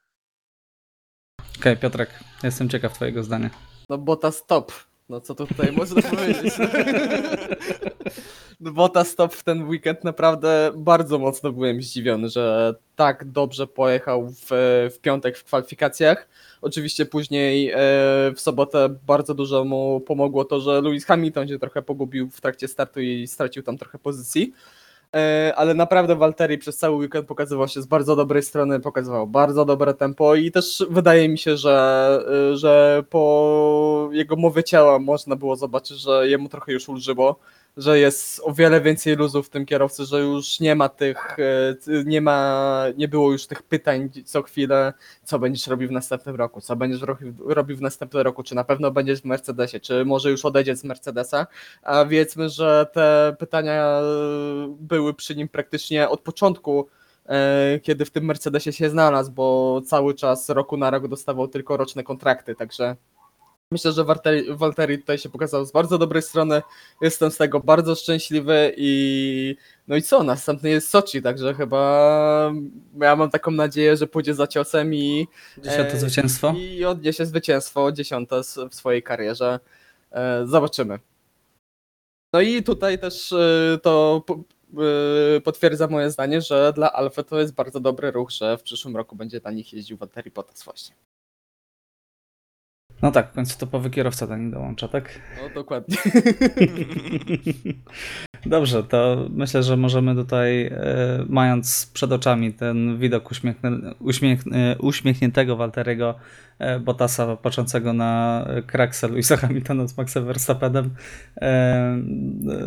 okej 1.58 1.76
Piotrek, 1.76 2.10
jestem 2.42 2.68
ciekaw 2.68 2.92
twojego 2.92 3.22
zdania. 3.22 3.50
No 3.90 3.98
bota 3.98 4.32
stop. 4.32 4.72
No 5.08 5.20
co 5.20 5.34
tu 5.34 5.46
tutaj 5.46 5.72
można 5.72 6.02
powiedzieć? 6.02 6.54
No 8.60 8.72
bota 8.72 9.04
stop 9.04 9.34
w 9.34 9.42
ten 9.42 9.68
weekend 9.68 10.04
naprawdę 10.04 10.72
bardzo 10.76 11.18
mocno 11.18 11.52
byłem 11.52 11.82
zdziwiony, 11.82 12.28
że 12.28 12.74
tak 12.96 13.24
dobrze 13.24 13.66
pojechał 13.66 14.28
w, 14.28 14.46
w 14.94 14.98
piątek 15.02 15.38
w 15.38 15.44
kwalifikacjach. 15.44 16.28
Oczywiście 16.62 17.06
później 17.06 17.70
e, 17.70 17.76
w 18.34 18.40
sobotę 18.40 18.88
bardzo 19.06 19.34
dużo 19.34 19.64
mu 19.64 20.00
pomogło 20.00 20.44
to, 20.44 20.60
że 20.60 20.80
Lewis 20.80 21.04
Hamilton 21.04 21.48
się 21.48 21.58
trochę 21.58 21.82
pogubił 21.82 22.30
w 22.30 22.40
trakcie 22.40 22.68
startu 22.68 23.00
i 23.00 23.26
stracił 23.26 23.62
tam 23.62 23.78
trochę 23.78 23.98
pozycji. 23.98 24.52
E, 25.14 25.52
ale 25.56 25.74
naprawdę 25.74 26.16
Walteri 26.16 26.58
przez 26.58 26.76
cały 26.76 26.96
weekend 26.96 27.26
pokazywał 27.26 27.68
się 27.68 27.82
z 27.82 27.86
bardzo 27.86 28.16
dobrej 28.16 28.42
strony, 28.42 28.80
pokazywał 28.80 29.26
bardzo 29.26 29.64
dobre 29.64 29.94
tempo 29.94 30.34
i 30.34 30.50
też 30.50 30.84
wydaje 30.90 31.28
mi 31.28 31.38
się, 31.38 31.56
że, 31.56 32.18
e, 32.52 32.56
że 32.56 33.04
po 33.10 34.08
jego 34.12 34.36
mowie 34.36 34.64
ciała 34.64 34.98
można 34.98 35.36
było 35.36 35.56
zobaczyć, 35.56 35.98
że 35.98 36.28
jemu 36.28 36.48
trochę 36.48 36.72
już 36.72 36.88
ulżyło 36.88 37.38
że 37.76 37.98
jest 37.98 38.40
o 38.44 38.52
wiele 38.52 38.80
więcej 38.80 39.16
luzów 39.16 39.46
w 39.46 39.50
tym 39.50 39.66
kierowcy, 39.66 40.04
że 40.04 40.20
już 40.20 40.60
nie 40.60 40.74
ma 40.74 40.88
tych, 40.88 41.36
e, 41.38 42.04
nie 42.04 42.20
ma, 42.20 42.84
nie 42.96 43.08
było 43.08 43.32
już 43.32 43.46
tych 43.46 43.62
pytań 43.62 44.10
co 44.24 44.42
chwilę, 44.42 44.92
co 45.24 45.38
będziesz 45.38 45.66
robił 45.66 45.88
w 45.88 45.92
następnym 45.92 46.36
roku, 46.36 46.60
co 46.60 46.76
będziesz 46.76 47.02
robił, 47.02 47.34
robił 47.38 47.76
w 47.76 47.80
następnym 47.80 48.22
roku, 48.22 48.42
czy 48.42 48.54
na 48.54 48.64
pewno 48.64 48.90
będziesz 48.90 49.20
w 49.20 49.24
Mercedesie, 49.24 49.80
czy 49.80 50.04
może 50.04 50.30
już 50.30 50.44
odejdziesz 50.44 50.78
z 50.78 50.84
Mercedesa, 50.84 51.46
a 51.82 52.04
wiedzmy, 52.04 52.48
że 52.48 52.86
te 52.92 53.36
pytania 53.38 54.00
e, 54.00 54.02
były 54.80 55.14
przy 55.14 55.36
nim 55.36 55.48
praktycznie 55.48 56.08
od 56.08 56.20
początku, 56.20 56.88
e, 57.26 57.80
kiedy 57.82 58.04
w 58.04 58.10
tym 58.10 58.24
Mercedesie 58.24 58.72
się 58.72 58.90
znalazł, 58.90 59.32
bo 59.32 59.80
cały 59.86 60.14
czas 60.14 60.48
roku 60.48 60.76
na 60.76 60.90
rok 60.90 61.08
dostawał 61.08 61.48
tylko 61.48 61.76
roczne 61.76 62.02
kontrakty, 62.02 62.54
także 62.54 62.96
myślę, 63.74 63.92
że 63.92 64.04
Walteri, 64.04 64.44
Walteri 64.56 64.98
tutaj 64.98 65.18
się 65.18 65.28
pokazał 65.28 65.64
z 65.64 65.72
bardzo 65.72 65.98
dobrej 65.98 66.22
strony, 66.22 66.62
jestem 67.00 67.30
z 67.30 67.36
tego 67.36 67.60
bardzo 67.60 67.94
szczęśliwy 67.94 68.72
i 68.76 69.56
no 69.88 69.96
i 69.96 70.02
co, 70.02 70.22
następny 70.22 70.70
jest 70.70 70.90
Sochi, 70.90 71.22
także 71.22 71.54
chyba 71.54 72.52
ja 73.00 73.16
mam 73.16 73.30
taką 73.30 73.50
nadzieję, 73.50 73.96
że 73.96 74.06
pójdzie 74.06 74.34
za 74.34 74.46
ciosem 74.46 74.94
i, 74.94 75.26
Dziesiąte 75.58 75.92
E, 75.92 75.96
zwycięstwo. 75.98 76.54
i 76.56 76.84
odniesie 76.84 77.26
zwycięstwo 77.26 77.92
dziesiąte 77.92 78.40
w 78.70 78.74
swojej 78.74 79.02
karierze. 79.02 79.60
E, 80.12 80.46
Zobaczymy. 80.46 80.98
No 82.34 82.40
i 82.40 82.62
tutaj 82.62 82.98
też 82.98 83.32
e, 83.32 83.78
to 83.82 84.22
po- 84.26 84.40
potwierdza 85.44 85.86
moje 85.86 86.10
zdanie, 86.10 86.40
że 86.40 86.72
dla 86.74 86.92
Alfy 86.92 87.24
to 87.24 87.40
jest 87.40 87.54
bardzo 87.54 87.80
dobry 87.80 88.10
ruch, 88.10 88.30
że 88.30 88.58
w 88.58 88.62
przyszłym 88.62 88.96
roku 88.96 89.16
będzie 89.16 89.40
na 89.44 89.50
nich 89.50 89.72
jeździł 89.72 89.96
Walteri 89.96 90.30
Bottas 90.30 90.62
właśnie. 90.62 90.94
No 93.02 93.10
tak, 93.10 93.30
w 93.30 93.34
końcu 93.34 93.58
topowy 93.58 93.90
kierowca 93.90 94.26
do 94.26 94.36
nich 94.36 94.50
dołącza, 94.50 94.88
tak? 94.88 95.20
No 95.42 95.54
dokładnie. 95.54 95.96
Dobrze, 98.46 98.82
to 98.82 99.26
myślę, 99.30 99.62
że 99.62 99.76
możemy 99.76 100.14
tutaj, 100.14 100.66
e, 100.66 100.72
mając 101.28 101.90
przed 101.94 102.12
oczami 102.12 102.52
ten 102.52 102.98
widok 102.98 103.30
uśmiechny, 103.30 103.70
uśmiech, 103.98 104.40
uśmiechniętego 104.78 105.56
Walteriego 105.56 106.14
e, 106.58 106.80
Bottasa 106.80 107.36
patrzącego 107.36 107.92
na 107.92 108.44
kraksę 108.66 109.08
Luisa 109.08 109.36
Hamiltona 109.36 109.86
z 109.86 109.96
Maxem 109.96 110.24
Verstappenem, 110.24 110.90
e, 111.40 111.98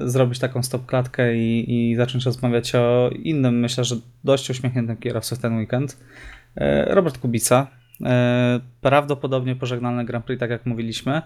zrobić 0.06 0.40
taką 0.40 0.63
stopklatkę 0.63 1.36
i, 1.36 1.92
i 1.92 1.96
zacząć 1.96 2.26
rozmawiać 2.26 2.76
o 2.76 3.10
innym, 3.10 3.60
myślę, 3.60 3.84
że 3.84 3.96
dość 4.24 4.50
uśmiechniętym 4.50 4.98
kierowcy 4.98 5.36
w 5.36 5.40
ten 5.40 5.58
weekend. 5.58 5.98
Robert 6.88 7.18
Kubica. 7.18 7.68
E, 8.06 8.60
Prawdopodobnie 8.82 9.56
pożegnalny 9.56 10.06
Grand 10.06 10.26
Prix, 10.26 10.40
tak 10.40 10.50
jak 10.50 10.66
mówiliśmy. 10.66 11.22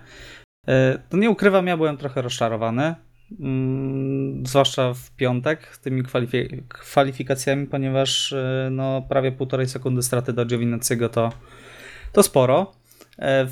E, 0.68 1.00
To 1.10 1.18
nie 1.18 1.30
ukrywam, 1.30 1.68
ja 1.68 1.78
byłem 1.78 1.98
trochę 1.98 2.22
rozczarowany. 2.22 2.96
Mm, 3.40 4.46
zwłaszcza 4.46 4.94
w 4.94 5.12
piątek 5.12 5.78
tymi 5.78 6.04
kwalifi- 6.04 6.62
kwalifikacjami, 6.68 7.68
ponieważ 7.68 8.34
e, 8.34 8.70
no, 8.72 9.02
prawie 9.02 9.32
półtorej 9.32 9.68
sekundy 9.68 10.02
straty 10.04 10.34
do 10.34 10.46
Giovinazziego 10.46 11.10
to, 11.10 11.32
to 12.14 12.24
sporo. 12.24 12.72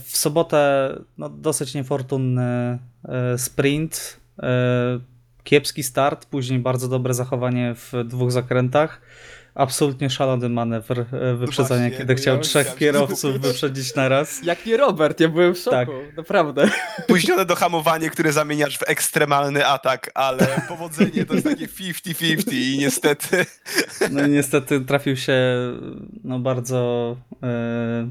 W 0.03 0.17
sobotę 0.17 0.89
no, 1.17 1.29
dosyć 1.29 1.75
niefortunny 1.75 2.79
sprint, 3.37 4.19
kiepski 5.43 5.83
start, 5.83 6.25
później 6.25 6.59
bardzo 6.59 6.87
dobre 6.87 7.13
zachowanie 7.13 7.75
w 7.75 7.93
dwóch 8.05 8.31
zakrętach. 8.31 9.01
Absolutnie 9.59 10.09
szalony 10.09 10.49
manewr 10.49 10.99
e, 10.99 11.35
wyprzedzania, 11.35 11.81
właśnie, 11.81 11.97
kiedy 11.97 12.15
chciał 12.15 12.35
ja 12.35 12.41
trzech 12.41 12.65
chciałem 12.65 12.79
kierowców 12.79 13.33
wyprzedzić 13.41 13.95
na 13.95 14.09
raz. 14.09 14.43
Jak 14.43 14.65
nie 14.65 14.77
Robert, 14.77 15.19
ja 15.19 15.29
byłem 15.29 15.55
w 15.55 15.57
szoku, 15.57 15.75
Tak. 15.75 16.17
naprawdę. 16.17 16.69
Późnione 17.07 17.45
dohamowanie, 17.45 18.09
które 18.09 18.33
zamieniasz 18.33 18.77
w 18.77 18.89
ekstremalny 18.89 19.67
atak, 19.67 20.11
ale 20.13 20.61
powodzenie 20.67 21.25
to 21.25 21.33
jest 21.33 21.45
takie 21.45 21.67
50-50 21.67 22.53
i 22.53 22.77
niestety 22.79 23.45
No 24.11 24.27
i 24.27 24.29
niestety 24.29 24.81
trafił 24.81 25.17
się 25.17 25.37
no, 26.23 26.39
bardzo 26.39 27.15
e, 27.43 28.09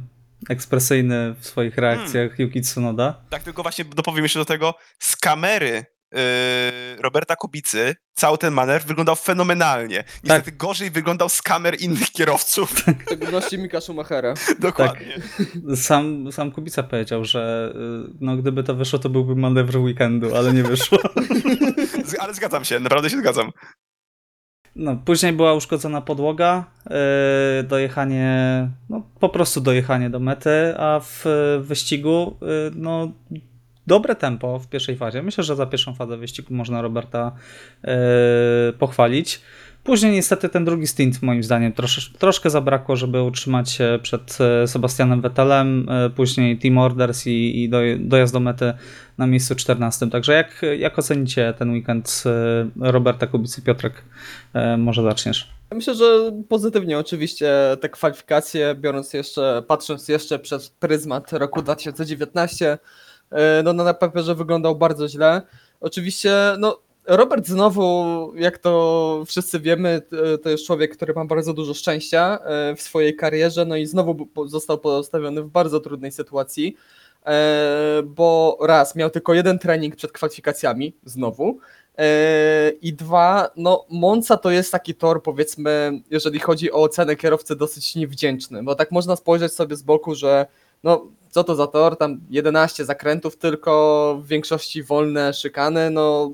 ekspresyjny 0.49 1.35
w 1.41 1.47
swoich 1.47 1.79
reakcjach 1.79 2.39
Yuki 2.39 2.61
Tsunoda. 2.61 3.15
Tak, 3.31 3.43
tylko 3.43 3.63
właśnie 3.63 3.85
dopowiem 3.85 4.25
jeszcze 4.25 4.39
do 4.39 4.45
tego, 4.45 4.75
z 4.99 5.17
kamery 5.17 5.71
yy, 5.75 5.98
Roberta 6.99 7.37
Kubicy 7.37 7.95
cały 8.15 8.39
ten 8.39 8.55
manewr 8.55 8.87
wyglądał 8.87 9.17
fenomenalnie. 9.17 10.05
Niestety 10.25 10.53
gorzej 10.53 10.91
wyglądał 10.91 11.29
z 11.29 11.43
kamer 11.43 11.81
innych 11.81 12.11
kierowców. 12.11 12.73
W 12.99 13.03
szczególności 13.03 13.59
Mika 13.59 13.81
Schumachera. 13.81 14.35
Dokładnie. 14.61 15.21
Sam, 15.77 16.33
sam 16.33 16.53
Kubica 16.53 16.83
powiedział, 16.83 17.25
że 17.25 17.73
y, 18.09 18.17
no, 18.21 18.37
gdyby 18.37 18.65
to 18.65 18.75
wyszło, 18.75 18.99
to 18.99 19.09
byłby 19.09 19.37
manewr 19.37 19.77
weekendu, 19.77 20.37
ale 20.37 20.53
nie 20.53 20.63
wyszło. 20.63 20.99
Ale 22.21 22.35
zgadzam 22.35 22.65
się, 22.65 22.81
naprawdę 22.81 23.11
się 23.11 23.19
zgadzam. 23.19 23.51
No, 24.77 24.97
później 25.05 25.33
była 25.33 25.55
uszkodzona 25.55 26.01
podłoga, 26.01 26.65
y, 27.61 27.63
dojechanie, 27.63 28.71
no 28.89 29.03
po 29.21 29.29
prostu 29.29 29.61
dojechanie 29.61 30.11
do 30.11 30.21
mety, 30.21 30.75
a 30.79 31.01
w 31.01 31.27
y, 31.27 31.61
wyścigu 31.61 32.37
y, 32.43 32.71
no 32.75 33.13
dobre 33.89 34.15
tempo 34.15 34.59
w 34.59 34.69
pierwszej 34.69 34.97
fazie. 34.97 35.23
Myślę, 35.23 35.45
że 35.45 35.57
za 35.57 35.67
pierwszą 35.67 35.95
fazę 35.95 36.17
wyścigu 36.17 36.55
można 36.55 36.83
Roberta 36.83 37.33
y, 37.85 37.89
pochwalić. 38.73 39.41
Później 39.85 40.13
niestety 40.13 40.49
ten 40.49 40.65
drugi 40.65 40.87
stint 40.87 41.23
moim 41.23 41.43
zdaniem 41.43 41.73
trosz, 41.73 42.13
troszkę 42.19 42.51
zabrakło, 42.51 42.97
żeby 42.97 43.23
utrzymać 43.23 43.71
się 43.71 43.99
przed 44.03 44.39
e, 44.41 44.67
Sebastianem 44.67 45.21
Vettelem, 45.21 45.89
e, 45.89 46.11
później 46.11 46.59
Team 46.59 46.79
Orders 46.79 47.27
i, 47.27 47.63
i 47.63 47.69
doj, 47.69 48.01
dojazd 48.01 48.33
do 48.33 48.41
mety 48.41 48.73
na 49.19 49.27
miejscu 49.27 49.55
14. 49.55 50.11
Także 50.11 50.33
jak, 50.33 50.63
jak 50.79 50.99
ocenicie 50.99 51.55
ten 51.59 51.71
weekend 51.71 52.25
Roberta 52.81 53.27
Kubicy? 53.27 53.63
Piotrek, 53.63 54.05
może 54.79 55.03
zaczniesz. 55.03 55.59
Myślę, 55.75 55.95
że 55.95 56.33
pozytywnie 56.49 56.99
oczywiście 56.99 57.53
te 57.81 57.89
kwalifikacje, 57.89 58.75
biorąc 58.75 59.13
jeszcze, 59.13 59.63
patrząc 59.67 60.09
jeszcze 60.09 60.39
przez 60.39 60.71
pryzmat 60.71 61.33
roku 61.33 61.63
2019, 61.63 62.73
e, 62.73 62.79
no 63.65 63.73
na 63.73 63.95
papierze 63.95 64.35
wyglądał 64.35 64.77
bardzo 64.77 65.09
źle. 65.09 65.43
Oczywiście, 65.81 66.33
no 66.59 66.79
Robert 67.09 67.47
znowu, 67.47 68.33
jak 68.37 68.59
to 68.59 69.23
wszyscy 69.27 69.61
wiemy, 69.61 70.03
to 70.43 70.51
jest 70.51 70.67
człowiek, 70.67 70.97
który 70.97 71.15
ma 71.15 71.25
bardzo 71.25 71.55
dużo 71.55 71.75
szczęścia 71.75 72.39
e, 72.45 72.77
w 72.77 72.83
swojej 72.83 73.17
karierze, 73.17 73.65
no 73.65 73.77
i 73.77 73.87
znowu 73.87 74.29
został 74.47 74.79
postawiony 74.79 75.43
w 75.43 75.49
bardzo 75.49 75.81
trudnej 75.81 76.13
sytuacji, 76.13 76.77
e, 77.27 78.03
bo 78.05 78.59
raz, 78.61 78.97
miał 78.97 79.11
tylko 79.11 79.35
jeden 79.35 79.59
trening 79.59 79.97
przed 79.97 80.13
kwalifikacjami, 80.13 80.97
znowu, 81.05 81.59
E, 81.99 82.73
I 82.83 82.93
dwa, 82.93 83.51
no 83.57 83.87
Monza 83.91 84.37
to 84.37 84.51
jest 84.51 84.73
taki 84.73 84.95
tor, 84.95 85.23
powiedzmy, 85.23 86.01
jeżeli 86.11 86.39
chodzi 86.39 86.73
o 86.73 86.83
ocenę 86.83 87.17
kierowcy, 87.17 87.57
dosyć 87.57 87.95
niewdzięczny, 87.95 88.63
bo 88.63 88.75
tak 88.75 88.91
można 88.91 89.17
spojrzeć 89.17 89.53
sobie 89.53 89.77
z 89.77 89.83
boku, 89.83 90.15
że 90.15 90.47
no 90.85 91.07
co 91.31 91.45
to 91.45 91.55
za 91.55 91.67
tor, 91.67 91.97
tam 91.97 92.21
11 92.31 92.85
zakrętów 92.85 93.37
tylko, 93.37 94.19
w 94.23 94.27
większości 94.27 94.83
wolne 94.83 95.35
szykany, 95.35 95.91
no 95.91 96.33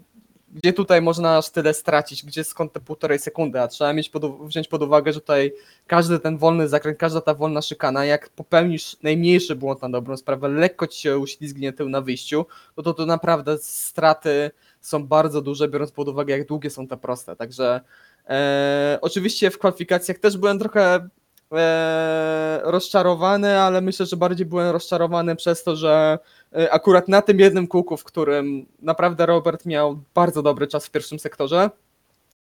gdzie 0.54 0.72
tutaj 0.72 1.02
można 1.02 1.38
aż 1.38 1.50
tyle 1.50 1.74
stracić, 1.74 2.24
gdzie 2.24 2.44
skąd 2.44 2.72
te 2.72 2.80
półtorej 2.80 3.18
sekundy, 3.18 3.60
a 3.60 3.68
trzeba 3.68 3.92
mieć 3.92 4.08
pod, 4.08 4.46
wziąć 4.48 4.68
pod 4.68 4.82
uwagę, 4.82 5.12
że 5.12 5.20
tutaj 5.20 5.52
każdy 5.86 6.18
ten 6.18 6.38
wolny 6.38 6.68
zakręt, 6.68 6.98
każda 6.98 7.20
ta 7.20 7.34
wolna 7.34 7.62
szykana, 7.62 8.04
jak 8.04 8.28
popełnisz 8.28 8.96
najmniejszy 9.02 9.56
błąd 9.56 9.82
na 9.82 9.88
dobrą 9.88 10.16
sprawę, 10.16 10.48
lekko 10.48 10.86
ci 10.86 11.00
się 11.00 11.18
uślizgnie 11.18 11.72
tył 11.72 11.88
na 11.88 12.00
wyjściu, 12.00 12.46
no 12.76 12.82
to 12.82 12.94
to 12.94 13.06
naprawdę 13.06 13.58
straty 13.58 14.50
są 14.80 15.06
bardzo 15.06 15.42
duże, 15.42 15.68
biorąc 15.68 15.92
pod 15.92 16.08
uwagę, 16.08 16.38
jak 16.38 16.48
długie 16.48 16.70
są 16.70 16.86
te 16.88 16.96
proste. 16.96 17.36
Także 17.36 17.80
e, 18.28 18.98
oczywiście 19.00 19.50
w 19.50 19.58
kwalifikacjach 19.58 20.18
też 20.18 20.36
byłem 20.36 20.58
trochę 20.58 21.08
e, 21.56 22.60
rozczarowany, 22.64 23.60
ale 23.60 23.80
myślę, 23.80 24.06
że 24.06 24.16
bardziej 24.16 24.46
byłem 24.46 24.70
rozczarowany 24.70 25.36
przez 25.36 25.62
to, 25.62 25.76
że 25.76 26.18
e, 26.56 26.72
akurat 26.72 27.08
na 27.08 27.22
tym 27.22 27.40
jednym 27.40 27.66
kółku, 27.66 27.96
w 27.96 28.04
którym 28.04 28.66
naprawdę 28.82 29.26
Robert 29.26 29.66
miał 29.66 30.00
bardzo 30.14 30.42
dobry 30.42 30.66
czas 30.66 30.86
w 30.86 30.90
pierwszym 30.90 31.18
sektorze, 31.18 31.70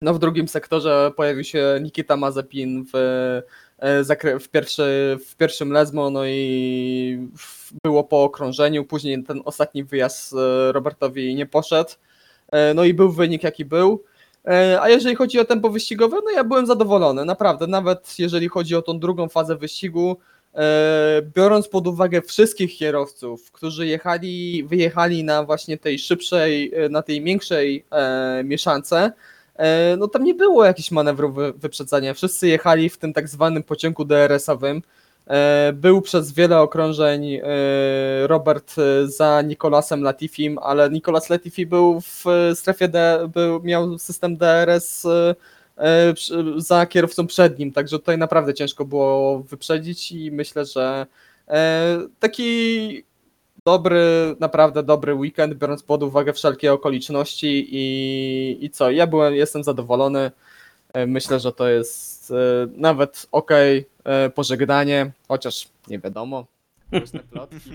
no 0.02 0.14
w 0.14 0.20
drugim 0.20 0.48
sektorze 0.48 1.12
pojawił 1.16 1.44
się 1.44 1.80
Nikita 1.82 2.18
Mazepin 2.18 2.86
w, 2.94 2.96
e, 3.80 4.40
w, 4.40 4.50
pierwszy, 4.50 5.18
w 5.28 5.36
pierwszym 5.36 5.72
Lesmo, 5.72 6.10
no 6.10 6.26
i 6.26 7.30
było 7.84 8.04
po 8.04 8.24
okrążeniu, 8.24 8.86
później 8.86 9.24
ten 9.24 9.42
ostatni 9.46 9.84
wyjazd 9.84 10.34
e, 10.34 10.72
Robertowi 10.72 11.36
nie 11.36 11.46
poszedł, 11.46 11.92
no 12.76 12.84
i 12.84 12.94
był 12.94 13.12
wynik 13.12 13.44
jaki 13.44 13.66
był. 13.66 14.04
E, 14.48 14.82
A 14.82 14.90
jeżeli 14.90 15.16
chodzi 15.16 15.40
o 15.40 15.46
tempo 15.46 15.70
wyścigowe, 15.70 16.18
no 16.26 16.32
ja 16.32 16.44
byłem 16.44 16.66
zadowolony, 16.66 17.26
naprawdę, 17.26 17.68
nawet 17.68 18.20
jeżeli 18.20 18.48
chodzi 18.48 18.76
o 18.76 18.82
tą 18.82 19.00
drugą 19.00 19.30
fazę 19.30 19.56
wyścigu, 19.56 20.18
e, 20.56 21.22
biorąc 21.36 21.68
pod 21.68 21.88
uwagę 21.88 22.22
wszystkich 22.22 22.78
kierowców, 22.78 23.52
którzy 23.52 23.88
jechali, 23.88 24.64
wyjechali 24.64 25.24
na 25.24 25.44
właśnie 25.44 25.78
tej 25.78 26.00
szybszej, 26.00 26.72
e, 26.76 26.90
na 26.90 27.02
tej 27.02 27.24
większej 27.24 27.86
mieszance, 28.44 29.12
no 29.98 30.08
tam 30.08 30.24
nie 30.24 30.34
było 30.34 30.66
jakichś 30.66 30.92
manewrów 30.92 31.36
wy- 31.36 31.54
wyprzedzania. 31.54 32.14
Wszyscy 32.14 32.48
jechali 32.48 32.90
w 32.90 32.98
tym 32.98 33.14
tak 33.14 33.28
zwanym 33.28 33.64
pociągu 33.64 34.06
DRS-owym. 34.06 34.82
E, 35.28 35.74
Był 35.74 36.02
przez 36.02 36.32
wiele 36.32 36.60
okrążeń 36.60 37.34
e, 37.34 37.42
Robert 38.28 38.76
e, 38.78 39.08
za 39.08 39.42
Nicolasem 39.42 40.04
Latifim, 40.04 40.60
ale 40.60 40.90
Nicolas 40.90 41.30
Latifi 41.30 41.66
był 41.66 42.02
w 42.02 42.24
strefie 42.54 42.88
D, 42.88 43.20
był, 43.34 43.64
miał 43.64 43.98
system 43.98 44.38
DRS 44.38 45.08
za 46.58 46.86
kierowcą 46.86 47.28
przed 47.28 47.60
nim, 47.60 47.72
także 47.72 48.00
tutaj 48.00 48.18
naprawdę 48.18 48.54
ciężko 48.54 48.86
było 48.86 49.40
wyprzedzić 49.40 50.12
i 50.12 50.32
myślę, 50.32 50.66
że 50.66 51.06
taki 52.20 53.04
dobry, 53.66 54.36
naprawdę 54.40 54.84
dobry 54.84 55.14
weekend, 55.14 55.54
biorąc 55.54 55.84
pod 55.84 56.04
uwagę 56.04 56.34
wszelkie 56.34 56.74
okoliczności 56.74 57.68
i, 57.72 58.66
i 58.66 58.70
co, 58.70 58.92
ja 58.92 59.08
byłem, 59.08 59.36
jestem 59.36 59.64
zadowolony, 59.64 60.32
myślę, 61.08 61.40
że 61.40 61.52
to 61.52 61.68
jest 61.68 62.34
nawet 62.76 63.28
ok 63.32 63.52
pożegnanie, 64.36 65.12
chociaż 65.28 65.68
nie 65.88 66.00
wiadomo. 66.00 66.46
Różne 66.92 67.20
plotki. 67.20 67.72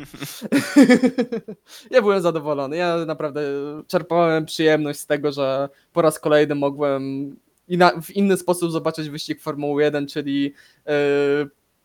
ja 1.90 2.02
byłem 2.02 2.22
zadowolony. 2.22 2.76
Ja 2.76 2.96
naprawdę 2.96 3.42
czerpałem 3.86 4.46
przyjemność 4.46 5.00
z 5.00 5.06
tego, 5.06 5.32
że 5.32 5.68
po 5.92 6.02
raz 6.02 6.18
kolejny 6.18 6.54
mogłem 6.54 7.36
i 7.68 7.78
na, 7.78 8.00
w 8.02 8.10
inny 8.10 8.36
sposób 8.36 8.70
zobaczyć 8.70 9.10
wyścig 9.10 9.40
Formuły 9.40 9.82
1, 9.82 10.06
czyli 10.06 10.54
e, 10.86 10.92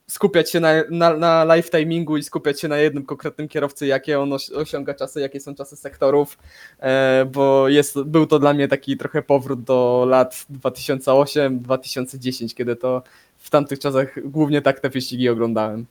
skupiać 0.08 0.52
się 0.52 0.60
na, 0.60 0.74
na, 0.90 1.18
na 1.18 1.44
live 1.44 1.70
timingu 1.70 2.18
i 2.18 2.24
skupiać 2.24 2.62
się 2.62 2.68
na 2.68 2.78
jednym 2.78 3.06
konkretnym 3.06 3.48
kierowcy, 3.48 3.88
jakie 3.88 4.20
on 4.20 4.30
osi- 4.30 4.56
osiąga 4.56 4.94
czasy, 4.94 5.22
jakie 5.22 5.40
są 5.40 5.56
czasy 5.56 5.76
sektorów, 5.76 6.38
e, 6.80 7.26
bo 7.32 7.70
jest, 7.70 8.02
był 8.02 8.28
to 8.28 8.40
dla 8.40 8.54
mnie 8.54 8.68
taki 8.68 8.98
trochę 8.98 9.22
powrót 9.22 9.64
do 9.64 10.06
lat 10.10 10.46
2008-2010, 10.64 12.54
kiedy 12.56 12.76
to 12.76 13.04
w 13.46 13.50
tamtych 13.50 13.80
czasach 13.80 14.30
głównie 14.30 14.62
tak 14.62 14.80
te 14.80 14.90
wyścigi 14.90 15.30
oglądałem. 15.30 15.86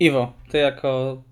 Iwo, 0.00 0.32
ty 0.50 0.58
jako 0.58 1.22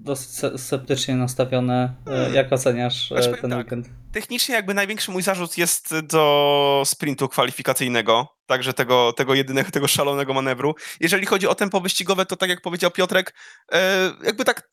dosyć 0.00 0.60
sceptycznie 0.60 1.16
nastawiony, 1.16 1.92
e, 2.06 2.30
jak 2.34 2.52
oceniasz 2.52 3.12
e, 3.12 3.22
Znaczy, 3.22 3.40
ten 3.40 3.50
tak. 3.50 3.58
weekend? 3.58 3.90
Technicznie 4.12 4.54
jakby 4.54 4.74
największy 4.74 5.10
mój 5.10 5.22
zarzut 5.22 5.58
jest 5.58 5.98
do 6.00 6.82
sprintu 6.86 7.28
kwalifikacyjnego, 7.28 8.28
także 8.46 8.74
tego, 8.74 9.12
tego 9.12 9.34
jedynego, 9.34 9.70
tego 9.70 9.88
szalonego 9.88 10.34
manewru. 10.34 10.74
Jeżeli 11.00 11.26
chodzi 11.26 11.48
o 11.48 11.54
tempo 11.54 11.80
wyścigowe, 11.80 12.26
to 12.26 12.36
tak 12.36 12.50
jak 12.50 12.60
powiedział 12.60 12.90
Piotrek, 12.90 13.34
e, 13.72 14.10
jakby 14.24 14.44
tak 14.44 14.68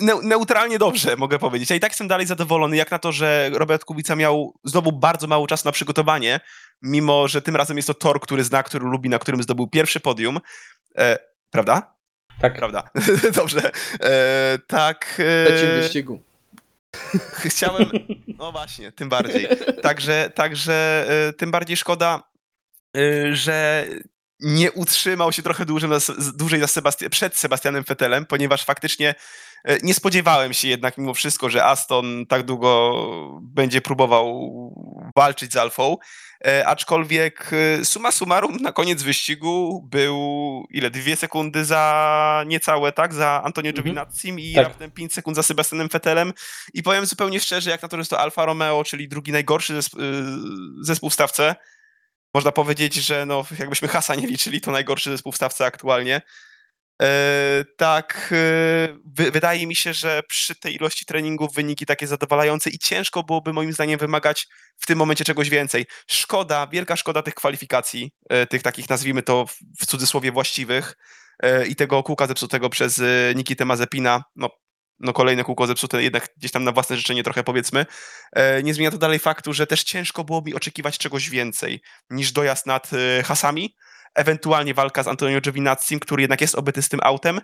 ne 0.00 0.14
neutralnie 0.22 0.78
dobrze 0.78 1.16
mogę 1.16 1.38
powiedzieć. 1.38 1.70
Ja 1.70 1.76
i 1.76 1.80
tak 1.80 1.90
jestem 1.90 2.08
dalej 2.08 2.26
zadowolony, 2.26 2.76
jak 2.76 2.90
na 2.90 2.98
to, 2.98 3.12
że 3.12 3.50
Robert 3.52 3.84
Kubica 3.84 4.16
miał 4.16 4.54
znowu 4.64 4.92
bardzo 4.92 5.26
mało 5.26 5.46
czasu 5.46 5.68
na 5.68 5.72
przygotowanie, 5.72 6.40
mimo 6.82 7.28
że 7.28 7.42
tym 7.42 7.56
razem 7.56 7.76
jest 7.76 7.86
to 7.86 7.94
tor, 7.94 8.20
który 8.20 8.44
zna, 8.44 8.62
który 8.62 8.84
lubi, 8.84 9.08
na 9.08 9.18
którym 9.18 9.42
zdobył 9.42 9.66
pierwszy 9.66 10.00
podium. 10.00 10.40
E, 10.98 11.18
prawda? 11.50 11.94
Tak, 12.40 12.56
Prawda. 12.56 12.90
Dobrze. 13.36 13.70
E, 14.00 14.58
tak. 14.66 15.14
W 15.18 15.44
trzecim 15.46 15.70
E, 15.70 15.80
wyścigu. 15.82 16.33
chciałem. 17.44 17.90
No 18.38 18.52
właśnie, 18.52 18.92
tym 18.92 19.08
bardziej. 19.08 19.48
Także, 19.82 20.30
także 20.34 21.06
y, 21.28 21.32
tym 21.32 21.50
bardziej 21.50 21.76
szkoda, 21.76 22.22
y, 22.96 23.36
że 23.36 23.86
nie 24.40 24.72
utrzymał 24.72 25.32
się 25.32 25.42
trochę 25.42 25.64
dłużej, 25.64 25.90
dłużej 26.34 26.60
za 26.60 26.66
Sebasti- 26.66 27.08
przed 27.08 27.36
Sebastianem 27.36 27.84
Vettelem, 27.84 28.26
ponieważ 28.26 28.64
faktycznie 28.64 29.14
nie 29.82 29.94
spodziewałem 29.94 30.52
się 30.54 30.68
jednak 30.68 30.98
mimo 30.98 31.14
wszystko, 31.14 31.50
że 31.50 31.64
Aston 31.64 32.26
tak 32.26 32.42
długo 32.42 33.40
będzie 33.42 33.80
próbował 33.80 34.50
walczyć 35.16 35.52
z 35.52 35.56
Alfą. 35.56 35.96
E, 36.46 36.66
aczkolwiek 36.66 37.50
y, 37.80 37.84
summa 37.84 38.12
summarum 38.12 38.56
na 38.56 38.72
koniec 38.72 39.02
wyścigu 39.02 39.82
był 39.90 40.16
ile? 40.70 40.90
Dwie 40.90 41.16
sekundy 41.16 41.64
za 41.64 42.44
niecałe, 42.46 42.92
tak? 42.92 43.14
Za 43.14 43.42
Antonio 43.44 43.68
Mhm. 43.70 43.84
Giovinazzi 43.84 44.50
i 44.50 44.54
Tak. 44.54 44.64
raptem 44.64 44.90
5 44.90 45.12
sekund 45.12 45.36
za 45.36 45.42
Sebastianem 45.42 45.88
Vettelem. 45.88 46.32
I 46.74 46.82
powiem 46.82 47.06
zupełnie 47.06 47.40
szczerze, 47.40 47.70
jak 47.70 47.82
na 47.82 47.88
to, 47.88 47.96
że 47.96 48.00
jest 48.00 48.10
to 48.10 48.20
Alfa 48.20 48.44
Romeo, 48.46 48.84
czyli 48.84 49.08
drugi 49.08 49.32
najgorszy 49.32 49.74
zesp- 49.74 49.96
zespół 50.80 51.10
w 51.10 51.14
stawce, 51.14 51.54
można 52.34 52.52
powiedzieć, 52.52 52.94
że 52.94 53.26
no, 53.26 53.44
jakbyśmy 53.58 53.88
Hasa 53.88 54.14
nie 54.14 54.26
liczyli, 54.26 54.60
to 54.60 54.70
najgorszy 54.70 55.10
zespół 55.10 55.32
w 55.32 55.36
stawce 55.36 55.64
aktualnie. 55.66 56.22
E, 57.02 57.64
tak, 57.76 58.30
e, 58.32 58.36
wy, 59.04 59.30
wydaje 59.30 59.66
mi 59.66 59.76
się, 59.76 59.92
że 59.92 60.20
przy 60.28 60.54
tej 60.54 60.74
ilości 60.74 61.06
treningów 61.06 61.54
wyniki 61.54 61.86
takie 61.86 62.06
zadowalające 62.06 62.70
i 62.70 62.78
ciężko 62.78 63.22
byłoby 63.22 63.52
moim 63.52 63.72
zdaniem 63.72 63.98
wymagać 63.98 64.46
w 64.78 64.86
tym 64.86 64.98
momencie 64.98 65.24
czegoś 65.24 65.50
więcej. 65.50 65.86
Szkoda, 66.10 66.66
wielka 66.66 66.96
szkoda 66.96 67.22
tych 67.22 67.34
kwalifikacji, 67.34 68.12
e, 68.28 68.46
tych 68.46 68.62
takich 68.62 68.90
nazwijmy 68.90 69.22
to 69.22 69.46
w, 69.80 69.86
cudzysłowie 69.86 70.32
właściwych 70.32 70.94
i 71.68 71.76
tego 71.76 72.02
kółka 72.02 72.26
zepsutego 72.26 72.70
przez 72.70 73.02
Nikitę 73.34 73.64
Mazepina. 73.64 74.24
No, 74.36 74.50
no 74.98 75.12
kolejne 75.12 75.44
kółko 75.44 75.66
zepsute 75.66 76.02
jednak 76.02 76.28
gdzieś 76.36 76.50
tam 76.50 76.64
na 76.64 76.72
własne 76.72 76.96
życzenie 76.96 77.22
trochę 77.22 77.44
powiedzmy. 77.44 77.86
Nie 78.64 78.74
zmienia 78.74 78.90
to 78.90 78.98
dalej 78.98 79.18
faktu, 79.18 79.52
że 79.52 79.66
też 79.66 79.84
ciężko 79.84 80.24
było 80.24 80.42
mi 80.42 80.54
oczekiwać 80.54 80.98
czegoś 80.98 81.30
więcej 81.30 81.80
niż 82.10 82.32
dojazd 82.32 82.66
nad 82.66 82.90
hasami, 83.24 83.74
ewentualnie 84.14 84.74
walka 84.74 85.02
z 85.02 85.08
Antonio 85.08 85.40
Giovinazzi, 85.40 86.00
który 86.00 86.22
jednak 86.22 86.40
jest 86.40 86.54
obyty 86.54 86.82
z 86.82 86.88
tym 86.88 87.00
autem. 87.02 87.40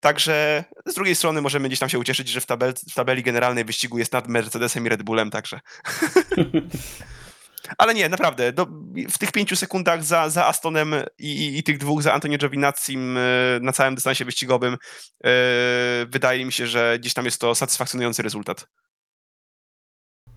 Także 0.00 0.64
z 0.86 0.94
drugiej 0.94 1.16
strony 1.16 1.42
możemy 1.42 1.68
gdzieś 1.68 1.78
tam 1.78 1.88
się 1.88 1.98
ucieszyć, 1.98 2.28
że 2.28 2.40
w, 2.40 2.46
tabel, 2.46 2.74
w 2.90 2.94
tabeli 2.94 3.22
generalnej 3.22 3.64
wyścigu 3.64 3.98
jest 3.98 4.12
nad 4.12 4.28
Mercedesem 4.28 4.86
i 4.86 4.88
Red 4.88 5.02
Bullem, 5.02 5.30
także. 5.30 5.60
Ale 7.78 7.94
nie, 7.94 8.08
naprawdę, 8.08 8.52
do, 8.52 8.66
w 9.10 9.18
tych 9.18 9.32
pięciu 9.32 9.56
sekundach 9.56 10.04
za, 10.04 10.30
za 10.30 10.46
Astonem 10.46 10.94
i, 11.18 11.26
i, 11.26 11.58
i 11.58 11.62
tych 11.62 11.78
dwóch 11.78 12.02
za 12.02 12.12
Antonio 12.12 12.38
Giovinazzim 12.38 13.16
e, 13.16 13.20
na 13.60 13.72
całym 13.72 13.94
dystansie 13.94 14.24
wyścigowym 14.24 14.74
e, 14.74 14.78
wydaje 16.08 16.44
mi 16.44 16.52
się, 16.52 16.66
że 16.66 16.96
gdzieś 16.98 17.14
tam 17.14 17.24
jest 17.24 17.40
to 17.40 17.54
satysfakcjonujący 17.54 18.22
rezultat. 18.22 18.66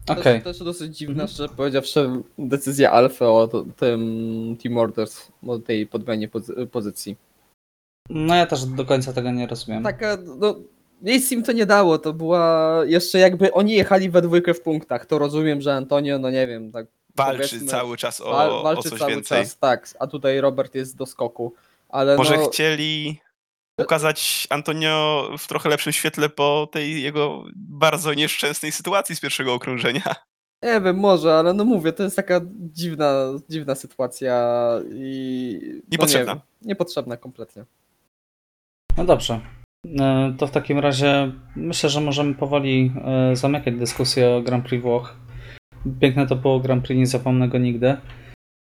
Okej. 0.08 0.42
Też, 0.42 0.58
też 0.58 0.66
dosyć 0.66 0.98
dziwna, 0.98 1.14
Mhm. 1.14 1.28
szczerze 1.30 1.50
powiedziawszy, 1.50 2.10
decyzja 2.38 2.92
Alfa 2.92 3.26
o 3.32 3.48
to, 3.48 3.66
tym 3.78 4.58
Team 4.64 4.78
Orders, 4.78 5.28
o 5.48 5.60
tej 5.60 5.88
podmianie 5.88 6.28
pozy- 6.30 6.68
pozycji. 6.68 7.16
No 8.10 8.36
ja 8.36 8.46
też 8.46 8.66
do 8.66 8.86
końca 8.86 9.14
tego 9.14 9.32
nie 9.32 9.48
rozumiem. 9.48 9.84
Taka, 9.84 10.18
no, 10.40 10.56
nic 11.02 11.32
im 11.32 11.44
to 11.44 11.52
nie 11.52 11.66
dało, 11.66 11.98
to 11.98 12.14
była 12.14 12.76
jeszcze 12.86 13.20
jakby 13.20 13.54
oni 13.54 13.74
jechali 13.74 14.10
we 14.10 14.22
dwójkę 14.22 14.54
w 14.54 14.62
punktach, 14.62 15.06
to 15.06 15.20
rozumiem, 15.20 15.62
że 15.62 15.74
Antonio, 15.76 16.20
no 16.20 16.30
nie 16.30 16.48
wiem, 16.48 16.72
tak 16.72 16.88
Walczy 17.16 17.38
Powiedzmy, 17.50 17.68
cały 17.68 17.98
czas 17.98 18.22
o, 18.22 18.32
wal, 18.32 18.50
o 18.50 18.64
walczy 18.64 18.90
coś 18.90 19.00
cały 19.00 19.12
więcej. 19.12 19.44
czas, 19.44 19.58
tak, 19.58 19.90
a 20.00 20.08
tutaj 20.08 20.42
Robert 20.42 20.76
jest 20.76 20.98
do 20.98 21.06
skoku, 21.06 21.54
ale 21.90 22.18
Może 22.18 22.38
no, 22.38 22.50
chcieli 22.50 23.20
pokazać 23.76 24.48
Antonio 24.50 25.30
w 25.38 25.48
trochę 25.48 25.70
lepszym 25.70 25.94
świetle 25.94 26.30
po 26.30 26.68
tej 26.72 27.04
jego 27.04 27.44
bardzo 27.56 28.14
nieszczęsnej 28.14 28.72
sytuacji 28.72 29.16
z 29.16 29.20
pierwszego 29.20 29.54
okrążenia. 29.54 30.16
nie 30.64 30.82
wiem, 30.82 30.98
może, 30.98 31.34
ale 31.34 31.54
no 31.54 31.66
mówię, 31.66 31.94
to 31.94 32.04
jest 32.04 32.16
taka 32.16 32.42
dziwna, 32.54 33.14
dziwna 33.50 33.76
sytuacja 33.76 34.70
i... 34.94 35.60
no 35.64 35.82
Niepotrzebna. 35.92 36.34
Nie, 36.34 36.40
wiem, 36.40 36.48
niepotrzebna 36.62 37.18
kompletnie. 37.18 37.66
No 38.98 39.06
dobrze. 39.06 39.40
E, 40.00 40.36
To 40.38 40.48
w 40.48 40.52
takim 40.52 40.80
razie 40.80 41.32
myślę, 41.56 41.90
że 41.90 42.02
możemy 42.02 42.36
powoli 42.36 42.94
e, 43.06 43.36
zamykać 43.36 43.76
dyskusję 43.76 44.30
o 44.30 44.42
Grand 44.42 44.66
Prix 44.66 44.84
Włoch. 44.84 45.16
Piękne 46.00 46.28
to 46.28 46.36
było 46.36 46.60
Grand 46.60 46.86
Prix, 46.86 47.00
nie 47.00 47.08
zapomnę 47.08 47.50
go 47.50 47.58
nigdy. 47.58 47.98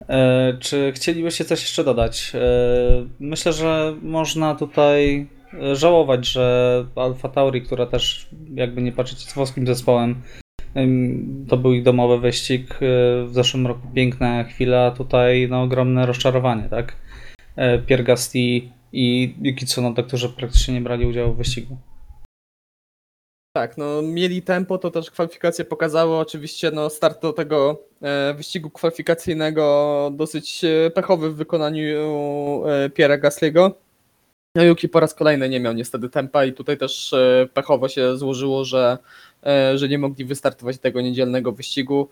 E, 0.09 0.57
Czy 0.61 0.93
chcielibyście 0.95 1.45
coś 1.45 1.63
jeszcze 1.63 1.85
dodać? 1.85 2.33
E, 2.35 2.39
Myślę, 3.21 3.53
że 3.53 3.95
można 4.03 4.55
tutaj 4.55 5.27
e, 5.55 5.77
żałować, 5.77 6.27
że 6.27 6.87
Alfa 6.97 7.29
Tauri, 7.29 7.63
która 7.63 7.87
też 7.87 8.29
jakby 8.55 8.83
nie 8.83 8.93
patrzeć 8.93 9.19
jest 9.25 9.35
włoskim 9.35 9.67
zespołem, 9.67 10.23
to 11.49 11.57
był 11.57 11.73
ich 11.73 11.83
domowy 11.83 12.19
wyścig. 12.19 12.79
W 13.25 13.29
zeszłym 13.31 13.67
roku 13.67 13.89
piękna 13.95 14.45
chwila, 14.45 14.91
tutaj 14.91 15.47
no, 15.51 15.63
ogromne 15.63 16.07
rozczarowanie, 16.07 16.69
tak? 16.69 16.97
Pierre 17.87 18.17
i 18.93 19.35
Yuki 19.43 19.67
którzy 20.07 20.29
praktycznie 20.29 20.75
nie 20.75 20.81
brali 20.81 21.07
udziału 21.07 21.35
w 21.35 21.37
wyścigu. 21.37 21.77
Tak, 23.59 23.79
no 23.79 24.03
mieli 24.03 24.43
tempo, 24.43 24.79
to 24.79 24.91
też 24.91 25.11
kwalifikacje 25.11 25.65
pokazały. 25.65 26.17
Oczywiście 26.17 26.71
no, 26.71 26.91
start 26.91 27.23
do 27.23 27.33
tego 27.33 27.83
e, 28.03 28.35
wyścigu 28.35 28.71
kwalifikacyjnego 28.71 30.11
dosyć 30.15 30.65
e, 30.65 30.91
pechowy 30.91 31.31
w 31.31 31.37
wykonaniu 31.37 31.83
e, 32.67 32.89
Pierre'a 32.89 33.21
Gasly'ego. 33.21 33.71
No 34.55 34.65
Yuki 34.65 34.89
po 34.89 35.01
raz 35.01 35.15
kolejny 35.15 35.49
nie 35.49 35.61
miał 35.61 35.73
niestety 35.73 36.09
tempa 36.09 36.45
i 36.45 36.53
tutaj 36.53 36.79
też 36.79 37.15
pechowo 37.55 37.89
się 37.89 38.17
złożyło, 38.17 38.65
że, 38.65 38.99
że 39.75 39.89
nie 39.89 39.99
mogli 39.99 40.25
wystartować 40.25 40.79
tego 40.79 41.01
niedzielnego 41.01 41.53
wyścigu. 41.53 42.09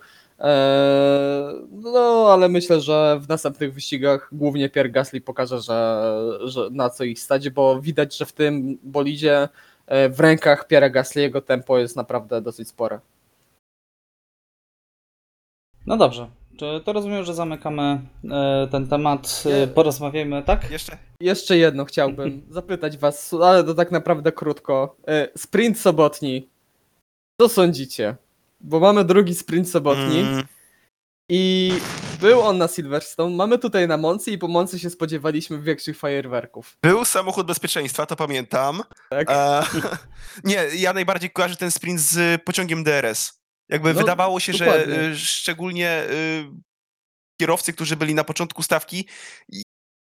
No, 1.71 2.29
ale 2.33 2.49
myślę, 2.49 2.81
że 2.81 3.19
w 3.21 3.29
następnych 3.29 3.75
wyścigach 3.75 4.29
głównie 4.33 4.69
Pierre 4.69 4.91
Gasly 4.91 5.21
pokaże, 5.21 5.61
że, 5.61 6.03
że 6.45 6.69
na 6.71 6.91
co 6.91 7.05
ich 7.05 7.21
stać, 7.21 7.51
bo 7.51 7.81
widać, 7.81 8.17
że 8.17 8.27
w 8.27 8.33
tym 8.33 8.79
bolidzie 8.83 9.49
w 9.89 10.21
rękach 10.21 10.69
Pierre'a 10.69 10.91
Gasly'ego 10.91 11.43
tempo 11.43 11.79
jest 11.79 11.97
naprawdę 11.97 12.43
dosyć 12.43 12.69
spore. 12.69 13.01
No 15.87 15.97
dobrze. 15.97 16.29
Czy 16.57 16.81
to 16.85 16.93
rozumiem, 16.93 17.25
że 17.25 17.35
zamykamy 17.35 18.01
e, 18.31 18.69
ten 18.71 18.89
temat, 18.89 19.45
e, 19.47 19.67
porozmawiajmy, 19.67 20.43
tak? 20.43 20.71
Jeszcze? 20.71 20.99
Jeszcze 21.21 21.59
jedno 21.59 21.85
chciałbym 21.85 22.43
zapytać 22.51 22.99
was, 22.99 23.35
ale 23.35 23.65
to 23.65 23.75
tak 23.75 23.91
naprawdę 23.91 24.33
krótko. 24.33 24.97
E, 25.09 25.29
Sprint 25.37 25.79
sobotni. 25.79 26.49
Co 27.41 27.49
sądzicie? 27.49 28.17
Bo 28.61 28.81
mamy 28.81 29.05
drugi 29.05 29.35
sprint 29.35 29.71
sobotni 29.71 30.21
Mm, 30.21 30.45
i 31.29 31.73
był 32.21 32.41
on 32.43 32.59
na 32.59 32.69
Silverstone. 32.69 33.37
Mamy 33.37 33.59
tutaj 33.59 33.89
na 33.89 33.97
Moncy 33.97 34.31
i 34.31 34.39
po 34.39 34.49
Moncy 34.49 34.79
się 34.79 34.91
spodziewaliśmy 34.91 35.63
większych 35.63 35.99
fajerwerków. 35.99 36.79
Był 36.83 37.05
samochód 37.05 37.47
bezpieczeństwa, 37.47 38.07
to 38.07 38.17
pamiętam. 38.17 38.83
Tak? 39.11 39.31
E, 39.31 39.63
nie, 40.45 40.65
ja 40.75 40.93
najbardziej 40.93 41.31
kojarzę 41.31 41.57
ten 41.57 41.71
sprint 41.71 42.01
z 42.01 42.43
pociągiem 42.43 42.85
DRS. 42.85 43.41
Jakby 43.69 43.95
No, 43.95 44.01
wydawało 44.01 44.41
się, 44.41 44.53
dokładnie. 44.53 44.95
że 44.95 45.01
y, 45.11 45.19
szczególnie 45.19 46.03
y, 46.11 46.45
kierowcy, 47.41 47.73
którzy 47.73 47.97
byli 47.97 48.15
na 48.15 48.25
początku 48.25 48.63
stawki, 48.63 49.09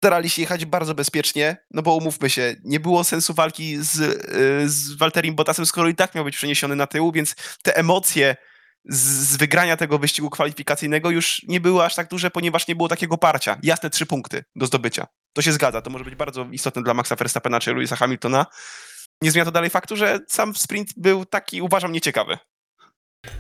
starali 0.05 0.31
się 0.31 0.43
jechać 0.43 0.65
bardzo 0.65 0.95
bezpiecznie, 0.95 1.57
no 1.71 1.83
bo 1.83 1.95
umówmy 1.95 2.31
się, 2.31 2.57
nie 2.65 2.81
było 2.81 3.05
sensu 3.05 3.35
walki 3.35 3.77
z, 3.81 4.01
y, 4.01 4.69
z 4.69 4.93
Walterim 4.97 5.35
Bottasem, 5.35 5.67
skoro 5.67 5.89
i 5.89 5.95
tak 5.95 6.15
miał 6.15 6.25
być 6.25 6.37
przeniesiony 6.37 6.77
na 6.77 6.87
tył, 6.87 7.13
więc 7.13 7.35
te 7.63 7.77
emocje 7.77 8.37
z, 8.85 9.37
wygrania 9.37 9.77
tego 9.77 9.99
wyścigu 9.99 10.31
kwalifikacyjnego 10.31 11.11
już 11.11 11.43
nie 11.49 11.61
były 11.61 11.85
aż 11.85 11.95
tak 11.95 12.09
duże, 12.09 12.31
ponieważ 12.31 12.69
nie 12.69 12.77
było 12.77 12.89
takiego 12.89 13.19
parcia. 13.19 13.59
Jasne 13.63 13.91
trzy 13.91 14.07
punkty 14.07 14.45
do 14.57 14.67
zdobycia. 14.67 15.07
To 15.33 15.43
się 15.43 15.53
zgadza, 15.53 15.83
to 15.83 15.91
może 15.91 16.05
być 16.05 16.15
bardzo 16.15 16.47
istotne 16.53 16.83
dla 16.83 16.95
Maxa 16.95 17.17
Verstappena 17.17 17.61
czy 17.61 17.75
Louisa 17.75 17.97
Hamiltona. 17.97 18.47
Nie 19.23 19.31
zmienia 19.31 19.45
to 19.45 19.53
dalej 19.53 19.71
faktu, 19.71 19.97
że 19.97 20.19
sam 20.29 20.55
sprint 20.55 20.89
był 20.97 21.25
taki, 21.25 21.63
uważam, 21.63 21.93
nieciekawy. 21.93 22.39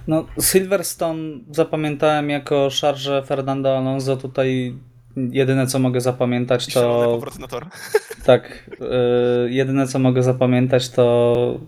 No, 0.07 0.26
Silverstone 0.41 1.41
zapamiętałem 1.51 2.30
jako 2.30 2.70
szarże 2.70 3.22
Fernando 3.26 3.78
Alonso. 3.78 4.16
Tutaj 4.16 4.78
jedyne 5.16 5.66
co 5.66 5.78
mogę 5.78 6.01
zapamiętać 6.01 6.66
to. 6.66 7.05
powroty 7.05 7.41
na 7.41 7.49
tor. 7.49 7.66
Tak, 8.24 8.70
e, 8.80 9.51
jedyne 9.51 9.86
co 9.86 9.99
mogę 9.99 10.22
zapamiętać 10.22 10.88
to 10.88 11.61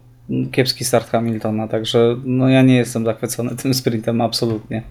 kiepski 0.53 0.85
start 0.85 1.11
Hamiltona. 1.11 1.69
Także 1.69 2.17
no, 2.25 2.49
ja 2.49 2.63
nie 2.63 2.77
jestem 2.77 3.05
zachwycony 3.05 3.57
tym 3.57 3.75
sprintem 3.75 4.21
absolutnie. 4.21 4.83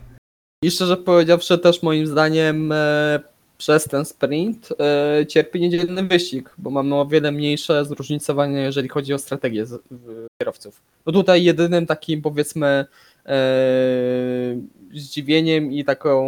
I 0.63 0.71
szczerze 0.71 0.97
powiedziawszy, 0.97 1.57
też 1.57 1.83
moim 1.83 2.07
zdaniem 2.07 2.71
e, 2.71 3.19
przez 3.61 3.83
ten 3.83 4.05
sprint 4.05 4.69
e, 4.79 5.25
cierpi 5.25 5.61
niedzielny 5.61 6.03
wyścig, 6.03 6.53
bo 6.57 6.69
mamy 6.69 6.95
o 6.95 7.05
wiele 7.05 7.31
mniejsze 7.31 7.85
zróżnicowanie, 7.85 8.61
jeżeli 8.61 8.89
chodzi 8.89 9.13
o 9.13 9.17
strategię 9.17 9.65
z, 9.65 9.81
w, 9.91 10.27
kierowców. 10.41 10.81
No 11.05 11.13
tutaj 11.13 11.43
jedynym 11.43 11.85
takim 11.85 12.21
powiedzmy 12.21 12.85
e, 13.25 14.61
zdziwieniem 14.93 15.71
i 15.71 15.83
taką 15.83 16.25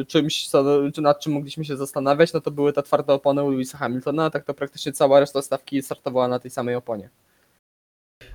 e, 0.00 0.04
czymś, 0.04 0.48
co, 0.48 0.64
nad 0.98 1.20
czym 1.20 1.32
mogliśmy 1.32 1.64
się 1.64 1.76
zastanawiać, 1.76 2.32
no 2.32 2.40
to 2.40 2.50
były 2.50 2.72
te 2.72 2.82
twarde 2.82 3.12
opony 3.12 3.42
Lewisa 3.42 3.78
Hamiltona, 3.78 4.30
tak 4.30 4.44
to 4.44 4.54
praktycznie 4.54 4.92
cała 4.92 5.20
reszta 5.20 5.42
stawki 5.42 5.82
startowała 5.82 6.28
na 6.28 6.38
tej 6.38 6.50
samej 6.50 6.74
oponie, 6.74 7.08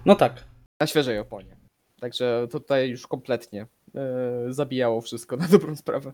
No 0.06 0.16
tak. 0.16 0.46
na 0.80 0.88
świeżej 0.88 1.20
oponie. 1.20 1.56
Także 2.00 2.48
tutaj 2.52 2.90
już 2.90 3.08
kompletnie 3.08 3.68
e, 3.96 4.54
zabijało 4.54 5.02
wszystko 5.02 5.38
na 5.38 5.48
dobrą 5.48 5.76
sprawę. 5.76 6.14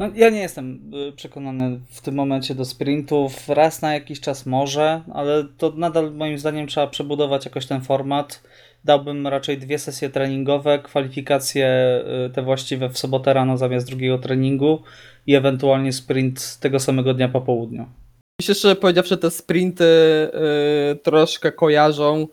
No, 0.00 0.10
ja 0.14 0.30
nie 0.30 0.40
jestem 0.40 0.90
y, 1.08 1.12
przekonany 1.12 1.80
w 1.90 2.00
tym 2.00 2.14
momencie 2.14 2.54
do 2.54 2.64
sprintów. 2.64 3.48
Raz 3.48 3.82
na 3.82 3.94
jakiś 3.94 4.20
czas 4.20 4.46
może, 4.46 5.02
ale 5.14 5.44
to 5.44 5.72
nadal 5.76 6.14
moim 6.14 6.38
zdaniem 6.38 6.66
trzeba 6.66 6.86
przebudować 6.86 7.44
jakoś 7.44 7.66
ten 7.66 7.80
format. 7.80 8.42
Dałbym 8.84 9.26
raczej 9.26 9.58
dwie 9.58 9.78
sesje 9.78 10.10
treningowe, 10.10 10.78
kwalifikacje 10.78 12.00
y, 12.26 12.30
te 12.30 12.42
właściwe 12.42 12.88
w 12.88 12.98
sobotę 12.98 13.34
rano 13.34 13.56
zamiast 13.56 13.86
drugiego 13.86 14.18
treningu 14.18 14.82
i 15.26 15.34
ewentualnie 15.34 15.92
sprint 15.92 16.58
tego 16.60 16.80
samego 16.80 17.14
dnia 17.14 17.28
po 17.28 17.40
południu. 17.40 17.86
Się 18.40 18.54
szczerze 18.54 18.76
powiedziawszy, 18.76 19.16
te 19.16 19.30
sprinty 19.30 19.84
y, 19.84 20.96
troszkę 20.96 21.52
kojarzą, 21.52 22.26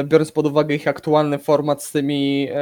y, 0.00 0.04
biorąc 0.04 0.32
pod 0.32 0.46
uwagę 0.46 0.74
ich 0.74 0.88
aktualny 0.88 1.38
format 1.38 1.84
z 1.84 1.92
tymi 1.92 2.48
y, 2.50 2.54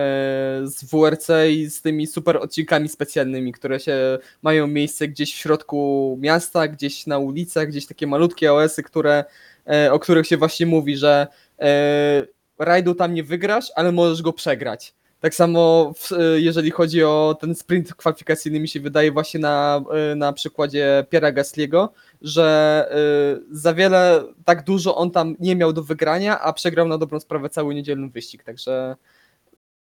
z 0.68 0.84
WRC 0.84 1.28
i 1.50 1.70
z 1.70 1.82
tymi 1.82 2.06
super 2.06 2.36
odcinkami 2.36 2.88
specjalnymi, 2.88 3.52
które 3.52 3.80
się 3.80 4.18
mają 4.42 4.66
miejsce 4.66 5.08
gdzieś 5.08 5.34
w 5.34 5.36
środku 5.36 6.18
miasta, 6.20 6.68
gdzieś 6.68 7.06
na 7.06 7.18
ulicach, 7.18 7.68
gdzieś 7.68 7.86
takie 7.86 8.06
malutkie 8.06 8.52
OS-y, 8.52 8.82
które, 8.82 9.24
o 9.90 9.98
których 9.98 10.26
się 10.26 10.36
właśnie 10.36 10.66
mówi, 10.66 10.96
że 10.96 11.26
y, 11.62 11.64
rajdu 12.58 12.94
tam 12.94 13.14
nie 13.14 13.22
wygrasz, 13.22 13.66
ale 13.76 13.92
możesz 13.92 14.22
go 14.22 14.32
przegrać. 14.32 14.94
Tak 15.22 15.34
samo 15.34 15.92
w, 15.96 16.12
y, 16.12 16.40
jeżeli 16.40 16.70
chodzi 16.70 17.04
o 17.04 17.36
ten 17.40 17.54
sprint 17.54 17.94
kwalifikacyjny 17.94 18.60
mi 18.60 18.68
się 18.68 18.80
wydaje 18.80 19.12
właśnie 19.12 19.40
na, 19.40 19.84
y, 20.12 20.16
na 20.16 20.32
przykładzie 20.32 21.06
Piera 21.10 21.32
Gasliego, 21.32 21.92
że 22.22 22.88
y, 23.50 23.56
za 23.56 23.74
wiele, 23.74 24.24
tak 24.44 24.64
dużo 24.64 24.96
on 24.96 25.10
tam 25.10 25.36
nie 25.40 25.56
miał 25.56 25.72
do 25.72 25.82
wygrania, 25.82 26.40
a 26.40 26.52
przegrał 26.52 26.88
na 26.88 26.98
dobrą 26.98 27.20
sprawę 27.20 27.48
cały 27.48 27.74
niedzielny 27.74 28.08
wyścig, 28.08 28.42
także 28.42 28.96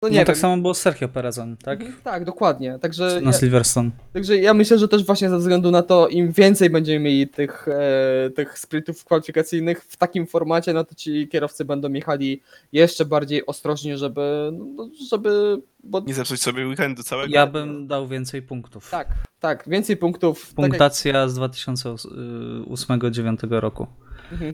no 0.01 0.09
nie 0.09 0.19
No, 0.19 0.25
tak 0.25 0.37
samo 0.37 0.57
było 0.57 0.73
z 0.73 0.81
Sergio 0.81 1.07
Perezem, 1.07 1.57
tak? 1.57 1.79
Tak, 2.03 2.25
dokładnie. 2.25 2.79
Także 2.81 3.21
Na 3.21 3.31
ja, 3.31 3.37
Silverstone. 3.37 3.91
także 4.13 4.37
ja 4.37 4.53
myślę, 4.53 4.79
że 4.79 4.87
też 4.87 5.05
właśnie 5.05 5.29
ze 5.29 5.37
względu 5.37 5.71
na 5.71 5.81
to, 5.81 6.07
im 6.07 6.31
więcej 6.31 6.69
będziemy 6.69 6.99
mieli 6.99 7.27
tych, 7.27 7.67
e, 7.67 8.29
tych 8.29 8.59
sprintów 8.59 9.05
kwalifikacyjnych 9.05 9.83
w 9.83 9.97
takim 9.97 10.27
formacie, 10.27 10.73
no 10.73 10.83
to 10.83 10.95
ci 10.95 11.27
kierowcy 11.27 11.65
będą 11.65 11.93
jechali 11.93 12.41
jeszcze 12.71 13.05
bardziej 13.05 13.45
ostrożnie, 13.45 13.97
żeby, 13.97 14.51
no, 14.75 14.89
żeby 15.09 15.61
bo 15.83 15.99
Nie 15.99 16.13
zepsuć 16.13 16.41
sobie 16.41 16.67
weekendu 16.67 17.03
całego. 17.03 17.33
Ja 17.33 17.47
bym 17.47 17.87
dał 17.87 18.07
więcej 18.07 18.41
punktów. 18.41 18.89
tak, 18.89 19.07
tak, 19.39 19.63
więcej 19.67 19.97
punktów. 19.97 20.39
Tak 20.39 20.47
jak, 20.49 20.55
Punktacja 20.55 21.27
z 21.27 21.39
2008-2009 21.39 23.59
roku. 23.59 23.87
Mhm. 24.31 24.53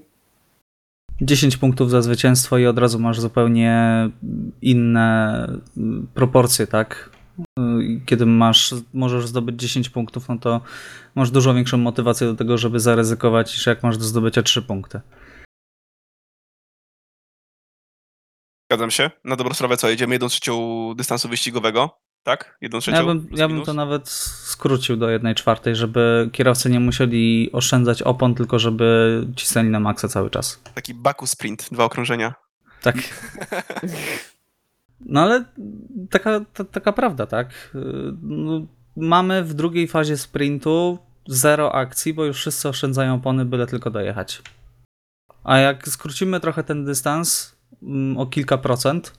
10 1.21 1.57
punktów 1.57 1.89
za 1.91 2.01
zwycięstwo 2.01 2.57
i 2.57 2.65
od 2.65 2.79
razu 2.79 2.99
masz 2.99 3.19
zupełnie 3.19 4.09
inne 4.61 5.47
y, 5.77 5.81
proporcje, 6.13 6.67
tak? 6.67 7.09
Y, 7.59 8.01
Kiedy 8.05 8.25
masz, 8.25 8.73
możesz 8.93 9.27
zdobyć 9.27 9.59
10 9.59 9.89
punktów, 9.89 10.29
no 10.29 10.37
to 10.37 10.61
masz 11.15 11.31
dużo 11.31 11.53
większą 11.53 11.77
motywację 11.77 12.27
do 12.27 12.35
tego, 12.35 12.57
żeby 12.57 12.79
zaryzykować, 12.79 13.53
niż 13.53 13.65
jak 13.65 13.83
masz 13.83 13.97
do 13.97 14.03
zdobycia 14.03 14.43
3 14.43 14.61
punkty. 14.61 15.01
Zgadzam 18.71 18.91
się. 18.91 19.11
Na 19.23 19.35
dobrą 19.35 19.53
sprawę 19.53 19.77
co, 19.77 19.89
jedziemy 19.89 20.15
jedną 20.15 20.27
trzecią 20.27 20.93
dystansu 20.97 21.29
wyścigowego, 21.29 21.97
tak? 22.25 22.57
Jedną 22.61 22.79
trzecią? 22.79 22.97
Ja 22.97 23.05
bym, 23.05 23.27
ja 23.31 23.47
bym 23.47 23.61
to 23.61 23.73
nawet 23.73 24.09
skrócił 24.09 24.97
do 24.97 25.09
1 25.09 25.35
czwartej, 25.35 25.75
żeby 25.75 26.29
kierowcy 26.31 26.69
nie 26.69 26.79
musieli 26.79 27.49
oszczędzać 27.51 28.01
opon, 28.01 28.35
tylko 28.35 28.59
żeby 28.59 29.21
cisnęli 29.35 29.69
na 29.69 29.79
maksa 29.79 30.07
cały 30.07 30.29
czas. 30.29 30.61
Taki 30.75 30.93
Baku 30.93 31.27
sprint, 31.27 31.69
dwa 31.71 31.83
okrążenia. 31.83 32.33
Tak. 32.81 32.95
No 34.99 35.21
ale 35.21 35.45
taka, 36.09 36.39
ta, 36.53 36.63
taka 36.63 36.93
prawda, 36.93 37.25
tak? 37.25 37.71
No, 38.21 38.61
mamy 38.95 39.43
w 39.43 39.53
drugiej 39.53 39.87
fazie 39.87 40.17
sprintu 40.17 40.99
zero 41.27 41.75
akcji, 41.75 42.13
bo 42.13 42.25
już 42.25 42.37
wszyscy 42.37 42.69
oszczędzają 42.69 43.13
opony, 43.13 43.45
byle 43.45 43.67
tylko 43.67 43.91
dojechać. 43.91 44.41
A 45.43 45.57
jak 45.57 45.87
skrócimy 45.87 46.39
trochę 46.39 46.63
ten 46.63 46.85
dystans 46.85 47.55
mm, 47.83 48.17
o 48.17 48.25
kilka 48.25 48.57
procent, 48.57 49.13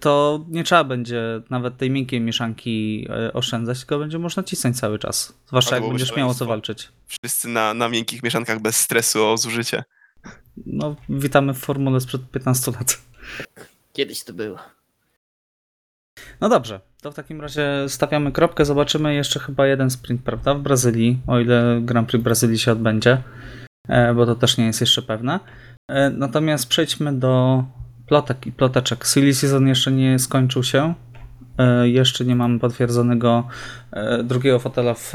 to 0.00 0.44
nie 0.48 0.64
trzeba 0.64 0.84
będzie 0.84 1.22
nawet 1.50 1.76
tej 1.76 1.90
miękkiej 1.90 2.20
mieszanki 2.20 3.02
yy, 3.02 3.32
oszczędzać, 3.32 3.78
tylko 3.78 3.98
będzie 3.98 4.18
można 4.18 4.42
cisnąć 4.42 4.80
cały 4.80 4.98
czas. 4.98 5.38
Zwłaszcza 5.46 5.76
jak 5.76 5.88
będziesz 5.88 6.16
miał 6.16 6.28
o 6.28 6.34
co 6.34 6.46
walczyć. 6.46 6.88
Wszyscy 7.06 7.48
na, 7.48 7.74
na 7.74 7.88
miękkich 7.88 8.22
mieszankach 8.22 8.60
bez 8.60 8.76
stresu 8.80 9.26
o 9.26 9.36
zużycie. 9.36 9.84
No, 10.66 10.96
witamy 11.08 11.54
w 11.54 11.58
formule 11.58 12.00
sprzed 12.00 12.30
15 12.30 12.70
lat. 12.70 13.02
Kiedyś 13.92 14.24
to 14.24 14.32
było. 14.32 14.58
No 16.40 16.48
dobrze, 16.48 16.80
to 17.02 17.12
w 17.12 17.14
takim 17.14 17.40
razie 17.40 17.68
stawiamy 17.88 18.32
kropkę. 18.32 18.64
Zobaczymy 18.64 19.14
jeszcze 19.14 19.40
chyba 19.40 19.66
jeden 19.66 19.90
sprint, 19.90 20.22
prawda? 20.22 20.54
W 20.54 20.60
Brazylii, 20.60 21.20
o 21.26 21.40
ile 21.40 21.80
Grand 21.82 22.08
Prix 22.08 22.24
Brazylii 22.24 22.58
się 22.58 22.72
odbędzie, 22.72 23.22
e, 23.88 24.14
bo 24.14 24.26
to 24.26 24.34
też 24.34 24.56
nie 24.56 24.66
jest 24.66 24.80
jeszcze 24.80 25.02
pewne. 25.02 25.40
E, 25.88 26.10
Natomiast 26.10 26.68
przejdźmy 26.68 27.12
do 27.12 27.64
plotek 28.06 28.46
i 28.46 28.52
ploteczek. 28.52 29.04
Silly 29.06 29.34
Season 29.34 29.68
jeszcze 29.68 29.92
nie 29.92 30.18
skończył 30.18 30.62
się. 30.62 30.94
E, 31.58 31.88
Jeszcze 31.88 32.24
nie 32.24 32.36
mamy 32.36 32.58
potwierdzonego 32.58 33.48
e, 33.92 34.22
drugiego 34.22 34.58
fotela 34.58 34.94
w 34.94 35.12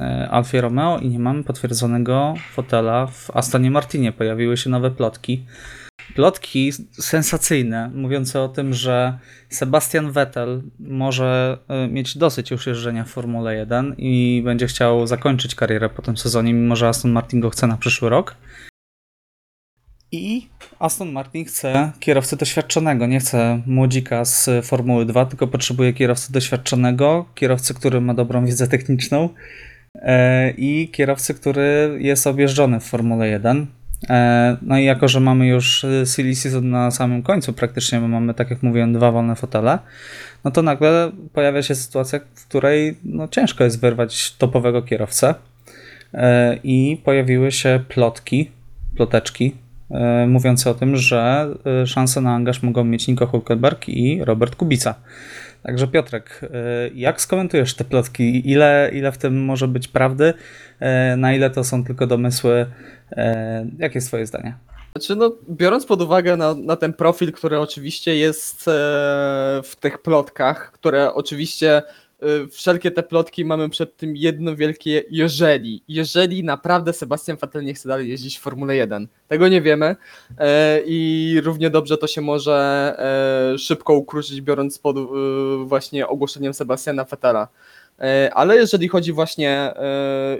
e, 0.00 0.28
Alfie 0.30 0.60
Romeo 0.60 0.98
i 0.98 1.08
nie 1.08 1.18
mamy 1.18 1.44
potwierdzonego 1.44 2.34
fotela 2.52 3.06
w 3.06 3.30
Astonie 3.36 3.70
Martinie. 3.70 4.12
Pojawiły 4.12 4.56
się 4.56 4.70
nowe 4.70 4.90
plotki. 4.90 5.44
Plotki 6.14 6.72
sensacyjne, 6.92 7.90
mówiące 7.94 8.40
o 8.40 8.48
tym, 8.48 8.74
że 8.74 9.18
Sebastian 9.48 10.12
Vettel 10.12 10.62
może 10.78 11.58
mieć 11.88 12.18
dosyć 12.18 12.50
już 12.50 12.66
jeżdżenia 12.66 13.04
w 13.04 13.08
Formule 13.08 13.54
1 13.56 13.94
i 13.98 14.42
będzie 14.44 14.66
chciał 14.66 15.06
zakończyć 15.06 15.54
karierę 15.54 15.88
po 15.88 16.02
tym 16.02 16.16
sezonie, 16.16 16.54
mimo 16.54 16.76
że 16.76 16.88
Aston 16.88 17.12
Martin 17.12 17.40
go 17.40 17.50
chce 17.50 17.66
na 17.66 17.76
przyszły 17.76 18.10
rok. 18.10 18.36
I 20.14 20.48
Aston 20.78 21.12
Martin 21.12 21.44
chce 21.44 21.92
kierowcy 22.00 22.36
doświadczonego, 22.36 23.06
nie 23.06 23.20
chce 23.20 23.60
młodzika 23.66 24.24
z 24.24 24.50
Formuły 24.66 25.06
2, 25.06 25.26
tylko 25.26 25.46
potrzebuje 25.46 25.92
kierowcy 25.92 26.32
doświadczonego, 26.32 27.24
kierowcy, 27.34 27.74
który 27.74 28.00
ma 28.00 28.14
dobrą 28.14 28.46
wiedzę 28.46 28.68
techniczną 28.68 29.28
e, 29.94 30.50
i 30.50 30.88
kierowcy, 30.88 31.34
który 31.34 31.96
jest 32.00 32.26
objeżdżony 32.26 32.80
w 32.80 32.84
Formule 32.84 33.28
1. 33.28 33.66
E, 34.10 34.56
No 34.62 34.78
i 34.78 34.84
jako, 34.84 35.08
że 35.08 35.20
mamy 35.20 35.46
już 35.46 35.84
e, 35.84 36.06
silly 36.06 36.34
season 36.34 36.70
na 36.70 36.90
samym 36.90 37.22
końcu 37.22 37.52
praktycznie, 37.52 38.00
bo 38.00 38.08
mamy, 38.08 38.34
tak 38.34 38.50
jak 38.50 38.62
mówiłem, 38.62 38.92
dwa 38.92 39.12
wolne 39.12 39.36
fotele, 39.36 39.78
no 40.44 40.50
to 40.50 40.62
nagle 40.62 41.12
pojawia 41.32 41.62
się 41.62 41.74
sytuacja, 41.74 42.20
w 42.34 42.48
której 42.48 42.96
no, 43.04 43.28
ciężko 43.28 43.64
jest 43.64 43.80
wyrwać 43.80 44.32
topowego 44.32 44.82
kierowcę 44.82 45.34
i 46.64 47.00
pojawiły 47.04 47.52
się 47.52 47.84
plotki, 47.88 48.50
ploteczki, 48.96 49.63
e, 49.94 50.26
mówiące 50.26 50.70
o 50.70 50.74
tym, 50.74 50.96
że 50.96 51.48
e, 51.82 51.86
szanse 51.86 52.20
na 52.20 52.34
angaż 52.34 52.62
mogą 52.62 52.84
mieć 52.84 53.08
Nico 53.08 53.26
Hulkenberg 53.26 53.88
i 53.88 54.24
Robert 54.24 54.56
Kubica. 54.56 54.94
Także 55.62 55.88
Piotrek, 55.88 56.40
e, 56.42 56.48
jak 56.94 57.20
skomentujesz 57.20 57.74
te 57.74 57.84
plotki? 57.84 58.50
Ile, 58.50 58.90
ile 58.92 59.12
w 59.12 59.18
tym 59.18 59.44
może 59.44 59.68
być 59.68 59.88
prawdy? 59.88 60.34
Na 61.16 61.34
ile 61.34 61.50
to 61.50 61.64
są 61.64 61.84
tylko 61.84 62.06
domysły? 62.06 62.66
Jakie 63.78 63.94
jest 63.94 64.08
twoje 64.08 64.26
zdanie? 64.26 64.54
Znaczy, 64.92 65.16
no, 65.16 65.32
biorąc 65.50 65.86
pod 65.86 66.02
uwagę 66.02 66.36
na, 66.36 66.54
na 66.54 66.76
ten 66.76 66.92
profil, 66.92 67.32
który 67.32 67.58
oczywiście 67.58 68.16
jest 68.16 68.64
w 69.64 69.76
tych 69.80 69.98
plotkach, 69.98 70.72
które 70.72 71.14
oczywiście 71.14 71.82
wszelkie 72.50 72.90
te 72.90 73.02
plotki 73.02 73.44
mamy 73.44 73.68
przed 73.68 73.96
tym 73.96 74.16
jedno 74.16 74.56
wielkie 74.56 75.02
jeżeli. 75.10 75.82
Jeżeli 75.88 76.44
naprawdę 76.44 76.92
Sebastian 76.92 77.36
Vettel 77.36 77.64
nie 77.64 77.74
chce 77.74 77.88
dalej 77.88 78.08
jeździć 78.08 78.38
w 78.38 78.40
Formule 78.40 78.76
1. 78.76 79.08
Tego 79.28 79.48
nie 79.48 79.62
wiemy 79.62 79.96
e, 80.38 80.80
i 80.86 81.40
równie 81.44 81.70
dobrze 81.70 81.98
to 81.98 82.06
się 82.06 82.20
może 82.20 82.54
e, 83.54 83.58
szybko 83.58 83.94
ukrócić, 83.94 84.40
biorąc 84.40 84.78
pod 84.78 84.96
e, 84.96 85.00
właśnie 85.64 86.08
ogłoszeniem 86.08 86.54
Sebastiana 86.54 87.04
Vettela. 87.04 87.48
E, 88.00 88.30
Ale 88.34 88.56
jeżeli 88.56 88.88
chodzi 88.88 89.12
właśnie, 89.12 89.74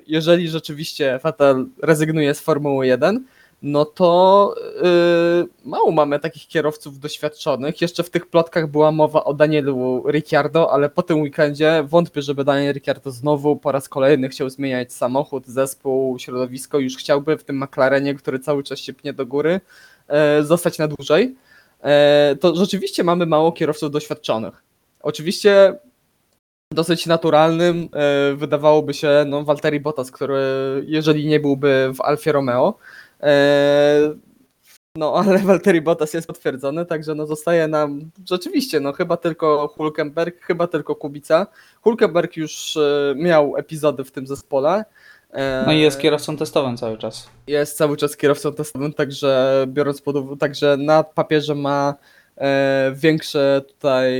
jeżeli 0.06 0.48
rzeczywiście 0.48 1.20
Vettel 1.24 1.66
rezygnuje 1.82 2.34
z 2.34 2.40
Formuły 2.40 2.86
1, 2.86 3.24
no 3.64 3.84
to 3.84 4.54
yy, 4.82 5.48
mało 5.64 5.90
mamy 5.90 6.20
takich 6.20 6.48
kierowców 6.48 6.98
doświadczonych. 6.98 7.80
Jeszcze 7.80 8.02
w 8.02 8.10
tych 8.10 8.26
plotkach 8.26 8.70
była 8.70 8.92
mowa 8.92 9.24
o 9.24 9.34
Danielu 9.34 10.04
Ricciardo, 10.08 10.72
ale 10.72 10.88
po 10.88 11.02
tym 11.02 11.20
weekendzie 11.20 11.84
wątpię, 11.88 12.22
żeby 12.22 12.44
Daniel 12.44 12.74
Ricciardo 12.74 13.10
znowu 13.10 13.56
po 13.56 13.72
raz 13.72 13.88
kolejny 13.88 14.28
chciał 14.28 14.50
zmieniać 14.50 14.92
samochód, 14.92 15.46
zespół, 15.46 16.18
środowisko. 16.18 16.78
Już 16.78 16.96
chciałby 16.96 17.38
w 17.38 17.44
tym 17.44 17.62
McLarenie, 17.62 18.14
który 18.14 18.38
cały 18.38 18.62
czas 18.62 18.78
się 18.78 18.92
pnie 18.92 19.12
do 19.12 19.26
góry, 19.26 19.60
e, 20.08 20.42
zostać 20.42 20.78
na 20.78 20.88
dłużej. 20.88 21.34
E, 21.82 22.36
to 22.40 22.56
rzeczywiście 22.56 23.04
mamy 23.04 23.26
mało 23.26 23.52
kierowców 23.52 23.90
doświadczonych. 23.90 24.62
Oczywiście 25.00 25.78
dosyć 26.70 27.06
naturalnym 27.06 27.88
e, 27.92 28.34
wydawałoby 28.34 28.94
się 28.94 29.24
no, 29.26 29.44
Valtteri 29.44 29.80
Bottas, 29.80 30.10
który 30.10 30.38
jeżeli 30.86 31.26
nie 31.26 31.40
byłby 31.40 31.92
w 31.96 32.00
Alfie 32.00 32.32
Romeo, 32.32 32.78
No, 34.96 35.14
ale 35.14 35.38
Valtteri 35.52 35.80
Bottas 35.80 36.14
jest 36.14 36.26
potwierdzony, 36.26 36.86
także 36.86 37.14
no 37.14 37.26
zostaje 37.26 37.68
nam 37.68 38.10
rzeczywiście, 38.28 38.80
no 38.80 38.92
chyba 38.92 39.16
tylko 39.16 39.68
Hulkenberg, 39.76 40.40
chyba 40.40 40.66
tylko 40.66 40.94
Kubica. 40.94 41.46
Hulkenberg 41.82 42.36
już 42.36 42.76
e, 42.76 43.14
miał 43.16 43.56
epizody 43.56 44.04
w 44.04 44.12
tym 44.12 44.26
zespole. 44.26 44.84
Eee, 45.32 45.66
No 45.66 45.72
i 45.72 45.80
jest 45.80 45.98
kierowcą 46.00 46.36
testowym 46.36 46.76
cały 46.76 46.98
czas. 46.98 47.28
jest 47.46 47.76
cały 47.76 47.96
czas 47.96 48.16
kierowcą 48.16 48.52
testowym, 48.52 48.92
także 48.92 49.64
biorąc 49.68 50.00
pod 50.00 50.16
uwagę, 50.16 50.36
także 50.36 50.76
na 50.76 51.04
papierze 51.04 51.54
ma 51.54 51.94
e, 52.36 52.92
większe 52.96 53.62
tutaj 53.68 54.14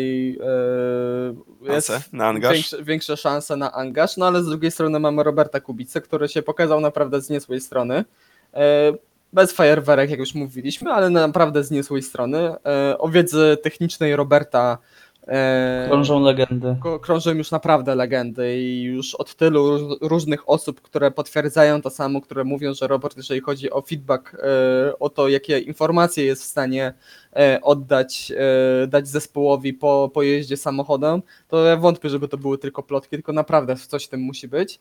e, 1.63 1.73
jest 1.73 1.87
Szanse 1.87 2.09
na 2.13 2.27
angaż? 2.27 2.53
Większe, 2.53 2.85
większe 2.85 3.17
szanse 3.17 3.57
na 3.57 3.73
angaż, 3.73 4.17
no 4.17 4.27
ale 4.27 4.43
z 4.43 4.47
drugiej 4.47 4.71
strony 4.71 4.99
mamy 4.99 5.23
Roberta 5.23 5.61
Kubicę, 5.61 6.01
który 6.01 6.29
się 6.29 6.43
pokazał 6.43 6.81
naprawdę 6.81 7.21
z 7.21 7.31
niezłej 7.31 7.61
strony. 7.61 8.05
E, 8.55 8.93
bez 9.33 9.53
fajerwerek, 9.53 10.11
jak 10.11 10.19
już 10.21 10.35
mówiliśmy, 10.35 10.93
ale 10.93 11.11
naprawdę 11.11 11.65
z 11.65 11.71
niezłej 11.71 12.03
strony. 12.03 12.39
E, 12.67 12.99
o 12.99 13.09
wiedzy 13.09 13.57
technicznej 13.63 14.17
Roberta 14.17 14.79
e, 15.27 15.87
Krążą 15.89 16.21
legendy. 16.21 16.77
krążą 17.03 17.31
już 17.31 17.51
naprawdę 17.51 17.95
legendy 17.95 18.59
i 18.61 18.83
już 18.83 19.15
od 19.15 19.35
tylu 19.35 19.79
róż- 19.79 19.97
różnych 20.01 20.49
osób, 20.49 20.81
które 20.81 21.11
potwierdzają 21.11 21.83
to 21.83 21.91
samo, 21.91 22.21
które 22.21 22.45
mówią, 22.45 22.75
że 22.75 22.87
Robert, 22.87 23.17
jeżeli 23.17 23.41
chodzi 23.41 23.71
o 23.71 23.83
feedback, 23.83 24.37
o 25.01 25.11
to, 25.11 25.29
jakie 25.29 25.59
informacje 25.59 26.25
jest 26.25 26.43
w 26.43 26.47
stanie 26.47 26.95
oddać 27.63 28.33
dać 28.89 29.09
zespołowi 29.09 29.73
po, 29.73 30.11
po 30.15 30.23
jeździe 30.23 30.57
samochodem, 30.57 31.23
to 31.49 31.65
ja 31.65 31.77
wątpię, 31.77 32.09
żeby 32.09 32.29
to 32.29 32.37
były 32.39 32.59
tylko 32.59 32.83
plotki, 32.83 33.11
tylko 33.11 33.33
naprawdę 33.33 33.77
coś 33.77 34.05
w 34.05 34.09
tym 34.09 34.21
musi 34.21 34.49
być. 34.49 34.81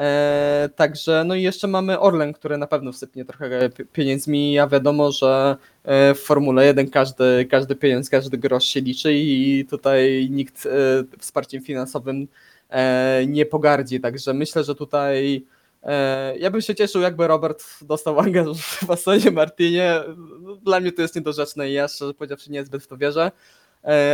E, 0.00 0.68
także, 0.76 1.24
no 1.24 1.34
i 1.34 1.42
jeszcze 1.42 1.68
mamy 1.68 2.00
Orlen, 2.00 2.32
który 2.32 2.58
na 2.58 2.66
pewno 2.66 2.92
wsypnie 2.92 3.24
trochę 3.24 3.70
pi- 3.70 3.84
pieniędzmi, 3.86 4.58
a 4.58 4.66
wiadomo, 4.68 5.12
że 5.12 5.56
e, 5.84 6.14
w 6.14 6.20
Formule 6.20 6.66
1 6.66 6.90
każdy, 6.90 7.46
każdy 7.50 7.76
pieniądz, 7.76 8.10
każdy 8.10 8.38
grosz 8.38 8.64
się 8.64 8.80
liczy 8.80 9.14
i 9.14 9.64
tutaj 9.70 10.28
nikt 10.30 10.66
e, 10.66 10.70
wsparciem 11.18 11.62
finansowym 11.62 12.28
e, 12.70 13.22
nie 13.26 13.46
pogardzi, 13.46 14.00
także 14.00 14.34
myślę, 14.34 14.64
że 14.64 14.74
tutaj 14.74 15.46
e, 15.82 16.38
ja 16.38 16.50
bym 16.50 16.60
się 16.60 16.74
cieszył, 16.74 17.02
jakby 17.02 17.26
Robert 17.26 17.64
dostał 17.82 18.20
angaż 18.20 18.46
w 18.86 18.90
Astonie 18.90 19.30
Martinie. 19.30 20.00
Dla 20.62 20.80
mnie 20.80 20.92
to 20.92 21.02
jest 21.02 21.16
niedorzeczne 21.16 21.70
i 21.70 21.72
ja 21.72 21.88
szczerze 21.88 22.14
powiedziawszy 22.14 22.50
niezbyt 22.50 22.82
w 22.82 22.86
to 22.86 22.96
wierzę 22.96 23.30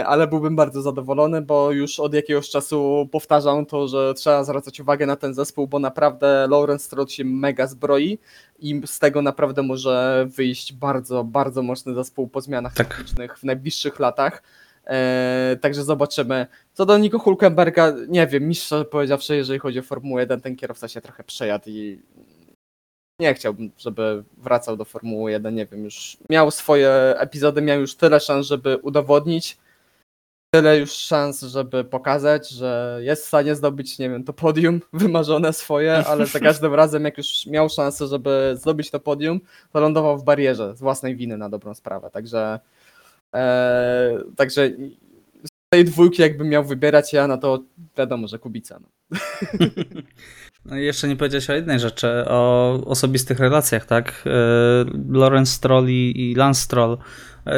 ale 0.06 0.26
byłbym 0.26 0.56
bardzo 0.56 0.82
zadowolony, 0.82 1.42
bo 1.42 1.72
już 1.72 2.00
od 2.00 2.14
jakiegoś 2.14 2.50
czasu 2.50 3.08
powtarzam 3.12 3.66
to, 3.66 3.88
że 3.88 4.14
trzeba 4.14 4.44
zwracać 4.44 4.80
uwagę 4.80 5.06
na 5.06 5.16
ten 5.16 5.34
zespół, 5.34 5.66
bo 5.66 5.78
naprawdę 5.78 6.46
Lawrence 6.50 6.84
Stroll 6.84 7.06
się 7.06 7.24
mega 7.24 7.66
zbroi 7.66 8.18
i 8.58 8.80
z 8.86 8.98
tego 8.98 9.22
naprawdę 9.22 9.62
może 9.62 10.26
wyjść 10.36 10.72
bardzo, 10.72 11.24
bardzo 11.24 11.62
mocny 11.62 11.94
zespół 11.94 12.28
po 12.28 12.40
zmianach 12.40 12.74
Tak. 12.74 12.88
technicznych 12.88 13.38
w 13.38 13.44
najbliższych 13.44 13.98
latach. 14.00 14.42
E, 14.86 15.56
także 15.60 15.84
zobaczymy. 15.84 16.46
Co 16.72 16.86
do 16.86 16.98
Nico 16.98 17.18
Hulkenberga, 17.18 17.92
nie 18.08 18.26
wiem, 18.26 18.48
mistrz 18.48 18.72
powiedziawszy, 18.90 19.36
jeżeli 19.36 19.58
chodzi 19.58 19.78
o 19.78 19.82
Formułę 19.82 20.22
1, 20.22 20.40
ten 20.40 20.56
kierowca 20.56 20.88
się 20.88 21.00
trochę 21.00 21.24
przejadł 21.24 21.70
i 21.70 22.02
nie 23.20 23.34
chciałbym, 23.34 23.70
żeby 23.78 24.24
wracał 24.36 24.76
do 24.76 24.84
Formuły 24.84 25.30
1, 25.30 25.54
nie 25.54 25.66
wiem, 25.66 25.84
już 25.84 26.16
miał 26.30 26.50
swoje 26.50 26.90
epizody, 27.18 27.62
miał 27.62 27.80
już 27.80 27.94
tyle 27.94 28.20
szans, 28.20 28.46
żeby 28.46 28.76
udowodnić, 28.76 29.58
tyle 30.54 30.78
już 30.78 30.92
szans, 30.92 31.42
żeby 31.42 31.84
pokazać, 31.84 32.50
że 32.50 32.98
jest 33.02 33.24
w 33.24 33.28
stanie 33.28 33.54
zdobyć, 33.54 33.98
nie 33.98 34.10
wiem, 34.10 34.24
to 34.24 34.32
podium 34.32 34.80
wymarzone 34.92 35.52
swoje, 35.52 36.06
ale 36.06 36.26
za 36.26 36.40
każdym 36.40 36.74
razem, 36.74 37.04
jak 37.04 37.18
już 37.18 37.46
miał 37.46 37.68
szansę, 37.68 38.06
żeby 38.06 38.54
zdobyć 38.56 38.90
to 38.90 39.00
podium, 39.00 39.40
to 39.72 39.80
lądował 39.80 40.18
w 40.18 40.24
barierze 40.24 40.76
z 40.76 40.80
własnej 40.80 41.16
winy 41.16 41.36
na 41.36 41.48
dobrą 41.48 41.74
sprawę, 41.74 42.10
także 42.10 42.60
e, 43.34 44.18
także 44.36 44.70
z 45.44 45.50
tej 45.68 45.84
dwójki 45.84 46.22
jakbym 46.22 46.48
miał 46.48 46.64
wybierać 46.64 47.12
ja, 47.12 47.26
no 47.28 47.38
to 47.38 47.62
wiadomo, 47.96 48.28
że 48.28 48.38
Kubica. 48.38 48.80
No. 48.80 48.88
No 50.68 50.76
jeszcze 50.76 51.08
nie 51.08 51.16
powiedziałeś 51.16 51.50
o 51.50 51.52
jednej 51.52 51.80
rzeczy, 51.80 52.08
o 52.28 52.72
osobistych 52.86 53.38
relacjach, 53.38 53.86
tak? 53.86 54.24
E, 54.26 54.30
Lawrence 55.18 55.52
Stroll 55.52 55.88
i 55.88 56.34
Lance 56.36 56.60
Stroll 56.60 56.98
e, 57.46 57.52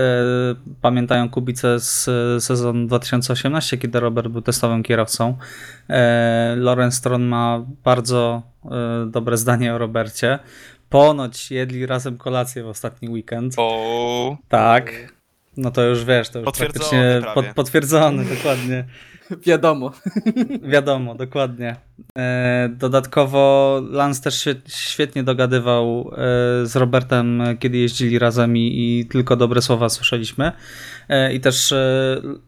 pamiętają 0.81 1.31
Kubicę 1.31 1.81
z 1.81 2.09
e, 2.09 2.41
sezonu 2.41 2.87
2018, 2.87 3.79
kiedy 3.79 4.01
Robert 4.01 4.29
był 4.29 4.43
testowym 4.43 4.83
kierowcą. 4.83 5.37
Lawrence 6.57 6.97
Stroll 6.97 7.21
ma 7.21 7.65
bardzo 7.85 8.43
dobre 9.07 9.37
zdanie 9.37 9.75
o 9.75 9.79
Robercie. 9.79 10.39
Ponoć 10.91 11.51
jedli 11.51 11.87
razem 11.87 12.19
kolację 12.19 12.63
w 12.63 12.69
ostatni 12.69 13.09
weekend. 13.09 13.55
O, 13.57 14.37
Tak. 14.49 14.93
No 15.57 15.71
to 15.71 15.83
już 15.83 16.05
wiesz, 16.05 16.29
to 16.29 16.39
już 16.39 16.45
Potwierdzony 16.45 17.21
praktycznie 17.21 17.35
pod, 17.35 17.47
potwierdzony, 17.55 18.25
dokładnie. 18.25 18.85
Wiadomo. 19.47 19.93
Wiadomo, 20.63 21.15
dokładnie. 21.15 21.77
E, 22.19 22.69
Dodatkowo 22.73 23.83
Lance 23.91 24.23
też 24.23 24.49
świetnie 24.67 25.23
dogadywał 25.23 26.11
e, 26.13 26.17
z 26.67 26.77
Robertem, 26.77 27.43
kiedy 27.59 27.79
jeździli 27.79 28.19
razem 28.19 28.57
i, 28.57 29.07
tylko 29.11 29.37
dobre 29.37 29.63
słowa 29.63 29.89
słyszeliśmy. 29.89 30.53
E, 31.09 31.35
I 31.35 31.41
też 31.41 31.75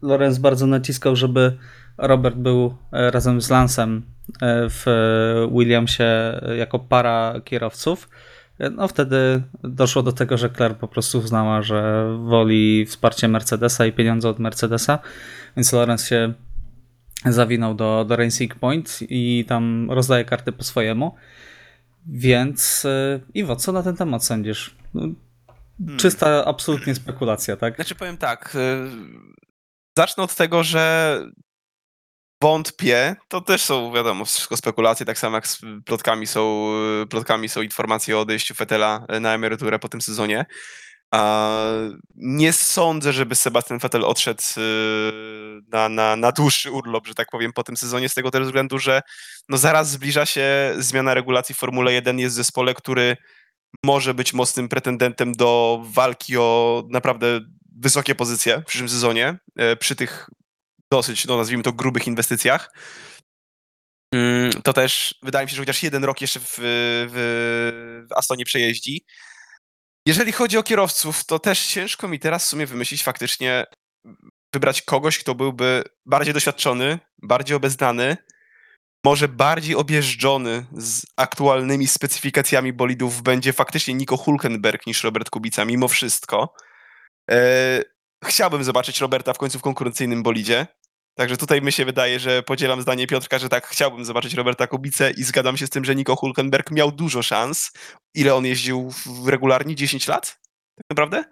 Lorenz 0.01 0.37
bardzo 0.39 0.67
naciskał, 0.67 1.15
żeby 1.15 1.57
Robert 1.97 2.35
był 2.35 2.75
razem 2.91 3.41
z 3.41 3.49
Lansem 3.49 4.01
w 4.43 4.85
Williamsie 5.51 6.03
jako 6.57 6.79
para 6.79 7.41
kierowców. 7.45 8.09
No 8.71 8.87
wtedy 8.87 9.41
doszło 9.63 10.03
do 10.03 10.11
tego, 10.11 10.37
że 10.37 10.49
Claire 10.49 10.75
po 10.75 10.87
prostu 10.87 11.17
uznała, 11.19 11.61
że 11.61 12.09
woli 12.23 12.85
wsparcie 12.85 13.27
Mercedesa 13.27 13.85
i 13.85 13.91
pieniądze 13.91 14.29
od 14.29 14.39
Mercedesa, 14.39 14.99
więc 15.57 15.73
Lorenz 15.73 16.07
się 16.07 16.33
zawinął 17.25 17.73
do, 17.73 18.05
do 18.05 18.15
Racing 18.15 18.55
Point 18.55 18.99
i 19.01 19.45
tam 19.47 19.91
rozdaje 19.91 20.25
karty 20.25 20.51
po 20.51 20.63
swojemu. 20.63 21.15
Więc 22.07 22.85
y, 22.85 23.21
Iwo, 23.33 23.55
co 23.55 23.71
na 23.71 23.83
ten 23.83 23.95
temat 23.95 24.25
sądzisz? 24.25 24.75
No, 24.93 25.01
Hmm. 25.85 25.97
czysta 25.99 26.45
absolutnie 26.45 26.95
spekulacja, 26.95 27.57
tak? 27.57 27.75
Znaczy 27.75 27.95
powiem 27.95 28.17
tak, 28.17 28.55
y, 28.55 28.89
zacznę 29.97 30.23
od 30.23 30.35
tego, 30.35 30.63
że 30.63 31.17
wątpię, 32.41 33.15
to 33.27 33.41
też 33.41 33.61
są 33.61 33.93
wiadomo 33.93 34.25
wszystko 34.25 34.57
spekulacje, 34.57 35.05
tak 35.05 35.17
samo 35.17 35.37
jak 35.37 35.47
z 35.47 35.61
plotkami 35.85 36.27
są, 36.27 36.71
y, 37.03 37.07
plotkami 37.07 37.49
są 37.49 37.61
informacje 37.61 38.17
o 38.17 38.21
odejściu 38.21 38.55
Fetela 38.55 39.05
na 39.21 39.33
emeryturę 39.33 39.79
po 39.79 39.89
tym 39.89 40.01
sezonie. 40.01 40.45
A 41.11 41.57
nie 42.15 42.53
sądzę, 42.53 43.13
żeby 43.13 43.35
Sebastian 43.35 43.79
Vettel 43.79 44.05
odszedł 44.05 44.43
y, 44.57 44.61
na, 45.71 45.89
na, 45.89 46.15
na 46.15 46.31
dłuższy 46.31 46.71
urlop, 46.71 47.07
że 47.07 47.13
tak 47.13 47.27
powiem, 47.31 47.53
po 47.53 47.63
tym 47.63 47.77
sezonie, 47.77 48.09
z 48.09 48.13
tego 48.13 48.31
też 48.31 48.43
względu, 48.43 48.79
że 48.79 49.01
no 49.49 49.57
zaraz 49.57 49.89
zbliża 49.89 50.25
się 50.25 50.73
zmiana 50.77 51.13
regulacji 51.13 51.55
w 51.55 51.57
Formule 51.57 51.93
1, 51.93 52.19
jest 52.19 52.35
w 52.35 52.37
zespole, 52.37 52.73
który 52.73 53.17
może 53.85 54.13
być 54.13 54.33
mocnym 54.33 54.69
pretendentem 54.69 55.31
do 55.33 55.81
walki 55.85 56.37
o 56.37 56.83
naprawdę 56.89 57.39
wysokie 57.75 58.15
pozycje 58.15 58.61
w 58.61 58.65
przyszłym 58.65 58.89
sezonie, 58.89 59.37
e, 59.57 59.75
przy 59.75 59.95
tych 59.95 60.29
dosyć, 60.91 61.25
no 61.25 61.37
nazwijmy 61.37 61.63
to, 61.63 61.73
grubych 61.73 62.07
inwestycjach. 62.07 62.71
Mm, 64.13 64.51
To 64.63 64.73
też 64.73 65.15
wydaje 65.23 65.45
mi 65.45 65.49
się, 65.49 65.55
że 65.55 65.61
chociaż 65.61 65.83
jeden 65.83 66.03
rok 66.03 66.21
jeszcze 66.21 66.39
w, 66.39 66.55
w, 66.57 68.05
w 68.09 68.13
Astonie 68.17 68.45
przejeździ. 68.45 69.05
Jeżeli 70.05 70.31
chodzi 70.31 70.57
o 70.57 70.63
kierowców, 70.63 71.25
to 71.25 71.39
też 71.39 71.67
ciężko 71.67 72.07
mi 72.07 72.19
teraz 72.19 72.45
w 72.45 72.47
sumie 72.47 72.65
wymyślić 72.65 73.03
faktycznie, 73.03 73.65
wybrać 74.53 74.81
kogoś, 74.81 75.19
kto 75.19 75.35
byłby 75.35 75.83
bardziej 76.05 76.33
doświadczony, 76.33 76.99
bardziej 77.21 77.55
obeznany, 77.55 78.17
może 79.05 79.27
bardziej 79.27 79.75
objeżdżony 79.75 80.65
z 80.77 81.05
aktualnymi 81.17 81.87
specyfikacjami 81.87 82.73
bolidów 82.73 83.21
będzie 83.21 83.53
faktycznie 83.53 83.93
Nico 83.93 84.17
Hulkenberg 84.17 84.87
niż 84.87 85.03
Robert 85.03 85.29
Kubica, 85.29 85.65
mimo 85.65 85.87
wszystko. 85.87 86.53
E, 87.31 87.81
chciałbym 88.25 88.63
zobaczyć 88.63 89.01
Roberta 89.01 89.33
w 89.33 89.37
końcu 89.37 89.59
w 89.59 89.61
konkurencyjnym 89.61 90.23
bolidzie. 90.23 90.67
Także 91.15 91.37
tutaj 91.37 91.61
mi 91.61 91.71
się 91.71 91.85
wydaje, 91.85 92.19
że 92.19 92.43
podzielam 92.43 92.81
zdanie 92.81 93.07
Piotrka, 93.07 93.39
że 93.39 93.49
tak, 93.49 93.67
chciałbym 93.67 94.05
zobaczyć 94.05 94.33
Roberta 94.33 94.67
Kubicę 94.67 95.11
i 95.11 95.23
zgadzam 95.23 95.57
się 95.57 95.67
z 95.67 95.69
tym, 95.69 95.85
że 95.85 95.95
Nico 95.95 96.15
Hulkenberg 96.15 96.71
miał 96.71 96.91
dużo 96.91 97.23
szans. 97.23 97.71
Ile 98.15 98.35
on 98.35 98.45
jeździł 98.45 98.89
w- 98.91 99.27
regularnie? 99.27 99.75
10 99.75 100.07
lat? 100.07 100.25
Tak 100.75 100.85
naprawdę? 100.89 101.23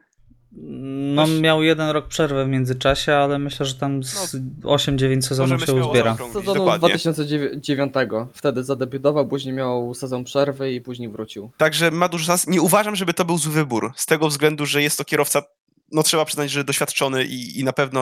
No, 1.15 1.27
miał 1.27 1.63
jeden 1.63 1.89
rok 1.89 2.07
przerwy 2.07 2.45
w 2.45 2.47
międzyczasie, 2.47 3.15
ale 3.15 3.39
myślę, 3.39 3.65
że 3.65 3.75
tam 3.75 4.03
z 4.03 4.35
8-9 4.63 5.21
sezonów 5.21 5.65
się 5.65 5.73
uzbiera. 5.73 6.17
Sezonu 6.33 6.53
dokładnie. 6.59 6.89
2009 6.89 7.93
wtedy 8.33 8.63
zadebiutował, 8.63 9.27
później 9.27 9.53
miał 9.55 9.93
sezon 9.93 10.23
przerwy 10.23 10.73
i 10.73 10.81
później 10.81 11.09
wrócił. 11.09 11.51
Także 11.57 11.91
ma 11.91 12.09
dużo 12.09 12.25
szans. 12.25 12.47
Nie 12.47 12.61
uważam, 12.61 12.95
żeby 12.95 13.13
to 13.13 13.25
był 13.25 13.37
zły 13.37 13.53
wybór. 13.53 13.91
Z 13.95 14.05
tego 14.05 14.27
względu, 14.27 14.65
że 14.65 14.81
jest 14.81 14.97
to 14.97 15.05
kierowca, 15.05 15.41
no 15.91 16.03
trzeba 16.03 16.25
przyznać, 16.25 16.51
że 16.51 16.63
doświadczony 16.63 17.25
i, 17.25 17.59
i 17.59 17.63
na 17.63 17.73
pewno 17.73 18.01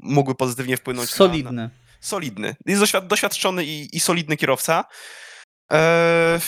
mógłby 0.00 0.34
pozytywnie 0.34 0.76
wpłynąć 0.76 1.10
Na, 1.10 1.12
na, 1.12 1.16
Solidny. 1.32 1.70
solidny. 2.00 2.56
Jest 2.66 2.80
doświad, 2.80 3.06
doświadczony 3.06 3.64
i, 3.64 3.96
i 3.96 4.00
solidny 4.00 4.36
kierowca. 4.36 4.84
Eee, 5.70 6.40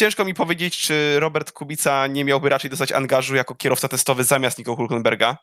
ciężko 0.00 0.24
mi 0.24 0.34
powiedzieć, 0.34 0.78
czy 0.78 1.20
Robert 1.20 1.52
Kubica 1.52 2.06
nie 2.06 2.24
miałby 2.24 2.48
raczej 2.48 2.70
dostać 2.70 2.92
angażu 2.92 3.34
jako 3.36 3.54
kierowca 3.54 3.88
testowy 3.88 4.24
zamiast 4.24 4.58
Nico 4.58 4.76
Hulkenberga. 4.76 5.36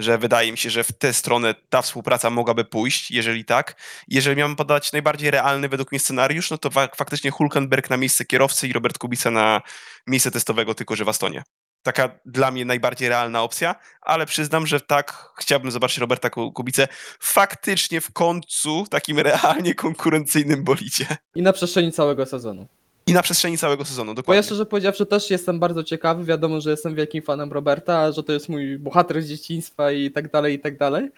Że 0.00 0.18
wydaje 0.18 0.52
mi 0.52 0.58
się, 0.58 0.70
że 0.70 0.84
w 0.84 0.92
tę 0.98 1.12
stronę 1.14 1.54
ta 1.68 1.82
współpraca 1.82 2.30
mogłaby 2.30 2.64
pójść, 2.64 3.10
jeżeli 3.10 3.44
tak. 3.44 3.80
Jeżeli 4.08 4.36
miałbym 4.36 4.56
podać 4.56 4.92
najbardziej 4.92 5.30
realny 5.30 5.68
według 5.68 5.92
mnie 5.92 5.98
scenariusz, 6.00 6.50
no 6.50 6.58
to 6.58 6.70
fa- 6.70 6.88
faktycznie 6.96 7.30
Hulkenberg 7.30 7.90
na 7.90 7.96
miejsce 7.96 8.24
kierowcy 8.24 8.68
i 8.68 8.72
Robert 8.72 8.98
Kubica 8.98 9.30
na 9.30 9.62
miejsce 10.06 10.30
testowego, 10.30 10.74
tylko 10.74 10.96
że 10.96 11.04
w 11.04 11.08
Astonie. 11.08 11.42
Taka 11.82 12.10
dla 12.26 12.50
mnie 12.50 12.64
najbardziej 12.64 13.08
realna 13.08 13.42
opcja, 13.42 13.74
ale 14.02 14.26
przyznam, 14.26 14.66
że 14.66 14.80
tak, 14.80 15.28
chciałbym 15.38 15.70
zobaczyć 15.70 15.98
Roberta 15.98 16.30
Ku- 16.30 16.52
Kubicę 16.52 16.88
faktycznie 17.20 18.00
w 18.00 18.12
końcu 18.12 18.84
takim 18.90 19.18
realnie 19.28 19.74
konkurencyjnym 19.74 20.64
bolidzie. 20.64 21.06
I 21.34 21.42
na 21.42 21.52
przestrzeni 21.52 21.92
całego 21.92 22.26
sezonu. 22.26 22.66
I 23.06 23.12
na 23.12 23.22
przestrzeni 23.22 23.58
całego 23.58 23.84
sezonu, 23.84 24.06
Bo 24.06 24.10
ja 24.12 24.14
dokładnie. 24.14 24.42
szczerze 24.42 24.66
powiedziawszy 24.66 25.06
też 25.06 25.30
jestem 25.30 25.60
bardzo 25.60 25.84
ciekawy, 25.84 26.24
wiadomo, 26.24 26.60
że 26.60 26.70
jestem 26.70 26.94
wielkim 26.94 27.22
fanem 27.22 27.52
Roberta, 27.52 28.12
że 28.12 28.22
to 28.22 28.32
jest 28.32 28.48
mój 28.48 28.78
bohater 28.78 29.22
z 29.22 29.26
dzieciństwa 29.28 29.92
i 29.92 30.10
tak 30.10 30.30
dalej, 30.30 30.54
i 30.54 30.58
tak 30.58 30.78
dalej, 30.78 31.10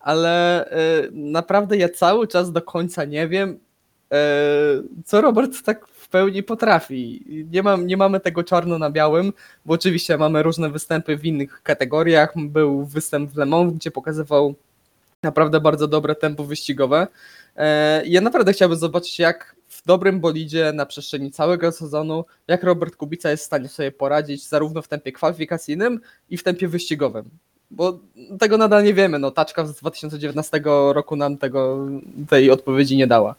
ale 0.00 0.64
y, 1.04 1.10
naprawdę 1.12 1.76
ja 1.76 1.88
cały 1.88 2.28
czas 2.28 2.52
do 2.52 2.62
końca 2.62 3.04
nie 3.04 3.28
wiem, 3.28 3.50
y, 3.50 4.16
co 5.04 5.20
Robert 5.20 5.62
tak 5.64 5.86
pełni 6.12 6.42
potrafi. 6.42 7.24
Nie, 7.52 7.62
mam, 7.62 7.86
nie 7.86 7.96
mamy 7.96 8.20
tego 8.20 8.44
czarno 8.44 8.78
na 8.78 8.90
białym, 8.90 9.32
bo 9.66 9.74
oczywiście 9.74 10.18
mamy 10.18 10.42
różne 10.42 10.70
występy 10.70 11.16
w 11.16 11.24
innych 11.24 11.62
kategoriach, 11.62 12.32
był 12.36 12.84
występ 12.84 13.30
w 13.30 13.36
Le 13.36 13.46
Mans, 13.46 13.74
gdzie 13.74 13.90
pokazywał 13.90 14.54
naprawdę 15.22 15.60
bardzo 15.60 15.88
dobre 15.88 16.14
tempo 16.14 16.44
wyścigowe. 16.44 17.06
E, 17.56 18.02
Ja 18.06 18.20
naprawdę 18.20 18.52
chciałbym 18.52 18.78
zobaczyć, 18.78 19.18
jak 19.18 19.56
w 19.68 19.86
dobrym 19.86 20.20
bolidzie 20.20 20.72
na 20.74 20.86
przestrzeni 20.86 21.30
całego 21.30 21.72
sezonu, 21.72 22.24
jak 22.48 22.62
Robert 22.62 22.96
Kubica 22.96 23.30
jest 23.30 23.42
w 23.42 23.46
stanie 23.46 23.68
sobie 23.68 23.92
poradzić 23.92 24.48
zarówno 24.48 24.82
w 24.82 24.88
tempie 24.88 25.12
kwalifikacyjnym 25.12 26.00
i 26.30 26.36
w 26.36 26.42
tempie 26.42 26.68
wyścigowym. 26.68 27.24
Bo 27.70 27.98
tego 28.40 28.58
nadal 28.58 28.84
nie 28.84 28.94
wiemy. 28.94 29.18
No, 29.18 29.30
taczka 29.30 29.66
z 29.66 29.74
2019 29.74 30.60
roku 30.92 31.16
nam 31.16 31.38
tego, 31.38 31.88
tej 32.28 32.50
odpowiedzi 32.50 32.96
nie 32.96 33.06
dała. 33.06 33.34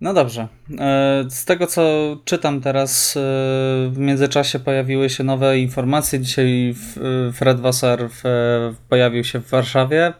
No 0.00 0.14
dobrze. 0.14 0.48
E, 0.78 1.24
Z 1.28 1.44
tego 1.44 1.66
co 1.66 2.16
czytam 2.24 2.60
teraz, 2.60 3.16
e, 3.16 3.20
w 3.90 3.94
międzyczasie 3.98 4.58
pojawiły 4.58 5.10
się 5.10 5.24
nowe 5.24 5.58
informacje. 5.58 6.20
Dzisiaj 6.20 6.74
e, 7.28 7.32
Fred 7.32 7.60
Wasser 7.60 8.08
pojawił 8.88 9.24
się 9.24 9.40
w 9.40 9.50
Warszawie. 9.50 10.12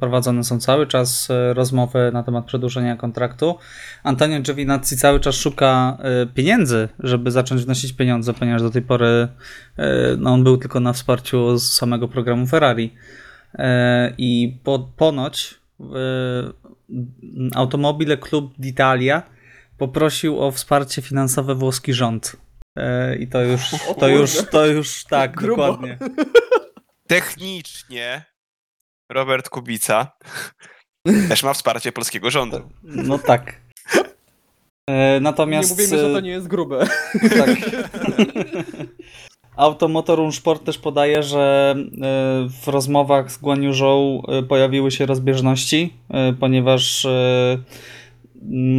Prowadzone 0.00 0.44
są 0.44 0.60
cały 0.60 0.86
czas 0.86 1.28
rozmowy 1.52 2.10
na 2.12 2.22
temat 2.22 2.44
przedłużenia 2.44 2.96
kontraktu. 2.96 3.58
Antonio 4.02 4.40
Giovinazzi 4.40 4.96
cały 4.96 5.20
czas 5.20 5.34
szuka 5.34 5.98
pieniędzy, 6.34 6.88
żeby 6.98 7.30
zacząć 7.30 7.64
wnosić 7.64 7.92
pieniądze, 7.92 8.34
ponieważ 8.34 8.62
do 8.62 8.70
tej 8.70 8.82
pory 8.82 9.28
no, 10.18 10.30
on 10.30 10.44
był 10.44 10.56
tylko 10.56 10.80
na 10.80 10.92
wsparciu 10.92 11.58
z 11.58 11.72
samego 11.72 12.08
programu 12.08 12.46
Ferrari. 12.46 12.94
I 14.18 14.58
po, 14.64 14.78
ponoć 14.78 15.54
Automobile 17.54 18.16
Club 18.16 18.54
d'Italia 18.58 19.22
poprosił 19.78 20.40
o 20.40 20.52
wsparcie 20.52 21.02
finansowe 21.02 21.54
włoski 21.54 21.92
rząd. 21.94 22.36
E, 22.76 23.16
I 23.16 23.28
to 23.28 23.42
już, 23.42 23.60
to 24.00 24.08
już, 24.08 24.36
to 24.50 24.66
już 24.66 25.04
tak, 25.04 25.36
Grubo. 25.36 25.66
dokładnie. 25.66 25.98
Technicznie 27.06 28.24
Robert 29.10 29.48
Kubica 29.48 30.12
też 31.28 31.42
ma 31.42 31.54
wsparcie 31.54 31.92
polskiego 31.92 32.30
rządu. 32.30 32.70
No 32.82 33.18
tak. 33.18 33.60
E, 34.88 35.20
Natomiast. 35.20 35.70
nie 35.70 35.76
mówimy, 35.76 36.02
że 36.02 36.12
to 36.12 36.18
e, 36.18 36.22
nie 36.22 36.30
jest 36.30 36.48
grube. 36.48 36.86
Tak. 37.38 37.50
Automotorun 39.58 40.32
Sport 40.32 40.64
też 40.64 40.78
podaje, 40.78 41.22
że 41.22 41.74
e, 41.76 41.84
w 42.62 42.68
rozmowach 42.68 43.32
z 43.32 43.38
Guaniużą 43.38 44.22
e, 44.28 44.42
pojawiły 44.42 44.90
się 44.90 45.06
rozbieżności, 45.06 45.94
e, 46.10 46.32
ponieważ 46.32 47.06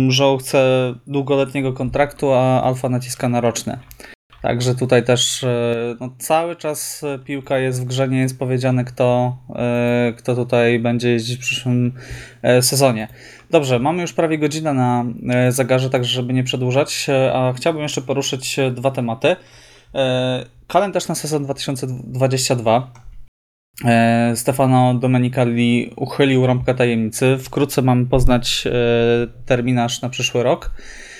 Zhou 0.09 0.37
chce 0.37 0.93
długoletniego 1.07 1.73
kontraktu, 1.73 2.31
a 2.31 2.63
Alfa 2.63 2.89
naciska 2.89 3.29
na 3.29 3.41
roczne. 3.41 3.79
Także 4.41 4.75
tutaj 4.75 5.05
też 5.05 5.45
no, 5.99 6.09
cały 6.17 6.55
czas 6.55 7.05
piłka 7.25 7.57
jest 7.57 7.81
w 7.81 7.85
grze, 7.85 8.07
nie 8.07 8.19
jest 8.19 8.39
powiedziane 8.39 8.83
kto, 8.85 9.37
kto 10.17 10.35
tutaj 10.35 10.79
będzie 10.79 11.09
jeździć 11.09 11.37
w 11.37 11.41
przyszłym 11.41 11.93
e, 12.41 12.61
sezonie. 12.61 13.07
Dobrze, 13.49 13.79
mamy 13.79 14.01
już 14.01 14.13
prawie 14.13 14.37
godzinę 14.37 14.73
na 14.73 15.05
e, 15.29 15.51
zegarze, 15.51 15.89
także 15.89 16.13
żeby 16.13 16.33
nie 16.33 16.43
przedłużać, 16.43 17.05
e, 17.09 17.33
a 17.33 17.53
chciałbym 17.53 17.81
jeszcze 17.83 18.01
poruszyć 18.01 18.59
dwa 18.71 18.91
tematy. 18.91 19.35
E, 20.69 20.71
Kalendarz 20.71 21.07
na 21.07 21.15
sezon 21.15 21.43
2022. 21.43 22.91
E, 23.85 24.33
Stefano 24.35 24.93
Domenicali 24.93 25.93
uchylił 25.95 26.47
rąbkę 26.47 26.75
tajemnicy. 26.75 27.37
Wkrótce 27.37 27.81
mamy 27.81 28.05
poznać 28.05 28.67
e, 28.67 28.71
terminarz 29.45 30.01
na 30.01 30.09
przyszły 30.09 30.43
rok. 30.43 30.71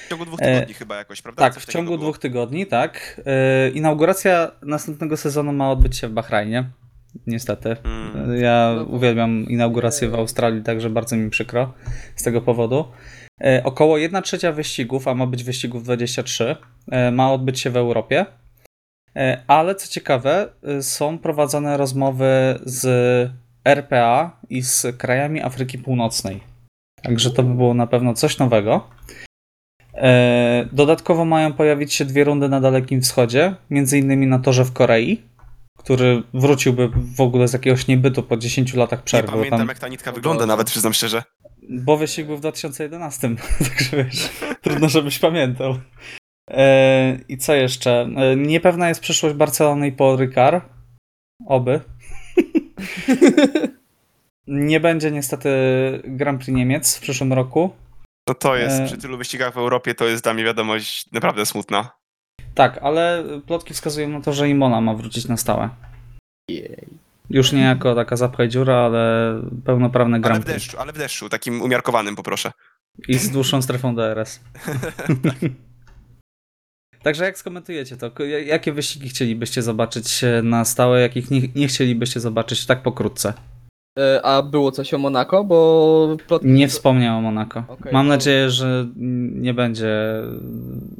W 0.05 0.09
ciągu 0.09 0.25
dwóch 0.25 0.41
E, 0.41 0.53
tygodni 0.53 0.73
chyba 0.73 0.95
jakoś, 0.95 1.21
prawda? 1.21 1.43
Tak, 1.43 1.53
Coś 1.53 1.63
w 1.63 1.71
ciągu 1.71 1.97
dwóch 1.97 2.17
tygodni, 2.19 2.65
tak. 2.65 3.21
E, 3.25 3.69
Inauguracja 3.69 4.51
następnego 4.61 5.17
sezonu 5.17 5.53
ma 5.53 5.71
odbyć 5.71 5.97
się 5.97 6.07
w 6.07 6.11
Bahrajnie. 6.11 6.69
Niestety. 7.27 7.75
Mm. 7.83 8.37
Ja 8.37 8.75
uwielbiam 8.87 9.45
inaugurację 9.47 10.09
w 10.09 10.15
Australii, 10.15 10.63
także 10.63 10.89
bardzo 10.89 11.15
mi 11.15 11.29
przykro 11.29 11.73
z 12.15 12.23
tego 12.23 12.41
powodu. 12.41 12.85
E, 13.41 13.63
Około 13.63 13.97
1 13.97 14.23
trzecia 14.23 14.51
wyścigów, 14.51 15.07
a 15.07 15.15
ma 15.15 15.27
być 15.27 15.43
wyścigów 15.43 15.83
23, 15.83 16.55
e, 16.91 17.11
ma 17.11 17.33
odbyć 17.33 17.59
się 17.59 17.69
w 17.69 17.77
Europie. 17.77 18.25
E, 19.19 19.43
Ale 19.47 19.75
co 19.75 19.87
ciekawe, 19.87 20.49
e, 20.63 20.83
są 20.83 21.17
prowadzone 21.17 21.77
rozmowy 21.77 22.59
z 22.65 22.85
RPA 23.65 24.39
i 24.49 24.61
z 24.61 24.97
krajami 24.97 25.41
Afryki 25.41 25.77
Północnej. 25.77 26.39
Także 27.03 27.31
to 27.31 27.43
by 27.43 27.53
było 27.53 27.73
na 27.73 27.87
pewno 27.87 28.13
coś 28.13 28.37
nowego. 28.37 28.89
E, 29.93 30.65
Dodatkowo 30.71 31.25
mają 31.25 31.53
pojawić 31.53 31.93
się 31.93 32.05
dwie 32.05 32.23
rundy 32.23 32.49
na 32.49 32.61
Dalekim 32.61 33.01
Wschodzie, 33.01 33.55
między 33.69 33.97
innymi 33.97 34.27
na 34.27 34.39
torze 34.39 34.65
w 34.65 34.73
Korei, 34.73 35.21
który 35.77 36.23
wróciłby 36.33 36.89
w 37.15 37.21
ogóle 37.21 37.47
z 37.47 37.53
jakiegoś 37.53 37.87
niebytu 37.87 38.23
po 38.23 38.37
10 38.37 38.73
latach 38.73 38.99
Nie 38.99 39.03
przerwy. 39.05 39.27
bo 39.31 39.37
pamiętam, 39.37 39.59
tam- 39.59 39.67
jak 39.67 39.79
ta 39.79 39.87
nitka 39.87 40.11
wygląda, 40.11 40.45
nawet 40.45 40.67
przyznam 40.67 40.93
szczerze. 40.93 41.23
Bo 41.69 41.97
wyścig 41.97 42.25
był 42.25 42.37
w 42.37 42.39
2011, 42.39 43.29
także 43.69 44.03
wiesz, 44.03 44.29
trudno 44.61 44.89
żebyś 44.89 45.19
pamiętał. 45.19 45.75
E, 46.49 47.19
I 47.29 47.37
co 47.37 47.53
jeszcze? 47.53 48.01
E, 48.15 48.35
niepewna 48.35 48.89
jest 48.89 49.01
przyszłość 49.01 49.35
Barcelony 49.35 49.87
i 49.87 49.91
Paul 49.91 50.17
Ricard. 50.17 50.65
Oby. 51.45 51.79
Nie 54.47 54.79
będzie 54.79 55.11
niestety 55.11 55.49
Grand 56.03 56.39
Prix 56.43 56.55
Niemiec 56.57 56.97
w 56.97 57.01
przyszłym 57.01 57.33
roku. 57.33 57.75
No 58.27 58.33
to 58.35 58.55
jest, 58.55 58.79
E. 58.81 58.85
przy 58.85 58.97
tylu 58.97 59.17
wyścigach 59.17 59.53
w 59.53 59.57
Europie, 59.57 59.95
to 59.95 60.05
jest 60.07 60.23
dla 60.23 60.33
mnie 60.33 60.43
wiadomość 60.43 61.11
naprawdę 61.11 61.45
smutna. 61.45 61.91
Tak, 62.55 62.79
ale 62.81 63.23
plotki 63.47 63.73
wskazują 63.73 64.09
na 64.09 64.21
to, 64.21 64.33
że 64.33 64.49
Imola 64.49 64.81
ma 64.81 64.93
wrócić 64.93 65.27
na 65.27 65.37
stałe. 65.37 65.69
Już 67.29 67.51
nie 67.51 67.61
jako 67.61 67.95
taka 67.95 68.15
zapchaj 68.15 68.49
dziura, 68.49 68.75
ale 68.75 69.33
pełnoprawne 69.65 70.15
Ale 70.15 70.21
Grand 70.23 70.43
w 70.43 70.45
Prix. 70.45 70.55
deszczu, 70.63 70.79
ale 70.79 70.93
w 70.93 70.97
deszczu, 70.97 71.29
takim 71.29 71.61
umiarkowanym 71.61 72.15
poproszę. 72.15 72.51
I 73.07 73.17
z 73.17 73.29
dłuższą 73.31 73.61
strefą 73.61 73.95
DRS. 73.95 74.39
Także 77.03 77.23
jak 77.25 77.37
skomentujecie 77.37 77.97
to? 77.97 78.11
Jakie 78.45 78.71
wyścigi 78.71 79.09
chcielibyście 79.09 79.61
zobaczyć 79.61 80.23
e, 80.23 80.41
na 80.43 80.65
stałe, 80.65 81.01
jakich 81.01 81.31
nie, 81.31 81.41
nie 81.55 81.67
chcielibyście 81.67 82.19
zobaczyć 82.19 82.65
tak 82.65 82.81
pokrótce? 82.83 83.33
E, 83.99 84.21
A 84.25 84.41
było 84.43 84.71
coś 84.71 84.93
o 84.93 84.97
Monako, 84.97 85.43
bo. 85.43 86.17
Nie 86.43 86.67
wspomniał 86.67 87.17
o 87.17 87.21
Monako. 87.21 87.63
Okej, 87.67 87.93
Mam 87.93 88.05
to- 88.05 88.09
nadzieję, 88.09 88.49
że 88.49 88.87
nie 89.35 89.53
będzie 89.53 90.21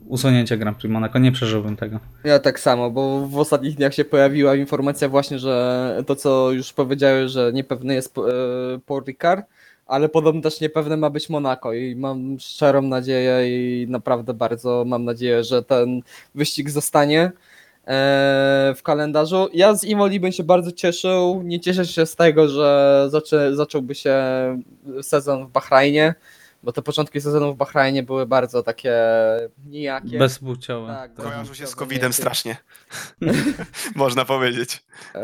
usunięcia 0.08 0.58
Grand 0.58 0.78
Prix 0.78 0.92
Monaco. 0.94 1.20
Nie 1.20 1.32
przeżyłbym 1.32 1.76
tego. 1.78 2.00
Ja 2.24 2.40
tak 2.40 2.60
samo, 2.60 2.92
bo 2.92 3.28
w 3.28 3.38
ostatnich 3.38 3.76
dniach 3.76 3.94
się 3.94 4.06
pojawiła 4.06 4.56
informacja 4.56 5.10
właśnie, 5.10 5.40
że 5.40 6.04
to 6.08 6.16
co 6.16 6.52
już 6.52 6.74
powiedziałeś, 6.74 7.32
że 7.32 7.52
niepewny 7.54 7.94
jest 7.94 8.18
e, 8.18 8.22
Paul 8.86 9.04
Ricard, 9.08 9.46
ale 9.90 10.10
podobno 10.10 10.42
też 10.42 10.62
niepewne 10.62 10.98
ma 10.98 11.10
być 11.10 11.30
Monako 11.30 11.74
i 11.74 11.96
mam 11.96 12.40
szczerą 12.40 12.82
nadzieję 12.82 13.58
i 13.84 13.88
naprawdę 13.90 14.34
bardzo 14.34 14.84
mam 14.88 15.06
nadzieję, 15.06 15.44
że 15.44 15.64
ten 15.64 16.02
wyścig 16.36 16.70
zostanie 16.70 17.22
e, 17.22 17.32
w 18.78 18.84
kalendarzu. 18.84 19.48
Ja 19.54 19.76
z 19.76 19.84
Imoli 19.84 20.20
bym 20.20 20.32
się 20.32 20.44
bardzo 20.44 20.72
cieszył. 20.72 21.42
Nie 21.44 21.60
cieszę 21.60 21.86
się 21.86 22.06
z 22.06 22.16
tego, 22.16 22.48
że 22.48 23.08
zaczę, 23.10 23.56
zacząłby 23.56 23.96
się 23.96 24.16
sezon 25.02 25.48
w 25.48 25.52
Bahrajnie, 25.52 26.16
bo 26.64 26.72
te 26.72 26.82
początki 26.82 27.22
sezonu 27.22 27.54
w 27.54 27.58
Bahrajnie 27.58 28.04
były 28.04 28.26
bardzo 28.26 28.64
takie 28.64 28.94
nijakie. 29.68 30.18
Bezpłciowe. 30.20 30.88
Tak. 30.94 31.14
Kojarzą 31.14 31.54
się 31.54 31.68
z 31.68 31.76
COVID-em 31.76 32.10
nie- 32.10 32.14
strasznie. 32.14 32.58
Można 33.96 34.26
powiedzieć. 34.26 34.84
Eee, 35.16 35.24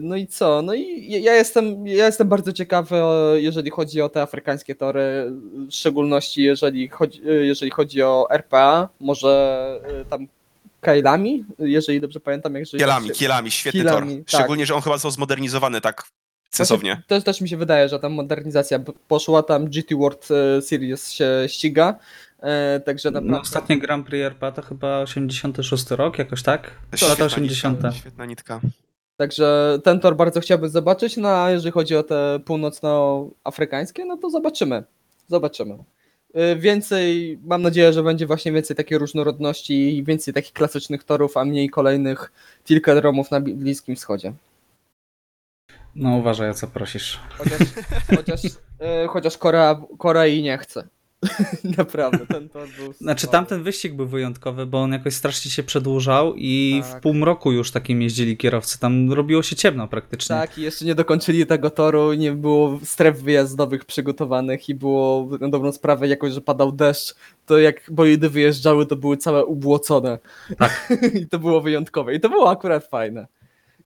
No 0.00 0.16
i 0.16 0.26
co? 0.26 0.62
No 0.62 0.74
i 0.74 1.06
ja 1.22 1.34
jestem, 1.34 1.86
ja 1.86 2.06
jestem 2.06 2.28
bardzo 2.28 2.52
ciekawy, 2.52 2.96
jeżeli 3.36 3.70
chodzi 3.70 4.00
o 4.02 4.08
te 4.08 4.22
afrykańskie 4.22 4.74
tory, 4.74 5.32
w 5.68 5.72
szczególności 5.74 6.42
jeżeli 6.42 6.88
chodzi, 6.88 7.20
jeżeli 7.40 7.70
chodzi 7.70 8.02
o 8.02 8.26
RPA, 8.30 8.88
może 9.00 9.80
e, 9.84 10.04
tam 10.04 10.26
Kailami, 10.80 11.44
jeżeli 11.58 12.00
dobrze 12.00 12.20
pamiętam, 12.20 12.54
jak 12.54 12.64
Kielami, 12.68 13.10
kielami, 13.10 13.50
świetny 13.50 13.80
Kielami, 13.80 14.16
tor. 14.16 14.24
tak. 14.24 14.28
Szczególnie, 14.40 14.66
że 14.66 14.74
on 14.74 14.82
chyba 14.82 14.96
został 14.96 15.10
zmodernizowany 15.10 15.80
tak 15.80 16.04
sensownie. 16.50 17.02
Też, 17.06 17.24
też 17.24 17.40
mi 17.40 17.48
się 17.48 17.56
wydaje, 17.56 17.88
że 17.88 17.98
tam 17.98 18.12
modernizacja 18.12 18.78
poszła, 19.08 19.42
tam 19.42 19.66
GT 19.66 19.94
World 19.94 20.28
e, 20.58 20.62
Series 20.62 21.10
się 21.12 21.28
ściga, 21.46 21.98
e, 22.40 22.80
także 22.80 23.10
naprawdę... 23.10 23.32
No, 23.32 23.40
ostatnie 23.40 23.78
Grand 23.78 24.06
Prix 24.06 24.24
RP 24.26 24.52
to 24.52 24.62
chyba 24.62 24.98
86 25.00 25.90
rok, 25.90 26.18
jakoś 26.18 26.42
tak? 26.42 26.70
Świetna 26.96 27.08
Lata 27.08 27.24
nitka, 27.24 27.36
80. 27.36 27.80
Świetna 27.94 28.26
nitka. 28.26 28.60
Także 29.16 29.78
ten 29.84 30.00
tor 30.00 30.16
bardzo 30.16 30.40
chciałbym 30.40 30.68
zobaczyć, 30.70 31.16
no 31.16 31.28
a 31.28 31.50
jeżeli 31.50 31.72
chodzi 31.72 31.96
o 31.96 32.02
te 32.02 32.40
północnoafrykańskie, 32.44 34.04
no 34.04 34.16
to 34.16 34.30
zobaczymy. 34.30 34.82
Zobaczymy. 35.28 35.74
Y, 35.74 36.56
Więcej, 36.56 37.38
mam 37.44 37.62
nadzieję, 37.62 37.92
że 37.92 38.02
będzie 38.02 38.26
właśnie 38.26 38.52
więcej 38.52 38.76
takiej 38.76 38.98
różnorodności 38.98 39.96
i 39.96 40.04
więcej 40.04 40.34
takich 40.34 40.52
klasycznych 40.52 41.04
torów, 41.04 41.36
a 41.36 41.44
mniej 41.44 41.70
kolejnych 41.70 42.32
tilkedromów 42.64 43.30
na 43.30 43.40
Bli- 43.40 43.54
Bliskim 43.54 43.96
Wschodzie. 43.96 44.32
No 45.94 46.16
uważaj 46.16 46.50
o 46.50 46.54
co 46.54 46.66
prosisz. 46.66 47.20
Chociaż, 47.38 47.58
chociaż, 48.16 48.44
y, 48.44 48.50
chociaż 49.08 49.38
Korea, 49.38 49.82
Korei 49.98 50.42
nie 50.42 50.58
chce. 50.58 50.88
Naprawdę, 51.78 52.26
ten 52.26 52.48
tor 52.48 52.68
był. 52.78 52.92
Znaczy 52.92 53.20
słaby. 53.20 53.32
tamten 53.32 53.62
wyścig 53.62 53.94
był 53.94 54.06
wyjątkowy, 54.06 54.66
bo 54.66 54.82
on 54.82 54.92
jakoś 54.92 55.14
strasznie 55.14 55.50
się 55.50 55.62
przedłużał 55.62 56.34
i 56.36 56.82
w 56.84 56.92
Tak. 56.92 57.00
pół 57.02 57.24
roku 57.24 57.52
już 57.52 57.70
takim 57.70 58.02
jeździli 58.02 58.36
kierowcy. 58.36 58.78
Tam 58.78 59.12
robiło 59.12 59.42
się 59.42 59.56
ciemno 59.56 59.88
praktycznie. 59.88 60.36
Tak, 60.36 60.58
i 60.58 60.62
jeszcze 60.62 60.84
nie 60.84 60.94
dokończyli 60.94 61.46
tego 61.46 61.70
toru, 61.70 62.12
nie 62.12 62.32
było 62.32 62.78
stref 62.84 63.22
wyjazdowych 63.22 63.84
przygotowanych 63.84 64.68
i 64.68 64.74
było 64.74 65.28
na 65.40 65.48
dobrą 65.48 65.72
sprawę 65.72 66.08
jakoś, 66.08 66.32
że 66.32 66.40
padał 66.40 66.72
deszcz, 66.72 67.14
to 67.46 67.58
jak 67.58 67.82
bolidy 67.90 68.30
wyjeżdżały, 68.30 68.86
to 68.86 68.96
były 68.96 69.16
całe 69.16 69.44
ubłocone. 69.44 70.18
Tak. 70.58 70.92
I 71.22 71.26
to 71.26 71.38
było 71.38 71.60
wyjątkowe. 71.60 72.14
I 72.14 72.20
to 72.20 72.28
było 72.28 72.50
akurat 72.50 72.86
fajne. 72.86 73.26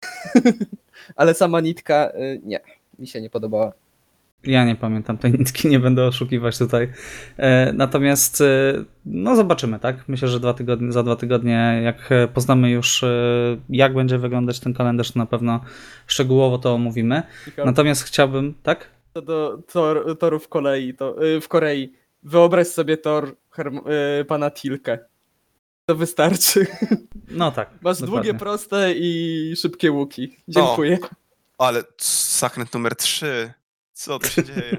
Ale 1.15 1.33
sama 1.33 1.59
nitka, 1.61 2.11
y, 2.15 2.41
nie, 2.43 2.59
mi 2.99 3.07
się 3.07 3.21
nie 3.21 3.29
podobała. 3.29 3.73
Ja 4.43 4.65
nie 4.65 4.75
pamiętam 4.75 5.17
tej 5.17 5.31
nitki, 5.31 5.67
nie 5.67 5.79
będę 5.79 6.05
oszukiwać 6.05 6.57
tutaj. 6.57 6.89
E, 7.37 7.73
natomiast 7.73 8.41
e, 8.41 8.45
no 9.05 9.35
zobaczymy, 9.35 9.79
tak? 9.79 10.07
Myślę, 10.07 10.27
że 10.27 10.39
dwa 10.39 10.53
tygodnie, 10.53 10.91
za 10.91 11.03
dwa 11.03 11.15
tygodnie, 11.15 11.81
jak 11.83 12.11
e, 12.11 12.27
poznamy 12.27 12.69
już, 12.69 13.03
e, 13.03 13.07
jak 13.69 13.93
będzie 13.93 14.17
wyglądać 14.17 14.59
ten 14.59 14.73
kalendarz, 14.73 15.11
to 15.11 15.19
na 15.19 15.25
pewno 15.25 15.59
szczegółowo 16.07 16.57
to 16.57 16.73
omówimy. 16.73 17.23
Natomiast 17.65 18.03
chciałbym, 18.03 18.53
tak? 18.63 18.89
Co 19.13 19.21
do 19.21 19.57
tor, 19.73 20.17
torów 20.17 20.47
kolei, 20.47 20.93
to, 20.93 21.25
y, 21.25 21.41
w 21.41 21.47
Korei, 21.47 21.93
wyobraź 22.23 22.67
sobie 22.67 22.97
tor 22.97 23.35
Herm- 23.55 23.89
y, 24.21 24.25
pana 24.25 24.51
Tilke. 24.51 24.99
To 25.91 25.95
wystarczy. 25.95 26.67
No 27.27 27.51
tak. 27.51 27.69
Masz 27.81 27.99
dokładnie. 27.99 28.07
długie, 28.07 28.33
proste 28.39 28.93
i 28.95 29.53
szybkie 29.55 29.91
łuki. 29.91 30.37
Dziękuję. 30.47 30.97
Ale 31.57 31.83
zakręt 32.39 32.73
numer 32.73 32.95
3. 32.95 33.53
Co 33.93 34.19
to 34.19 34.27
się 34.27 34.43
dzieje? 34.43 34.77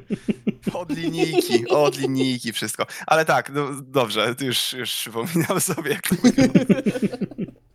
Od 0.73 0.91
linijki, 0.91 1.69
od 1.69 1.99
linijki 1.99 2.53
wszystko. 2.53 2.87
Ale 3.07 3.25
tak, 3.25 3.51
no, 3.55 3.69
dobrze, 3.83 4.35
już, 4.41 4.73
już 4.73 4.91
przypominam 4.95 5.61
sobie, 5.61 5.91
jak 5.91 6.09
to 6.09 6.15
wygląda. 6.15 6.83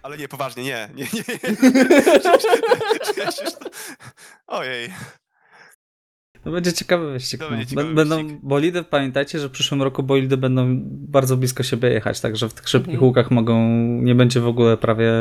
Ale 0.01 0.17
nie, 0.17 0.27
poważnie, 0.27 0.63
nie, 0.63 0.89
nie, 0.95 1.03
nie. 1.03 1.57
Ojej. 4.47 4.93
To 6.47 6.51
będzie 6.51 6.73
ciekawy 6.73 7.11
wyścig. 7.11 7.39
To 7.39 7.45
no. 7.45 7.51
będzie 7.51 7.65
ciekawy 7.65 7.89
Bę- 7.91 7.95
będą 7.95 8.23
wyścig. 8.23 8.39
bolidy, 8.43 8.83
pamiętajcie, 8.83 9.39
że 9.39 9.47
w 9.49 9.51
przyszłym 9.51 9.81
roku 9.81 10.03
bolidy 10.03 10.37
będą 10.37 10.79
bardzo 10.85 11.37
blisko 11.37 11.63
siebie 11.63 11.89
jechać, 11.89 12.19
także 12.21 12.49
w 12.49 12.53
tych 12.53 12.69
szybkich 12.69 12.93
Mhm. 12.93 13.03
łukach 13.07 13.31
mogą, 13.31 13.67
nie 14.01 14.15
będzie 14.15 14.39
w 14.39 14.47
ogóle 14.47 14.77
prawie 14.77 15.11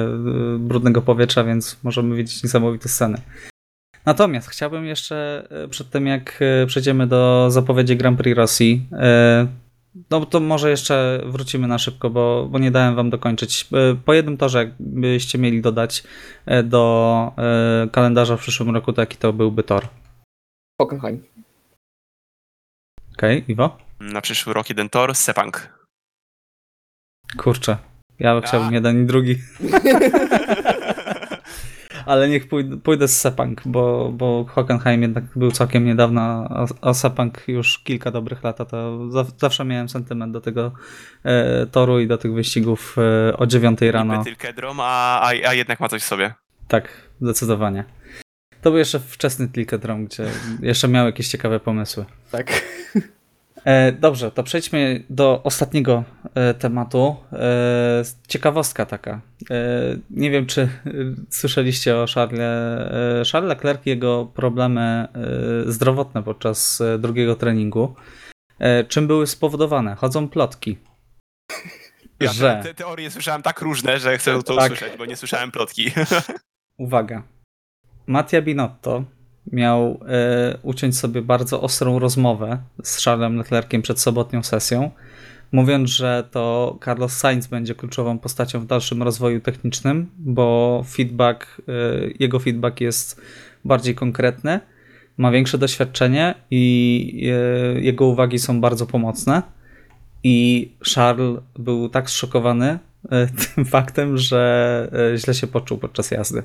y, 0.55 0.59
brudnego 0.59 1.03
powietrza, 1.03 1.45
więc 1.45 1.77
możemy 1.83 2.17
widzieć 2.17 2.43
niesamowite 2.43 2.89
sceny. 2.89 3.19
Natomiast 4.07 4.49
chciałbym 4.49 4.85
jeszcze 4.87 5.49
y, 5.65 5.69
przed 5.69 5.91
tym, 5.91 6.07
jak 6.07 6.39
y, 6.63 6.67
przejdziemy 6.67 7.07
do 7.07 7.47
zapowiedzi 7.51 7.97
Grand 7.97 8.19
Prix 8.19 8.37
Rosji, 8.37 8.87
no 10.11 10.27
to 10.27 10.41
może 10.41 10.71
jeszcze 10.71 11.23
wrócimy 11.27 11.69
na 11.69 11.79
szybko, 11.79 12.11
bo, 12.11 12.49
bo 12.51 12.59
nie 12.59 12.71
dałem 12.71 12.95
wam 12.95 13.11
dokończyć. 13.11 13.69
Po 14.05 14.15
jednym 14.15 14.37
torze, 14.37 14.59
jakbyście 14.59 15.39
mieli 15.39 15.61
dodać 15.63 16.05
do 16.65 17.33
kalendarza 17.93 18.37
w 18.37 18.41
przyszłym 18.41 18.71
roku, 18.75 18.93
to 18.93 19.03
jaki 19.03 19.17
to 19.17 19.33
byłby 19.33 19.63
tor? 19.63 19.89
Hockenheim. 20.81 21.23
Okej, 23.19 23.45
Iwo? 23.49 23.79
Na 24.01 24.21
przyszły 24.21 24.55
rok 24.55 24.69
jeden 24.69 24.89
tor, 24.89 25.15
Sepang. 25.15 25.79
Kurczę, 27.37 27.79
ja 28.19 28.41
chciałbym 28.41 28.75
jeden 28.75 29.03
i 29.03 29.07
drugi, 29.07 29.37
ale 32.07 32.29
niech 32.29 32.49
pójdę, 32.49 32.77
pójdę 32.77 33.09
z 33.09 33.21
Sepang, 33.21 33.63
bo, 33.65 34.13
bo 34.13 34.45
Hockenheim 34.49 35.03
jednak 35.03 35.25
był 35.37 35.51
całkiem 35.51 35.85
niedawno, 35.85 36.21
a, 36.21 36.67
a 36.81 36.95
Sepang 36.95 37.49
już 37.49 37.79
kilka 37.79 38.11
dobrych 38.11 38.45
lat, 38.45 38.61
a 38.61 38.65
to 38.65 39.11
za, 39.11 39.25
zawsze 39.39 39.65
miałem 39.65 39.89
sentyment 39.89 40.33
do 40.33 40.41
tego 40.41 40.73
e, 41.25 41.67
toru 41.67 42.01
i 42.01 42.07
do 42.07 42.19
tych 42.19 42.33
wyścigów 42.33 42.97
e, 42.99 43.37
o 43.37 43.47
9 43.47 43.81
rano. 43.81 44.25
Tylko 44.25 44.53
drom, 44.53 44.81
a, 44.81 45.21
a, 45.21 45.29
a 45.29 45.55
jednak 45.55 45.81
ma 45.81 45.89
coś 45.89 46.03
w 46.03 46.07
sobie. 46.07 46.35
Tak, 46.69 46.89
zdecydowanie. 47.21 47.85
To 48.67 48.71
był 48.71 48.79
jeszcze 48.79 49.01
wczesny 49.01 49.49
Tilkedrom, 49.49 50.05
gdzie 50.05 50.27
jeszcze 50.63 50.89
miał 50.89 51.07
jakieś 51.07 51.29
ciekawe 51.29 51.61
pomysły. 51.61 52.05
Tak. 52.31 52.63
E, 53.65 53.93
Dobrze, 53.93 54.31
to 54.31 54.43
przejdźmy 54.43 55.05
do 55.11 55.43
ostatniego 55.43 56.05
e, 56.35 56.55
tematu. 56.55 57.17
E, 57.33 58.03
Ciekawostka 58.29 58.87
taka. 58.87 59.21
Nie 60.11 60.31
wiem, 60.31 60.47
czy 60.47 60.69
słyszeliście 61.31 61.97
o 61.97 62.07
Charles, 62.15 62.41
e, 62.41 63.23
Charles 63.33 63.49
Leclerc 63.49 63.87
i 63.87 63.89
jego 63.89 64.27
problemy 64.27 65.09
zdrowotne 65.67 66.23
podczas 66.23 66.83
drugiego 66.99 67.35
treningu. 67.37 67.95
Czym 68.89 69.07
były 69.07 69.27
spowodowane? 69.27 69.95
Chodzą 69.95 70.29
plotki. 70.29 70.79
Ja 72.21 72.33
że... 72.33 72.61
te, 72.63 72.69
te 72.69 72.75
teorie 72.75 73.11
słyszałem 73.11 73.43
tak 73.43 73.61
różne, 73.61 73.99
że 73.99 74.19
chcę 74.19 74.43
to 74.43 74.57
Tak. 74.57 74.73
usłyszeć, 74.73 74.99
bo 74.99 75.07
nie 75.07 75.17
słyszałem 75.17 75.51
plotki. 75.51 75.91
Uwaga. 76.79 77.36
Mattia 78.07 78.43
Binotto 78.43 79.05
miał 79.53 80.01
e, 80.09 80.59
uciąć 80.63 80.99
sobie 80.99 81.23
bardzo 81.23 81.61
ostrą 81.61 81.99
rozmowę 81.99 82.59
z 82.83 83.05
Charlesem 83.05 83.37
Leclerciem 83.37 83.83
przed 83.83 84.01
sobotnią 84.01 84.43
sesją, 84.43 84.91
mówiąc, 85.53 85.91
że 85.91 86.29
to 86.31 86.79
Carlos 86.85 87.13
Sainz 87.13 87.47
będzie 87.47 87.75
kluczową 87.75 88.19
postacią 88.19 88.61
w 88.61 88.67
dalszym 88.67 89.03
rozwoju 89.03 89.41
technicznym, 89.41 90.11
bo 90.19 90.85
feedback, 90.89 91.63
e, 91.69 91.73
jego 92.19 92.39
feedback 92.39 92.81
jest 92.81 93.21
bardziej 93.65 93.95
konkretny, 93.95 94.61
ma 95.19 95.31
większe 95.31 95.59
doświadczenie 95.59 96.35
i 96.51 97.31
e, 97.33 97.81
jego 97.81 98.07
uwagi 98.07 98.39
są 98.39 98.61
bardzo 98.61 98.87
pomocne. 98.87 99.43
I 100.25 100.69
Charles 100.95 101.41
był 101.59 101.89
tak 101.89 102.11
zszokowany 102.11 102.79
tym 103.55 103.65
faktem, 103.65 104.19
że 104.19 104.91
źle 105.17 105.35
się 105.35 105.47
poczuł 105.47 105.79
podczas 105.79 106.11
jazdy. 106.11 106.43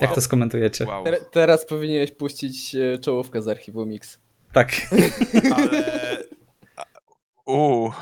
Jak 0.00 0.14
to 0.14 0.20
skomentujecie? 0.20 0.84
Wow. 0.86 1.04
Te- 1.04 1.20
teraz 1.30 1.66
powinieneś 1.66 2.10
puścić 2.10 2.74
e, 2.74 2.98
czołówkę 2.98 3.42
z 3.42 3.48
archiwum 3.48 3.88
Mix. 3.88 4.18
Tak. 4.52 4.72
Ale... 5.56 5.84
Uuu. 7.46 7.92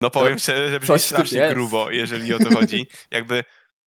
No 0.00 0.10
powiem 0.10 0.38
szczerze, 0.38 0.70
że 0.70 0.80
brzmi 0.80 0.94
coś 0.94 1.02
tu 1.02 1.08
strasznie 1.08 1.38
jest. 1.38 1.54
grubo, 1.54 1.90
jeżeli 1.90 2.34
o 2.34 2.38
to 2.38 2.54
chodzi. 2.54 2.86
Jakby, 3.10 3.44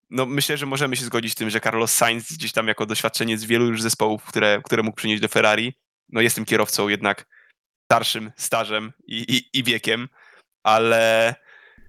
no 0.10 0.26
myślę, 0.26 0.58
że 0.58 0.66
możemy 0.66 0.96
się 0.96 1.06
zgodzić 1.06 1.32
z 1.32 1.36
tym, 1.36 1.50
że 1.50 1.60
Carlos 1.60 1.94
Sainz 1.94 2.34
gdzieś 2.34 2.52
tam 2.52 2.68
jako 2.68 2.86
doświadczenie 2.86 3.38
z 3.38 3.46
wielu 3.46 3.66
już 3.66 3.82
zespołów, 3.82 4.24
które, 4.24 4.62
które 4.64 4.84
mógł 4.84 4.98
przynieść 4.98 5.22
do 5.22 5.28
Ferrari, 5.28 5.74
no 6.10 6.22
jest 6.22 6.36
tym 6.36 6.46
kierowcą 6.46 6.88
jednak 6.88 7.26
starszym, 7.92 8.32
stażem 8.38 8.94
i, 9.08 9.18
i, 9.36 9.60
i 9.60 9.64
wiekiem, 9.64 10.08
ale, 10.64 11.36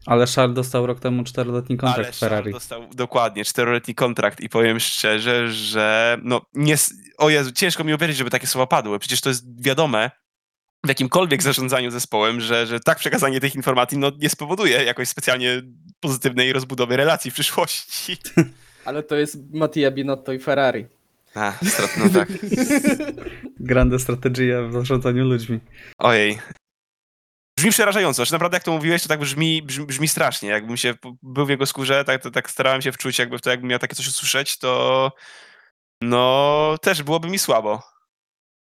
Ale 0.07 0.27
Charles 0.27 0.55
dostał 0.55 0.87
rok 0.87 1.01
temu 1.01 1.25
czteroletni 1.25 1.77
kontrakt 1.77 2.05
ale 2.05 2.13
w 2.13 2.19
Ferrari. 2.19 2.43
Charles 2.43 2.55
dostał 2.55 2.83
dokładnie 2.95 3.45
czteroletni 3.45 3.95
kontrakt 3.95 4.41
i 4.41 4.49
powiem 4.49 4.81
szczerze, 4.81 5.49
że 5.53 6.19
no 6.23 6.41
nie, 6.55 6.77
o 7.19 7.31
Jezu, 7.31 7.53
ciężko 7.53 7.85
mi 7.85 7.95
uwierzyć, 7.95 8.17
żeby 8.17 8.31
takie 8.31 8.47
słowa 8.47 8.67
padły. 8.67 8.99
Przecież 8.99 9.21
to 9.21 9.29
jest 9.29 9.63
wiadome 9.63 10.11
w 10.85 10.89
jakimkolwiek 10.89 11.43
zarządzaniu 11.43 11.91
zespołem, 11.91 12.41
że, 12.41 12.67
że 12.67 12.81
tak 12.81 12.99
przekazanie 12.99 13.41
tych 13.41 13.55
informacji 13.55 13.99
no, 13.99 14.13
nie 14.19 14.29
spowoduje 14.29 14.85
jakoś 14.85 15.09
specjalnie 15.09 15.63
pozytywnej 16.01 16.53
rozbudowy 16.53 16.97
relacji 16.97 17.31
w 17.31 17.35
przyszłości. 17.35 18.17
Ale 18.85 19.03
to 19.03 19.17
jest 19.17 19.53
Mattia 19.53 19.91
Binotto 19.91 20.33
i 20.33 20.39
Ferrari. 20.39 20.87
A, 21.35 21.53
strat, 21.65 21.97
no 21.97 22.09
tak. 22.09 22.29
Grande 23.61 23.99
strategia 23.99 24.63
w 24.63 24.73
zarządzaniu 24.73 25.25
ludźmi. 25.25 25.61
Ojej. 25.99 26.39
Brzmi 27.59 27.71
przerażająco. 27.71 28.17
Znaczy 28.17 28.33
naprawdę 28.33 28.57
jak 28.57 28.65
to 28.65 28.73
mówiłeś, 28.73 29.03
to 29.03 29.09
tak 29.09 29.21
brzmi, 29.21 29.63
brzmi, 29.63 29.87
brzmi 29.87 30.09
strasznie. 30.09 30.49
Jakbym 30.49 30.77
się 30.77 30.95
był 31.23 31.47
w 31.47 31.51
jego 31.51 31.67
skórze, 31.67 32.05
tak, 32.05 32.23
to, 32.23 32.31
tak 32.31 32.51
starałem 32.51 32.83
się 32.83 32.93
wczuć, 32.93 33.19
jakby 33.19 33.39
w 33.39 33.41
to, 33.41 33.51
jakbym 33.51 33.71
miał 33.71 33.79
takie 33.79 33.97
coś 33.97 34.09
usłyszeć, 34.09 34.59
to 34.59 35.13
no 36.03 36.77
też 36.83 37.03
byłoby 37.03 37.29
mi 37.29 37.39
słabo. 37.39 37.83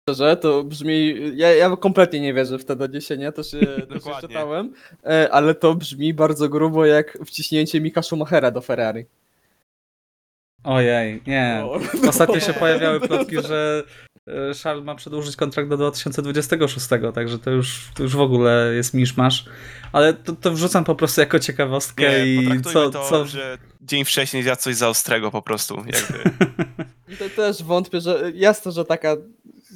Szczerze, 0.08 0.36
to 0.36 0.64
brzmi. 0.64 1.14
Ja, 1.36 1.54
ja 1.54 1.76
kompletnie 1.76 2.20
nie 2.20 2.34
wierzę 2.34 2.58
w 2.58 2.64
te 2.64 2.76
doniesienia, 2.76 3.32
to 3.32 3.42
się, 3.42 3.58
to 3.88 4.00
się 4.00 4.20
czytałem, 4.20 4.74
e, 5.04 5.28
ale 5.32 5.54
to 5.54 5.74
brzmi 5.74 6.14
bardzo 6.14 6.48
grubo 6.48 6.86
jak 6.86 7.18
wciśnięcie 7.26 7.80
Mika 7.80 8.02
Schumachera 8.02 8.50
do 8.50 8.60
Ferrari. 8.60 9.06
Ojej, 10.64 11.22
nie. 11.26 11.62
O. 11.64 11.80
Ostatnio 12.08 12.40
się 12.40 12.52
pojawiały 12.60 13.00
plotki, 13.00 13.42
że 13.42 13.82
e, 14.26 14.54
Charles 14.62 14.84
ma 14.84 14.94
przedłużyć 14.94 15.36
kontrakt 15.36 15.68
do 15.68 15.76
2026, 15.76 16.88
także 17.14 17.38
to 17.38 17.50
już, 17.50 17.90
to 17.94 18.02
już 18.02 18.16
w 18.16 18.20
ogóle 18.20 18.72
jest 18.74 18.94
miszmasz. 18.94 19.44
Ale 19.92 20.14
to, 20.14 20.32
to 20.32 20.52
wrzucam 20.52 20.84
po 20.84 20.94
prostu 20.94 21.20
jako 21.20 21.38
ciekawostkę 21.38 22.26
Nie, 22.26 22.34
i 22.34 22.62
co, 22.62 22.90
to, 22.90 23.08
co... 23.08 23.26
że 23.26 23.58
dzień 23.82 24.04
wcześniej 24.04 24.42
zjadł 24.42 24.62
coś 24.62 24.76
za 24.76 24.88
ostrego 24.88 25.30
po 25.30 25.42
prostu. 25.42 25.76
Jakby. 25.76 26.30
I 27.08 27.16
to 27.18 27.28
też 27.36 27.62
wątpię, 27.62 28.00
że 28.00 28.32
jasne, 28.34 28.72
że 28.72 28.84
taka 28.84 29.16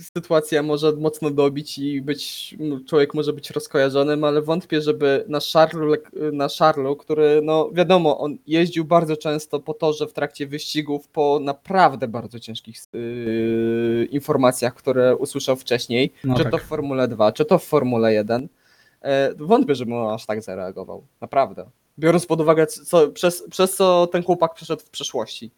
sytuacja 0.02 0.62
może 0.62 0.92
mocno 0.92 1.30
dobić 1.30 1.78
i 1.78 2.02
być, 2.02 2.54
m, 2.60 2.84
człowiek 2.84 3.14
może 3.14 3.32
być 3.32 3.50
rozkojarzonym, 3.50 4.24
ale 4.24 4.42
wątpię, 4.42 4.80
żeby 4.80 5.24
na 5.28 5.38
Charlu, 5.52 5.94
na 6.32 6.48
Charlu, 6.58 6.96
który, 6.96 7.40
no 7.42 7.70
wiadomo, 7.72 8.18
on 8.18 8.36
jeździł 8.46 8.84
bardzo 8.84 9.16
często 9.16 9.60
po 9.60 9.74
torze 9.74 10.06
w 10.06 10.12
trakcie 10.12 10.46
wyścigów 10.46 11.08
po 11.08 11.40
naprawdę 11.42 12.08
bardzo 12.08 12.40
ciężkich 12.40 12.76
yy, 12.92 14.04
informacjach, 14.10 14.74
które 14.74 15.16
usłyszał 15.16 15.56
wcześniej, 15.56 16.12
No 16.24 16.36
czy 16.36 16.42
tak. 16.42 16.52
to 16.52 16.58
w 16.58 16.62
Formule 16.62 17.08
2, 17.08 17.32
czy 17.32 17.44
to 17.44 17.58
w 17.58 17.64
Formule 17.64 18.14
1. 18.14 18.48
E, 19.02 19.34
wątpię, 19.34 19.74
żeby 19.74 19.94
on 19.94 20.14
aż 20.14 20.26
tak 20.26 20.42
zareagował. 20.42 21.06
Naprawdę. 21.20 21.70
Biorąc 21.98 22.26
pod 22.26 22.40
uwagę, 22.40 22.66
co, 22.66 23.08
przez, 23.08 23.44
przez 23.50 23.76
co 23.76 24.06
ten 24.06 24.22
chłopak 24.22 24.54
przeszedł 24.54 24.82
w 24.82 24.90
przeszłości. 24.90 25.50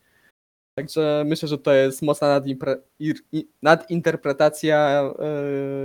Także 0.74 1.22
myślę, 1.26 1.48
że 1.48 1.58
to 1.58 1.72
jest 1.72 2.02
mocna 2.02 2.40
nadimpre- 2.40 2.76
ir- 3.00 3.20
i- 3.32 3.48
nadinterpretacja 3.62 5.02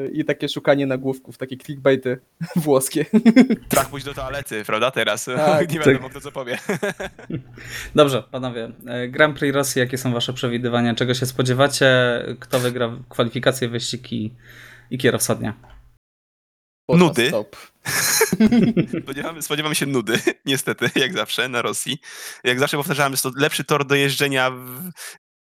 yy, 0.03 0.09
i 0.13 0.25
takie 0.25 0.49
szukanie 0.49 0.85
nagłówków, 0.85 1.37
takie 1.37 1.57
clickbaity 1.57 2.19
włoskie. 2.55 3.05
Trach 3.69 3.89
pójść 3.89 4.05
do 4.05 4.13
toalety, 4.13 4.63
prawda, 4.65 4.91
teraz? 4.91 5.25
Tak, 5.25 5.69
nie 5.71 5.79
tak. 5.79 5.87
wiadomo, 5.87 6.09
kto 6.09 6.21
co 6.21 6.31
powie. 6.31 6.57
Dobrze, 7.95 8.23
panowie. 8.31 8.71
E, 8.87 9.07
Grand 9.07 9.39
Prix 9.39 9.55
Rosji, 9.55 9.79
jakie 9.79 9.97
są 9.97 10.13
wasze 10.13 10.33
przewidywania? 10.33 10.95
Czego 10.95 11.13
się 11.13 11.25
spodziewacie? 11.25 11.89
Kto 12.39 12.59
wygra 12.59 12.91
kwalifikacje, 13.09 13.69
wyścig 13.69 14.13
i, 14.13 14.33
i 14.91 14.97
kierowca 14.97 15.35
dnia? 15.35 15.53
Podczas 16.87 17.07
Nudy. 17.07 17.27
Stop. 17.27 17.55
Spodziewamy, 19.03 19.41
spodziewamy 19.41 19.75
się 19.75 19.85
nudy, 19.85 20.19
niestety, 20.45 20.89
jak 20.95 21.13
zawsze, 21.13 21.49
na 21.49 21.61
Rosji. 21.61 21.97
Jak 22.43 22.59
zawsze 22.59 22.77
powtarzałem, 22.77 23.13
jest 23.13 23.23
to 23.23 23.31
lepszy 23.35 23.63
tor 23.63 23.85
do 23.85 23.95
jeżdżenia 23.95 24.51
w 24.51 24.91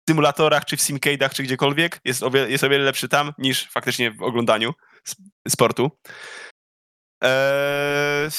symulatorach, 0.08 0.64
czy 0.64 0.76
w 0.76 0.80
simcade'ach, 0.80 1.34
czy 1.34 1.42
gdziekolwiek. 1.42 2.00
Jest 2.04 2.22
o, 2.22 2.30
wiele, 2.30 2.50
jest 2.50 2.64
o 2.64 2.68
wiele 2.68 2.84
lepszy 2.84 3.08
tam, 3.08 3.32
niż 3.38 3.68
faktycznie 3.70 4.10
w 4.10 4.22
oglądaniu 4.22 4.72
sp- 5.10 5.22
sportu. 5.48 5.90
Eee, 7.22 8.30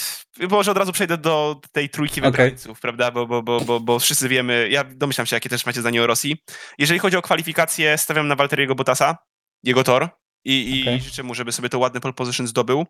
może 0.49 0.71
od 0.71 0.77
razu 0.77 0.91
przejdę 0.91 1.17
do 1.17 1.61
tej 1.71 1.89
trójki 1.89 2.21
wybrańców, 2.21 2.79
prawda? 2.79 3.11
Bo, 3.11 3.27
bo, 3.27 3.43
bo, 3.43 3.61
bo, 3.61 3.79
bo 3.79 3.99
wszyscy 3.99 4.29
wiemy, 4.29 4.67
ja 4.71 4.83
domyślam 4.83 5.27
się, 5.27 5.35
jakie 5.35 5.49
też 5.49 5.65
macie 5.65 5.81
zdanie 5.81 6.03
o 6.03 6.07
Rosji. 6.07 6.43
Jeżeli 6.77 6.99
chodzi 6.99 7.17
o 7.17 7.21
kwalifikacje, 7.21 7.97
stawiam 7.97 8.27
na 8.27 8.35
Walteriego 8.35 8.75
Bottasa, 8.75 9.17
jego 9.63 9.83
tor 9.83 10.09
i, 10.45 10.79
i 10.79 10.81
Okej. 10.81 11.01
życzę 11.01 11.23
mu, 11.23 11.33
żeby 11.35 11.51
sobie 11.51 11.69
to 11.69 11.79
ładne 11.79 11.99
pole 12.01 12.13
position 12.13 12.47
zdobył. 12.47 12.85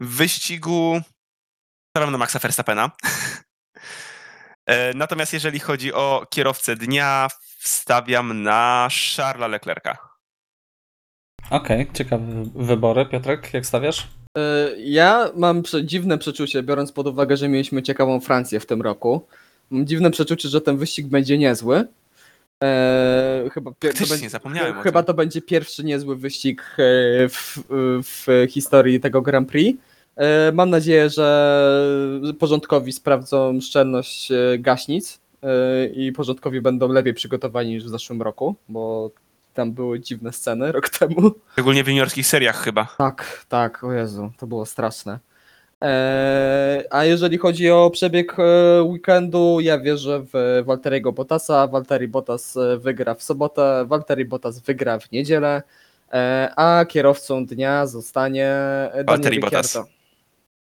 W 0.00 0.16
wyścigu 0.16 1.00
stawiam 1.96 2.12
na 2.12 2.18
Maxa 2.18 2.38
Verstappena. 2.38 2.90
E, 4.68 4.94
Natomiast 4.94 5.32
jeżeli 5.32 5.58
chodzi 5.60 5.92
o 5.92 6.26
kierowcę 6.30 6.76
dnia, 6.76 7.28
stawiam 7.58 8.42
na 8.42 8.88
Charlesa 9.16 9.46
Leclerca. 9.48 9.96
Okej, 11.50 11.86
ciekawe 11.94 12.24
wybory. 12.54 13.06
Piotrek, 13.06 13.54
jak 13.54 13.66
stawiasz? 13.66 14.06
Yy, 14.36 14.42
Ja 14.78 15.30
mam 15.36 15.62
dziwne 15.84 16.18
przeczucie, 16.18 16.62
biorąc 16.62 16.92
pod 16.92 17.06
uwagę, 17.06 17.36
że 17.36 17.48
mieliśmy 17.48 17.82
ciekawą 17.82 18.20
Francję 18.20 18.60
w 18.60 18.66
tym 18.66 18.82
roku. 18.82 19.26
Mam 19.70 19.86
dziwne 19.86 20.10
przeczucie, 20.10 20.48
że 20.48 20.60
ten 20.60 20.76
wyścig 20.76 21.06
będzie 21.06 21.38
niezły. 21.38 21.86
Eee, 22.60 23.50
chyba, 23.50 23.70
to 23.70 24.06
będzie, 24.10 24.30
zapomniałem 24.30 24.82
chyba 24.82 25.02
to 25.02 25.14
będzie 25.14 25.42
pierwszy 25.42 25.84
niezły 25.84 26.16
wyścig 26.16 26.62
e, 26.62 27.28
w, 27.28 27.58
w 28.02 28.46
historii 28.50 29.00
tego 29.00 29.22
Grand 29.22 29.48
Prix. 29.48 29.80
E, 30.16 30.52
Mam 30.52 30.70
nadzieję, 30.70 31.10
że 31.10 31.60
porządkowi 32.38 32.92
sprawdzą 32.92 33.60
szczelność 33.60 34.32
e, 34.32 34.58
gaśnic 34.58 35.20
e, 35.42 35.86
i 35.86 36.12
porządkowi 36.12 36.60
będą 36.60 36.88
lepiej 36.88 37.14
przygotowani 37.14 37.68
niż 37.70 37.84
w 37.84 37.88
zeszłym 37.88 38.22
roku, 38.22 38.54
bo 38.68 39.10
tam 39.54 39.72
były 39.72 40.00
dziwne 40.00 40.32
sceny 40.32 40.72
rok 40.72 40.88
temu. 40.88 41.30
Szczególnie 41.52 41.84
w 41.84 41.88
juniorskich 41.88 42.26
seriach 42.26 42.56
chyba. 42.64 42.94
Tak, 42.98 43.44
tak, 43.48 43.84
o 43.84 43.92
Jezu, 43.92 44.32
to 44.38 44.46
było 44.46 44.66
straszne. 44.66 45.18
Eee, 45.80 46.84
a 46.90 47.04
jeżeli 47.04 47.38
chodzi 47.38 47.70
o 47.70 47.90
przebieg 47.90 48.36
e, 48.38 48.82
weekendu, 48.82 49.60
ja 49.60 49.78
wierzę 49.78 50.24
w 50.32 50.62
Walteriego 50.66 51.12
Bottasa. 51.12 51.66
Walteri 51.66 52.08
Bottas 52.08 52.56
e, 52.56 52.78
wygra 52.78 53.14
w 53.14 53.22
sobotę, 53.22 53.84
Walteri 53.88 54.24
Bottas 54.24 54.60
wygra 54.60 54.98
w 54.98 55.12
niedzielę, 55.12 55.62
e, 56.12 56.50
a 56.56 56.84
kierowcą 56.84 57.46
dnia 57.46 57.86
zostanie 57.86 58.46
e, 58.46 58.90
Daniel 58.92 59.06
Valtteri 59.06 59.40
Bottas. 59.40 59.78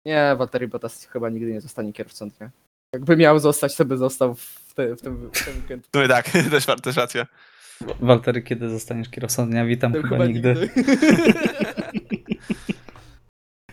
Nie, 0.06 0.34
Walteri 0.38 0.68
Bottas 0.68 1.04
chyba 1.06 1.28
nigdy 1.28 1.52
nie 1.52 1.60
zostanie 1.60 1.92
kierowcą 1.92 2.30
dnia. 2.30 2.50
Jakby 2.92 3.16
miał 3.16 3.38
zostać, 3.38 3.76
to 3.76 3.84
by 3.84 3.96
został 3.96 4.34
w, 4.34 4.74
te, 4.74 4.96
w, 4.96 5.02
tym, 5.02 5.30
w 5.32 5.44
tym 5.44 5.56
weekendu. 5.56 5.88
No 5.94 6.04
i 6.04 6.08
tak, 6.08 6.30
też, 6.50 6.66
też 6.82 6.96
racja. 6.96 7.26
Waltery, 8.00 8.42
kiedy 8.42 8.70
zostaniesz 8.70 9.08
kierowcą 9.08 9.50
dnia? 9.50 9.66
Witam, 9.66 9.92
To 9.92 10.02
chyba, 10.02 10.26
nigdy. 10.26 10.54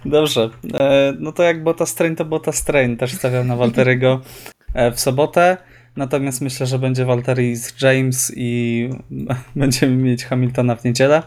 Dobrze, 0.06 0.50
e, 0.74 1.14
no 1.20 1.32
to 1.32 1.44
jak 1.44 1.64
Bottas 1.64 1.96
Train, 1.96 2.16
to 2.16 2.26
Bottas 2.26 2.64
Train. 2.64 2.98
Też 2.98 3.14
stawiam 3.14 3.48
na 3.48 3.56
Walteriego 3.56 4.22
e, 4.74 4.92
w 4.92 5.00
sobotę. 5.00 5.58
Natomiast 5.96 6.42
myślę, 6.42 6.66
że 6.66 6.80
będzie 6.80 7.06
Walteri 7.06 7.56
z 7.56 7.82
James 7.82 8.34
i 8.36 8.90
będziemy 9.56 9.96
mieć 9.96 10.26
Hamiltona 10.26 10.76
w 10.76 10.84
niedzielę. 10.84 11.24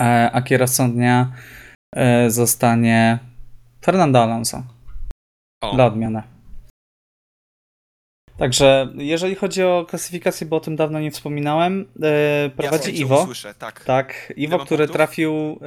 E, 0.00 0.30
A 0.32 0.42
kierowcą 0.42 0.92
dnia 0.92 1.32
zostanie 2.28 3.18
Fernando 3.84 4.22
Alonso. 4.22 4.62
O, 5.62 5.74
Dla 5.74 5.86
odmiany. 5.86 6.22
Także 8.38 8.88
jeżeli 8.94 9.34
chodzi 9.34 9.62
o 9.62 9.86
klasyfikację, 9.88 10.46
bo 10.46 10.56
o 10.56 10.60
tym 10.60 10.76
dawno 10.76 11.00
nie 11.00 11.10
wspominałem, 11.10 11.86
e, 12.02 12.50
prowadzi 12.56 12.94
ja 12.94 13.00
Iwo. 13.00 13.22
Usłyszę, 13.22 13.54
tak. 13.54 13.84
Tak, 13.84 14.32
Iwo, 14.36 14.56
mam 14.56 14.66
który 14.66 14.78
punktów? 14.78 14.96
trafił 14.96 15.60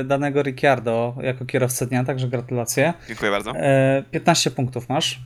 e, 0.00 0.04
danego 0.04 0.42
Ricciardo 0.42 1.14
jako 1.22 1.44
kierowcę 1.46 1.86
dnia, 1.86 2.04
także 2.04 2.28
gratulacje. 2.28 2.92
Dziękuję 3.08 3.30
bardzo. 3.30 3.50
E, 3.56 4.02
15 4.10 4.50
punktów 4.50 4.88
masz. 4.88 5.20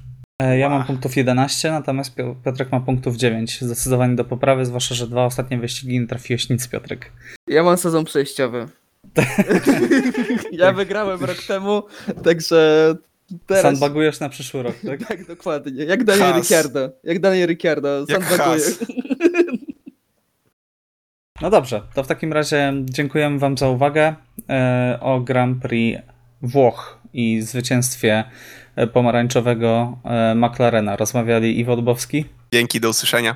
Ja 0.58 0.68
mam 0.68 0.78
Ła. 0.78 0.84
punktów 0.84 1.16
11, 1.16 1.70
natomiast 1.70 2.16
Pio- 2.16 2.34
Piotrek 2.44 2.72
ma 2.72 2.80
punktów 2.80 3.16
9. 3.16 3.58
Zdecydowanie 3.60 4.16
do 4.16 4.24
poprawy, 4.24 4.66
zwłaszcza, 4.66 4.94
że 4.94 5.06
dwa 5.06 5.24
ostatnie 5.24 5.58
wyścigi 5.58 6.00
nie 6.00 6.06
trafiłeś 6.06 6.48
nic, 6.48 6.68
Piotrek. 6.68 7.12
Ja 7.46 7.62
mam 7.62 7.76
sezon 7.76 8.04
przejściowy. 8.04 8.68
ja 10.52 10.72
wygrałem 10.72 11.24
rok 11.24 11.42
temu, 11.48 11.82
także 12.24 12.94
teraz... 13.46 13.62
Sandbagujesz 13.62 14.20
na 14.20 14.28
przyszły 14.28 14.62
rok, 14.62 14.76
tak? 14.86 15.08
Tak, 15.08 15.26
dokładnie. 15.26 15.84
Jak 15.84 16.04
Daniel 16.04 16.32
Has. 16.32 16.36
Ricciardo. 16.36 16.90
Jak 17.04 17.18
Daniel 17.18 17.48
Ricciardo. 17.48 18.06
Has. 18.38 18.78
No 21.40 21.50
dobrze, 21.50 21.82
to 21.94 22.02
w 22.02 22.06
takim 22.06 22.32
razie 22.32 22.72
dziękujemy 22.84 23.38
Wam 23.38 23.58
za 23.58 23.68
uwagę 23.68 24.14
e, 24.48 24.98
o 25.00 25.20
Grand 25.20 25.62
Prix 25.62 26.02
Włoch 26.42 26.98
i 27.12 27.42
zwycięstwie 27.42 28.24
e, 28.76 28.86
pomarańczowego 28.86 29.98
e, 30.04 30.34
McLarena. 30.34 30.96
Rozmawiali 30.96 31.60
Iwo 31.60 31.76
Dubowski, 31.76 32.24
Dzięki, 32.52 32.80
do 32.80 32.88
usłyszenia. 32.90 33.34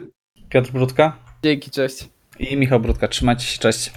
Piotr 0.48 0.70
Brudka 0.70 1.16
Dzięki, 1.44 1.70
cześć. 1.70 2.08
i 2.38 2.56
Michał 2.56 2.80
Brudka. 2.80 3.08
Trzymajcie 3.08 3.44
się, 3.44 3.58
cześć. 3.58 3.92